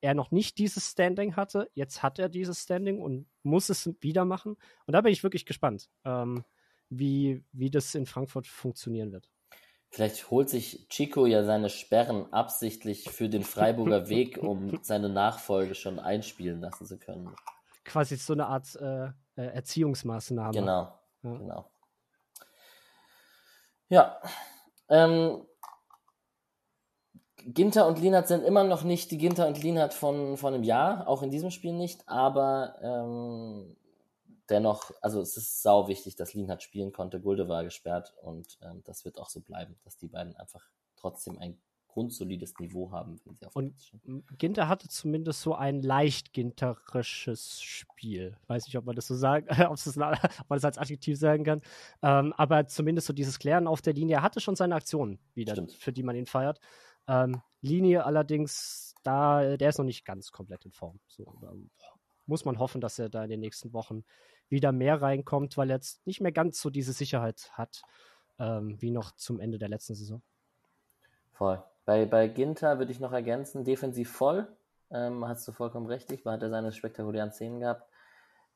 [0.00, 1.70] er noch nicht dieses Standing hatte.
[1.74, 4.56] Jetzt hat er dieses Standing und muss es wieder machen.
[4.86, 6.44] Und da bin ich wirklich gespannt, ähm,
[6.90, 9.30] wie, wie das in Frankfurt funktionieren wird.
[9.90, 15.74] Vielleicht holt sich Chico ja seine Sperren absichtlich für den Freiburger Weg, um seine Nachfolge
[15.74, 17.34] schon einspielen lassen zu können.
[17.84, 20.52] Quasi so eine Art äh, äh, Erziehungsmaßnahme.
[20.52, 21.36] Genau, ja.
[21.38, 21.70] genau.
[23.88, 24.20] Ja,
[24.88, 25.46] ähm,
[27.46, 31.06] Ginter und Lienhardt sind immer noch nicht die Ginter und Lienhardt von, von einem Jahr,
[31.06, 33.76] auch in diesem Spiel nicht, aber ähm,
[34.48, 37.20] dennoch, also es ist sau wichtig, dass Lienhardt spielen konnte.
[37.20, 40.66] Gulde war gesperrt und ähm, das wird auch so bleiben, dass die beiden einfach
[40.96, 41.60] trotzdem ein
[41.94, 43.92] grundsolides Niveau haben, wenn sie auf Und
[44.36, 48.36] Ginter hatte zumindest so ein leicht ginterisches Spiel.
[48.48, 51.44] Weiß nicht, ob man das so sagen, ob, das, ob man das als Adjektiv sagen
[51.44, 51.62] kann.
[52.02, 54.16] Ähm, aber zumindest so dieses Klären auf der Linie.
[54.16, 55.72] Er hatte schon seine Aktionen wieder, Stimmt.
[55.72, 56.58] für die man ihn feiert.
[57.06, 60.98] Ähm, Linie allerdings, da, der ist noch nicht ganz komplett in Form.
[61.06, 61.32] So,
[62.26, 64.02] muss man hoffen, dass er da in den nächsten Wochen
[64.48, 67.82] wieder mehr reinkommt, weil er jetzt nicht mehr ganz so diese Sicherheit hat,
[68.40, 70.22] ähm, wie noch zum Ende der letzten Saison.
[71.30, 71.62] Voll.
[71.84, 74.48] Bei, bei Ginter würde ich noch ergänzen, defensiv voll,
[74.90, 77.88] ähm, hast du vollkommen recht, hat er seine spektakulären Szenen gehabt.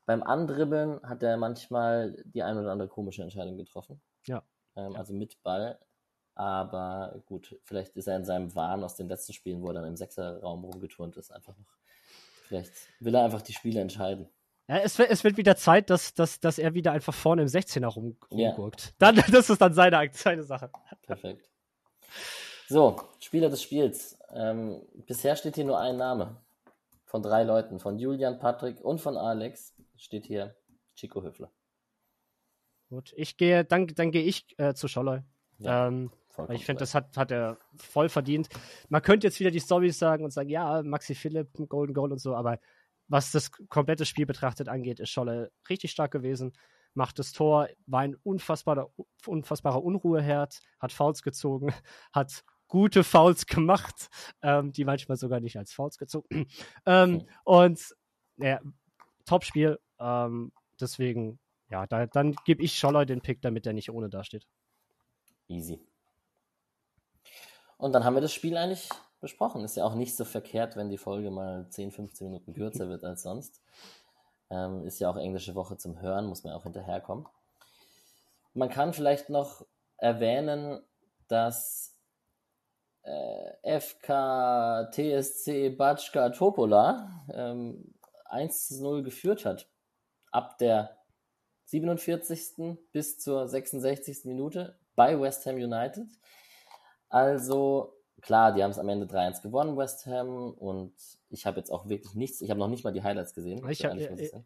[0.06, 4.00] Beim Andribbeln hat er manchmal die ein oder andere komische Entscheidung getroffen.
[4.26, 4.42] Ja.
[4.76, 5.78] Ähm, also mit Ball.
[6.34, 9.84] Aber gut, vielleicht ist er in seinem Wahn aus den letzten Spielen, wo er dann
[9.84, 11.76] im Sechserraum rumgeturnt ist, einfach noch.
[12.46, 14.28] Vielleicht will er einfach die Spiele entscheiden.
[14.68, 17.48] Ja, es, wird, es wird wieder Zeit, dass, dass, dass er wieder einfach vorne im
[17.48, 18.84] 16er rum, rumguckt.
[18.84, 18.92] Ja.
[18.98, 20.70] Dann, das ist dann seine, seine Sache.
[21.02, 21.50] Perfekt.
[22.68, 24.18] So, Spieler des Spiels.
[24.30, 26.36] Ähm, bisher steht hier nur ein Name.
[27.06, 30.54] von drei Leuten, von Julian, Patrick und von Alex, steht hier
[30.94, 31.50] Chico Höfler.
[32.90, 35.22] Gut, ich gehe, dann, dann gehe ich äh, zu Scholloy.
[35.58, 36.10] Ja, ähm,
[36.50, 38.50] ich finde, das hat, hat er voll verdient.
[38.90, 42.20] Man könnte jetzt wieder die Storys sagen und sagen, ja, Maxi Philipp, Golden Goal und
[42.20, 42.60] so, aber
[43.06, 46.52] was das komplette Spiel betrachtet angeht, ist Scholle richtig stark gewesen.
[46.92, 48.92] Macht das Tor, war ein unfassbarer,
[49.26, 51.72] unfassbarer Unruheherd, hat Fouls gezogen,
[52.12, 54.08] hat gute Fouls gemacht,
[54.42, 56.46] ähm, die manchmal sogar nicht als Fouls gezogen.
[56.86, 57.94] ähm, und
[58.36, 58.60] ja,
[59.24, 59.78] Top-Spiel.
[59.98, 61.38] Ähm, deswegen,
[61.70, 64.46] ja, da, dann gebe ich Scholler den Pick, damit er nicht ohne dasteht.
[65.48, 65.80] Easy.
[67.76, 68.88] Und dann haben wir das Spiel eigentlich
[69.20, 69.64] besprochen.
[69.64, 73.04] Ist ja auch nicht so verkehrt, wenn die Folge mal 10, 15 Minuten kürzer wird
[73.04, 73.60] als sonst.
[74.50, 77.26] Ähm, ist ja auch englische Woche zum Hören, muss man auch hinterherkommen.
[78.54, 79.64] Man kann vielleicht noch
[79.98, 80.82] erwähnen,
[81.28, 81.97] dass
[83.08, 87.94] äh, FK TSC Batschka Topola ähm,
[88.26, 89.68] 1 zu 0 geführt hat.
[90.30, 90.98] Ab der
[91.64, 92.78] 47.
[92.92, 94.24] bis zur 66.
[94.24, 96.06] Minute bei West Ham United.
[97.08, 100.52] Also klar, die haben es am Ende 3-1 gewonnen, West Ham.
[100.52, 100.94] Und
[101.30, 103.62] ich habe jetzt auch wirklich nichts, ich habe noch nicht mal die Highlights gesehen.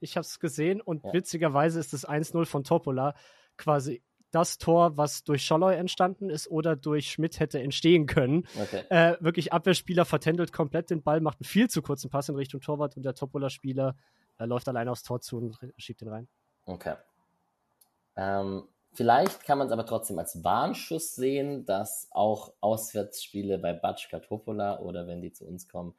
[0.01, 1.13] Ich habe es gesehen und ja.
[1.13, 3.15] witzigerweise ist das 1-0 von Topola
[3.57, 4.03] quasi
[4.33, 8.47] das Tor, was durch Scholloy entstanden ist oder durch Schmidt hätte entstehen können.
[8.61, 8.83] Okay.
[8.89, 12.61] Äh, wirklich Abwehrspieler vertändelt komplett den Ball, macht einen viel zu kurzen Pass in Richtung
[12.61, 13.95] Torwart und der Topola-Spieler
[14.39, 16.29] äh, läuft alleine aufs Tor zu und schiebt ihn rein.
[16.65, 16.95] Okay.
[18.17, 24.21] Ähm, vielleicht kann man es aber trotzdem als Warnschuss sehen, dass auch Auswärtsspiele bei Batschka
[24.21, 25.95] Topola oder wenn die zu uns kommen,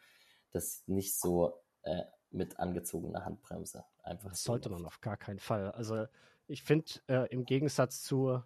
[0.52, 4.30] das nicht so äh, mit angezogener Handbremse einfach.
[4.32, 5.72] Das sollte man auf gar keinen Fall.
[5.72, 6.08] Also
[6.54, 8.40] ich finde, äh, im Gegensatz zu,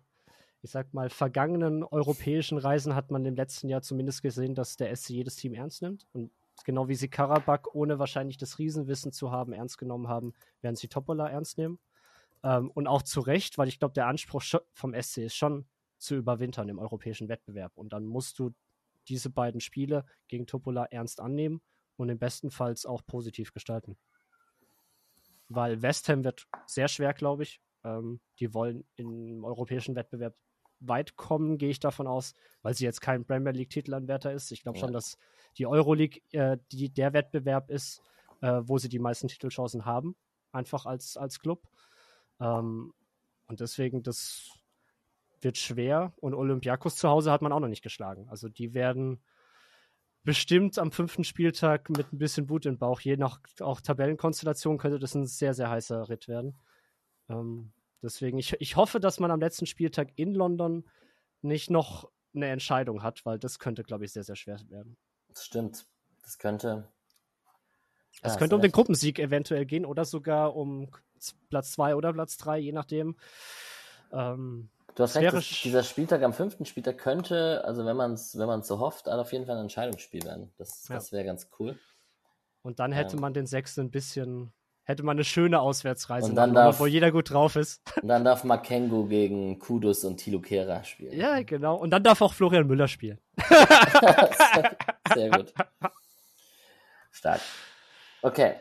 [0.62, 4.96] ich sag mal, vergangenen europäischen Reisen hat man im letzten Jahr zumindest gesehen, dass der
[4.96, 6.08] SC jedes Team ernst nimmt.
[6.14, 6.32] Und
[6.64, 10.88] genau wie sie Karabakh, ohne wahrscheinlich das Riesenwissen zu haben, ernst genommen haben, werden sie
[10.88, 11.80] Topola ernst nehmen.
[12.44, 14.42] Ähm, und auch zu Recht, weil ich glaube, der Anspruch
[14.72, 15.66] vom SC ist schon
[15.98, 17.74] zu überwintern im europäischen Wettbewerb.
[17.76, 18.54] Und dann musst du
[19.10, 21.62] diese beiden Spiele gegen Topola ernst annehmen
[21.98, 23.98] und im besten Fall auch positiv gestalten.
[25.50, 27.60] Weil West Ham wird sehr schwer, glaube ich.
[27.84, 30.36] Ähm, die wollen im europäischen Wettbewerb
[30.80, 34.52] weit kommen, gehe ich davon aus, weil sie jetzt kein Premier League-Titelanwärter ist.
[34.52, 34.86] Ich glaube ja.
[34.86, 35.18] schon, dass
[35.58, 38.02] die Euroleague äh, die, der Wettbewerb ist,
[38.42, 40.16] äh, wo sie die meisten Titelchancen haben,
[40.52, 41.68] einfach als, als Club.
[42.40, 42.94] Ähm,
[43.48, 44.52] und deswegen, das
[45.42, 46.14] wird schwer.
[46.18, 48.28] Und Olympiakos zu Hause hat man auch noch nicht geschlagen.
[48.30, 49.24] Also die werden
[50.24, 55.00] bestimmt am fünften Spieltag mit ein bisschen Wut im Bauch, je nach auch Tabellenkonstellation, könnte
[55.00, 56.58] das ein sehr, sehr heißer Ritt werden.
[57.30, 57.72] Ähm,
[58.02, 60.88] deswegen, ich, ich hoffe, dass man am letzten Spieltag in London
[61.42, 64.98] nicht noch eine Entscheidung hat, weil das könnte, glaube ich, sehr, sehr schwer werden.
[65.30, 65.88] Das stimmt.
[66.24, 66.88] Das könnte.
[68.22, 70.90] Es ja, könnte um den Gruppensieg eventuell gehen oder sogar um
[71.50, 73.16] Platz 2 oder Platz 3, je nachdem.
[74.12, 78.38] Ähm, du hast recht, das, dieser Spieltag am fünften Spieltag könnte, also wenn man es
[78.38, 80.52] wenn so hofft, auf jeden Fall ein Entscheidungsspiel werden.
[80.58, 80.96] Das, ja.
[80.96, 81.78] das wäre ganz cool.
[82.64, 84.52] Und dann hätte ähm, man den sechsten ein bisschen
[84.88, 87.82] hätte man eine schöne Auswärtsreise, und dann machen, darf, wo jeder gut drauf ist.
[88.02, 91.14] Und dann darf Makengo gegen Kudus und Tilo Kera spielen.
[91.14, 91.76] Ja, genau.
[91.76, 93.20] Und dann darf auch Florian Müller spielen.
[95.14, 95.54] Sehr gut.
[97.12, 97.42] Stark.
[98.22, 98.56] Okay,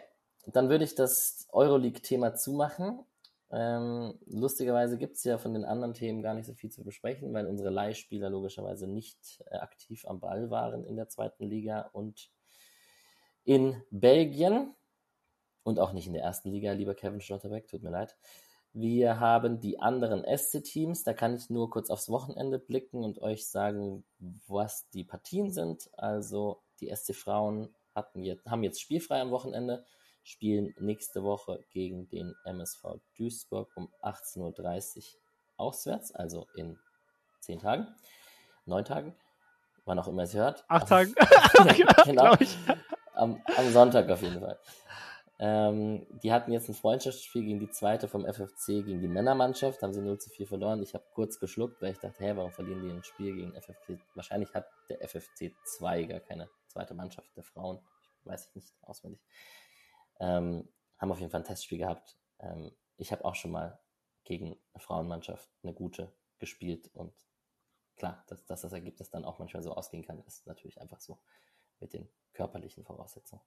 [0.46, 3.04] dann würde ich das Euroleague-Thema zumachen.
[3.52, 7.32] Ähm, lustigerweise gibt es ja von den anderen Themen gar nicht so viel zu besprechen,
[7.32, 12.30] weil unsere Leihspieler logischerweise nicht äh, aktiv am Ball waren in der zweiten Liga und
[13.44, 14.74] in Belgien
[15.66, 18.16] und auch nicht in der ersten Liga, lieber Kevin Schlotterbeck, tut mir leid.
[18.72, 23.48] Wir haben die anderen SC-Teams, da kann ich nur kurz aufs Wochenende blicken und euch
[23.48, 24.04] sagen,
[24.46, 25.90] was die Partien sind.
[25.96, 27.74] Also die SC-Frauen
[28.14, 29.84] jetzt, haben jetzt spielfrei am Wochenende,
[30.22, 35.02] spielen nächste Woche gegen den MSV Duisburg um 18.30 Uhr
[35.56, 36.78] auswärts, also in
[37.40, 37.88] zehn Tagen,
[38.66, 39.16] neun Tagen,
[39.84, 40.64] wann auch immer es hört.
[40.68, 41.12] Acht Tagen.
[42.04, 42.36] genau.
[43.14, 44.60] Am, am Sonntag auf jeden Fall.
[45.38, 49.92] Ähm, die hatten jetzt ein Freundschaftsspiel gegen die zweite vom FFC, gegen die Männermannschaft, haben
[49.92, 50.82] sie 0 zu 4 verloren.
[50.82, 53.98] Ich habe kurz geschluckt, weil ich dachte, hä, warum verlieren die ein Spiel gegen FFC?
[54.14, 57.80] Wahrscheinlich hat der FFC 2 gar keine zweite Mannschaft der Frauen.
[58.24, 59.20] Weiß ich nicht auswendig.
[60.20, 60.68] Ähm,
[60.98, 62.16] haben auf jeden Fall ein Testspiel gehabt.
[62.40, 63.78] Ähm, ich habe auch schon mal
[64.24, 67.14] gegen eine Frauenmannschaft eine gute gespielt und
[67.96, 71.18] klar, dass, dass das Ergebnis dann auch manchmal so ausgehen kann, ist natürlich einfach so
[71.80, 73.42] mit den körperlichen Voraussetzungen.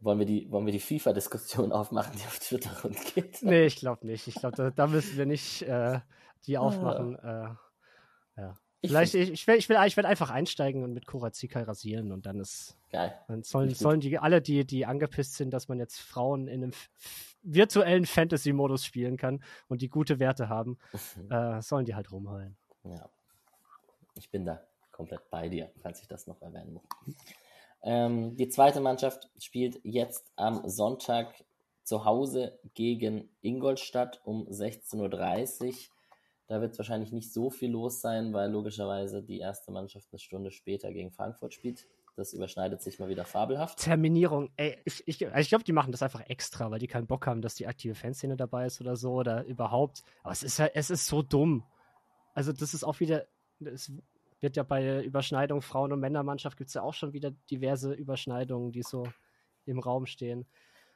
[0.00, 3.38] Wollen wir die, wollen wir die FIFA-Diskussion aufmachen, die auf Twitter rundgeht?
[3.42, 4.26] Nee, ich glaube nicht.
[4.28, 6.00] Ich glaube, da, da, müssen wir nicht äh,
[6.46, 6.60] die ah.
[6.60, 7.16] aufmachen.
[7.16, 8.54] Äh, ja.
[8.84, 12.26] Vielleicht, ich, ich, will, ich, will, ich will einfach einsteigen und mit Kurazika rasieren und
[12.26, 12.78] dann ist.
[12.90, 13.18] Geil.
[13.26, 16.72] Dann sollen, sollen die alle, die, die angepisst sind, dass man jetzt Frauen in einem
[17.42, 20.78] virtuellen Fantasy-Modus spielen kann und die gute Werte haben,
[21.30, 22.56] äh, sollen die halt rumheulen.
[22.84, 23.08] Ja.
[24.14, 24.62] Ich bin da
[24.92, 26.84] komplett bei dir, falls ich das noch erwähnen muss.
[27.86, 31.32] Ähm, die zweite Mannschaft spielt jetzt am Sonntag
[31.84, 35.74] zu Hause gegen Ingolstadt um 16.30 Uhr.
[36.48, 40.18] Da wird es wahrscheinlich nicht so viel los sein, weil logischerweise die erste Mannschaft eine
[40.18, 41.86] Stunde später gegen Frankfurt spielt.
[42.16, 43.78] Das überschneidet sich mal wieder fabelhaft.
[43.78, 47.06] Terminierung, ey, ich, ich, also ich glaube, die machen das einfach extra, weil die keinen
[47.06, 50.02] Bock haben, dass die aktive Fanszene dabei ist oder so oder überhaupt.
[50.24, 51.62] Aber es ist ja, es ist so dumm.
[52.34, 53.26] Also, das ist auch wieder,
[53.60, 53.92] es
[54.40, 58.72] wird ja bei Überschneidung Frauen- und Männermannschaft gibt es ja auch schon wieder diverse Überschneidungen,
[58.72, 59.08] die so
[59.64, 60.46] im Raum stehen.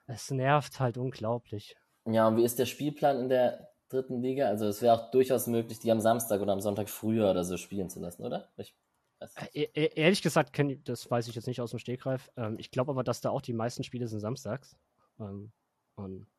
[0.06, 1.76] Es nervt halt unglaublich.
[2.06, 4.48] Ja, und wie ist der Spielplan in der dritten Liga?
[4.48, 7.56] Also es wäre auch durchaus möglich, die am Samstag oder am Sonntag früher oder so
[7.56, 8.50] spielen zu lassen, oder?
[8.56, 8.74] Ich
[9.52, 12.30] e ehrlich gesagt, das weiß ich jetzt nicht aus dem Stegreif.
[12.36, 14.76] Ähm, ich glaube aber, dass da auch die meisten Spiele sind samstags.
[15.18, 15.52] Ähm,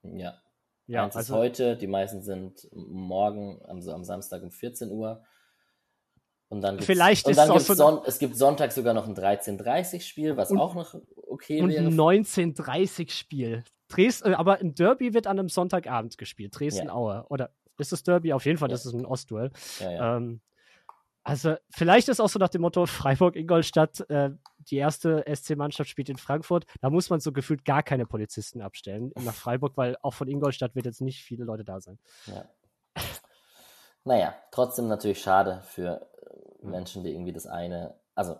[0.03, 0.41] ja.
[0.87, 5.23] Ja, Eins also, ist heute, die meisten sind morgen, also am Samstag um 14 Uhr.
[6.51, 10.01] Und dann Vielleicht und dann ist es so es gibt Sonntag sogar noch ein 13:30
[10.01, 11.87] Spiel, was und, auch noch okay und wäre.
[11.87, 13.63] Und ein 19:30 Spiel.
[13.87, 16.59] Dresden, äh, aber ein Derby wird an einem Sonntagabend gespielt.
[16.59, 17.13] Dresden-Aue.
[17.13, 17.25] Ja.
[17.29, 18.33] Oder ist das Derby?
[18.33, 18.73] Auf jeden Fall, ja.
[18.73, 19.51] das ist ein Ostduell.
[19.79, 20.17] Ja.
[20.17, 20.41] Ähm,
[21.23, 24.31] also, vielleicht ist auch so nach dem Motto Freiburg-Ingolstadt, äh,
[24.69, 26.65] die erste SC-Mannschaft spielt in Frankfurt.
[26.81, 30.75] Da muss man so gefühlt gar keine Polizisten abstellen nach Freiburg, weil auch von Ingolstadt
[30.75, 31.97] wird jetzt nicht viele Leute da sein.
[32.25, 32.43] Ja.
[34.03, 36.07] Naja, trotzdem natürlich schade für
[36.61, 38.37] Menschen, die irgendwie das eine, also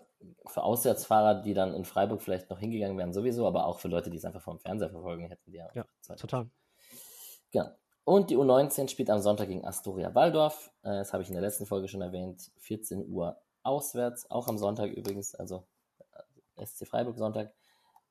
[0.48, 4.10] für Auswärtsfahrer, die dann in Freiburg vielleicht noch hingegangen wären, sowieso, aber auch für Leute,
[4.10, 5.52] die es einfach vom Fernseher verfolgen hätten.
[5.52, 5.86] Die ja, ja
[6.16, 6.50] total.
[7.52, 7.70] Genau.
[8.04, 10.72] Und die U19 spielt am Sonntag gegen Astoria Waldorf.
[10.84, 12.52] Äh, das habe ich in der letzten Folge schon erwähnt.
[12.58, 15.68] 14 Uhr auswärts, auch am Sonntag übrigens, also
[16.56, 17.54] äh, SC Freiburg Sonntag.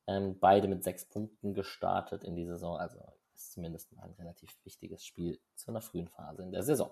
[0.07, 2.97] Ähm, beide mit sechs Punkten gestartet in die Saison, also
[3.33, 6.91] ist zumindest mal ein relativ wichtiges Spiel zu einer frühen Phase in der Saison.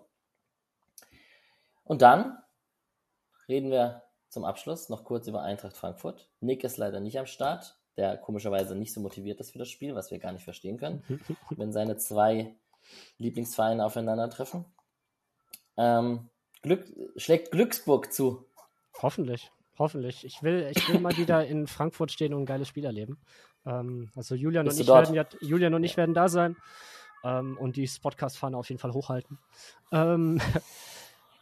[1.90, 2.38] Und dann
[3.48, 6.30] reden wir zum Abschluss noch kurz über Eintracht Frankfurt.
[6.40, 9.96] Nick ist leider nicht am Start, der komischerweise nicht so motiviert ist für das Spiel,
[9.96, 11.04] was wir gar nicht verstehen können,
[11.50, 12.54] wenn seine zwei
[13.18, 14.66] Lieblingsvereine aufeinandertreffen.
[15.78, 16.30] Ähm,
[16.62, 16.86] Glück,
[17.16, 18.46] schlägt Glücksburg zu.
[19.02, 19.50] Hoffentlich,
[19.80, 20.24] hoffentlich.
[20.26, 23.20] Ich will, ich will mal wieder in Frankfurt stehen und ein geiles Spiel erleben.
[23.66, 26.56] Ähm, also Julian und, ich werden, Julian und ich werden da sein
[27.24, 29.40] ähm, und die Podcast-Fahne auf jeden Fall hochhalten.
[29.92, 30.40] Ähm,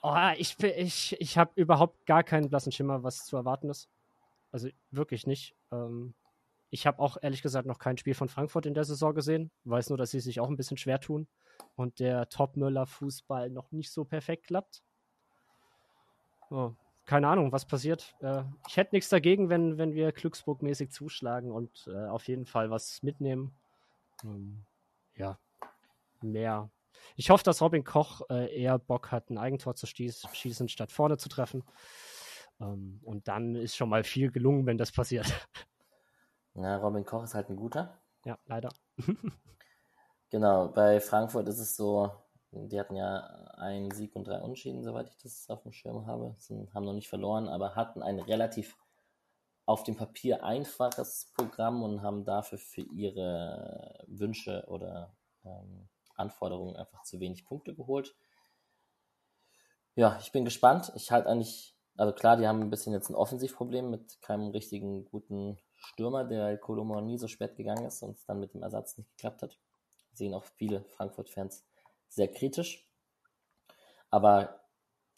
[0.09, 3.89] Oh, ich ich, ich habe überhaupt gar keinen blassen Schimmer, was zu erwarten ist.
[4.53, 5.53] Also wirklich nicht.
[5.69, 6.13] Ähm,
[6.69, 9.51] ich habe auch ehrlich gesagt noch kein Spiel von Frankfurt in der Saison gesehen.
[9.65, 11.27] Weiß nur, dass sie sich auch ein bisschen schwer tun
[11.75, 14.81] und der Topmüller-Fußball noch nicht so perfekt klappt.
[16.51, 16.71] Oh,
[17.05, 18.15] keine Ahnung, was passiert.
[18.21, 22.69] Äh, ich hätte nichts dagegen, wenn, wenn wir Glücksburg-mäßig zuschlagen und äh, auf jeden Fall
[22.69, 23.53] was mitnehmen.
[24.23, 24.63] Ähm,
[25.17, 25.37] ja,
[26.21, 26.69] mehr
[27.15, 30.91] ich hoffe, dass Robin Koch äh, eher Bock hat, ein Eigentor zu schieß schießen, statt
[30.91, 31.63] vorne zu treffen.
[32.59, 35.27] Ähm, und dann ist schon mal viel gelungen, wenn das passiert.
[36.59, 38.01] Ja, Robin Koch ist halt ein guter.
[38.25, 38.73] Ja, leider.
[40.31, 42.11] genau, bei Frankfurt ist es so,
[42.51, 43.19] die hatten ja
[43.57, 46.33] einen Sieg und drei Unschieden, soweit ich das auf dem Schirm habe.
[46.39, 48.75] Sie haben noch nicht verloren, aber hatten ein relativ
[49.67, 55.13] auf dem Papier einfaches Programm und haben dafür für ihre Wünsche oder
[55.45, 58.15] ähm, Anforderungen einfach zu wenig Punkte geholt.
[59.95, 60.91] Ja, ich bin gespannt.
[60.95, 65.05] Ich halte eigentlich, also klar, die haben ein bisschen jetzt ein Offensivproblem mit keinem richtigen
[65.05, 68.97] guten Stürmer, der Kolomor nie so spät gegangen ist und es dann mit dem Ersatz
[68.97, 69.57] nicht geklappt hat.
[70.13, 71.65] Sehen auch viele Frankfurt-Fans
[72.09, 72.87] sehr kritisch.
[74.09, 74.61] Aber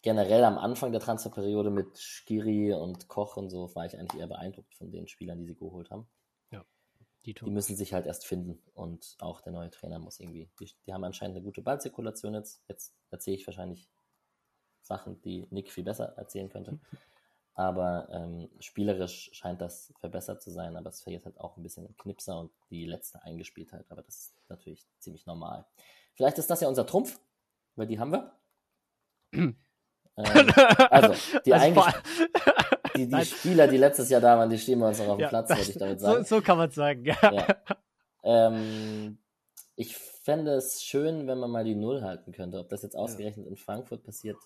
[0.02, 4.26] generell am Anfang der Transferperiode mit Skiri und Koch und so war ich eigentlich eher
[4.26, 6.08] beeindruckt von den Spielern, die sie geholt haben.
[7.26, 10.70] Die, die, müssen sich halt erst finden und auch der neue Trainer muss irgendwie, die,
[10.86, 12.62] die haben anscheinend eine gute Ballzirkulation jetzt.
[12.66, 13.90] Jetzt erzähle ich wahrscheinlich
[14.80, 16.78] Sachen, die Nick viel besser erzählen könnte.
[17.54, 21.84] Aber ähm, spielerisch scheint das verbessert zu sein, aber es verliert halt auch ein bisschen
[21.84, 23.84] im Knipser und die letzte Eingespieltheit.
[23.90, 25.66] Aber das ist natürlich ziemlich normal.
[26.14, 27.20] Vielleicht ist das ja unser Trumpf,
[27.76, 28.32] weil die haben wir.
[29.32, 29.56] ähm,
[30.16, 31.82] also, die also
[33.06, 35.22] die, die Spieler, die letztes Jahr da waren, die stehen bei uns noch auf dem
[35.22, 36.24] ja, Platz, würde ich damit sagen.
[36.24, 37.16] So, so kann man sagen, ja.
[37.22, 37.46] ja.
[38.22, 39.18] Ähm,
[39.76, 42.58] ich fände es schön, wenn man mal die Null halten könnte.
[42.58, 44.36] Ob das jetzt ausgerechnet in Frankfurt passiert,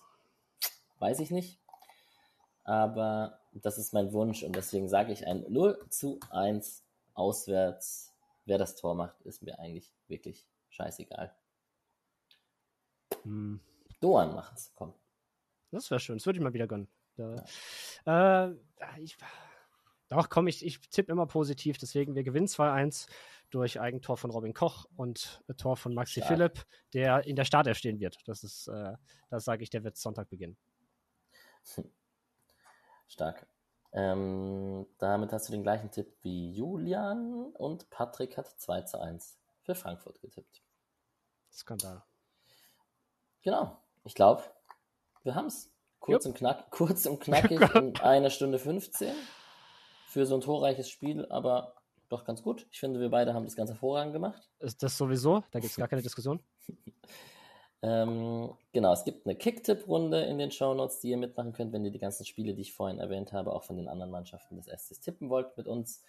[0.99, 1.59] weiß ich nicht.
[2.63, 6.83] Aber das ist mein Wunsch und deswegen sage ich ein 0 zu 1
[7.13, 8.13] auswärts.
[8.45, 11.33] Wer das Tor macht, ist mir eigentlich wirklich scheißegal.
[13.23, 13.59] Hm.
[13.99, 14.93] Doan macht's, komm.
[15.71, 16.17] Das wäre schön.
[16.17, 16.87] Das würde ich mal wieder gönnen.
[17.17, 18.47] Ja.
[18.47, 18.55] Äh,
[18.99, 19.17] ich,
[20.09, 21.77] doch, komm, ich, ich tippe immer positiv.
[21.77, 23.07] Deswegen, wir gewinnen 2-1
[23.49, 26.27] durch Eigentor von Robin Koch und ein Tor von Maxi Stark.
[26.27, 28.17] Philipp, der in der Startelf stehen wird.
[28.25, 28.93] Das ist, äh,
[29.29, 30.57] das sage ich, der wird Sonntag beginnen.
[33.07, 33.47] Stark.
[33.93, 39.39] Ähm, damit hast du den gleichen Tipp wie Julian und Patrick hat 2 zu 1
[39.61, 40.61] für Frankfurt getippt.
[41.49, 42.03] Skandal.
[43.41, 43.81] Genau.
[44.03, 44.43] Ich glaube,
[45.23, 45.71] wir haben es.
[46.13, 49.15] Kurz, und knack, kurz und knackig in einer Stunde 15
[50.07, 51.73] für so ein torreiches Spiel, aber
[52.09, 52.67] doch ganz gut.
[52.71, 54.47] Ich finde, wir beide haben das ganz hervorragend gemacht.
[54.59, 55.43] Ist das sowieso?
[55.51, 56.39] Da gibt es gar keine Diskussion.
[57.81, 61.91] ähm, genau, es gibt eine Kick-Tipp-Runde in den Shownotes, die ihr mitmachen könnt, wenn ihr
[61.91, 64.99] die ganzen Spiele, die ich vorhin erwähnt habe, auch von den anderen Mannschaften des SCs
[64.99, 66.03] tippen wollt mit uns.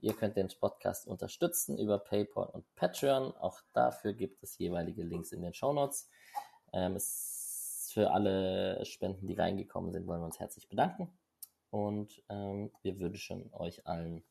[0.00, 3.36] Ihr könnt den Podcast unterstützen über PayPal und Patreon.
[3.36, 6.08] Auch dafür gibt es jeweilige Links in den Shownotes.
[6.72, 7.41] Ähm, es,
[7.92, 11.12] für alle Spenden, die reingekommen sind, wollen wir uns herzlich bedanken.
[11.70, 14.24] Und ähm, wir wünschen euch allen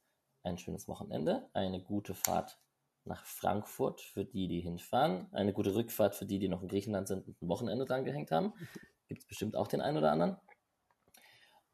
[0.43, 2.59] ein schönes Wochenende, eine gute Fahrt
[3.03, 7.07] nach Frankfurt für die, die hinfahren, eine gute Rückfahrt für die, die noch in Griechenland
[7.07, 8.53] sind und ein Wochenende dran gehängt haben.
[9.07, 10.37] Gibt es bestimmt auch den einen oder anderen.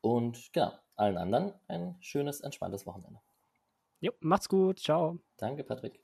[0.02, 3.20] Und genau, allen anderen ein schönes, entspanntes Wochenende.
[4.00, 4.80] Jo, macht's gut.
[4.80, 5.20] Ciao.
[5.38, 6.02] Danke, Patrick.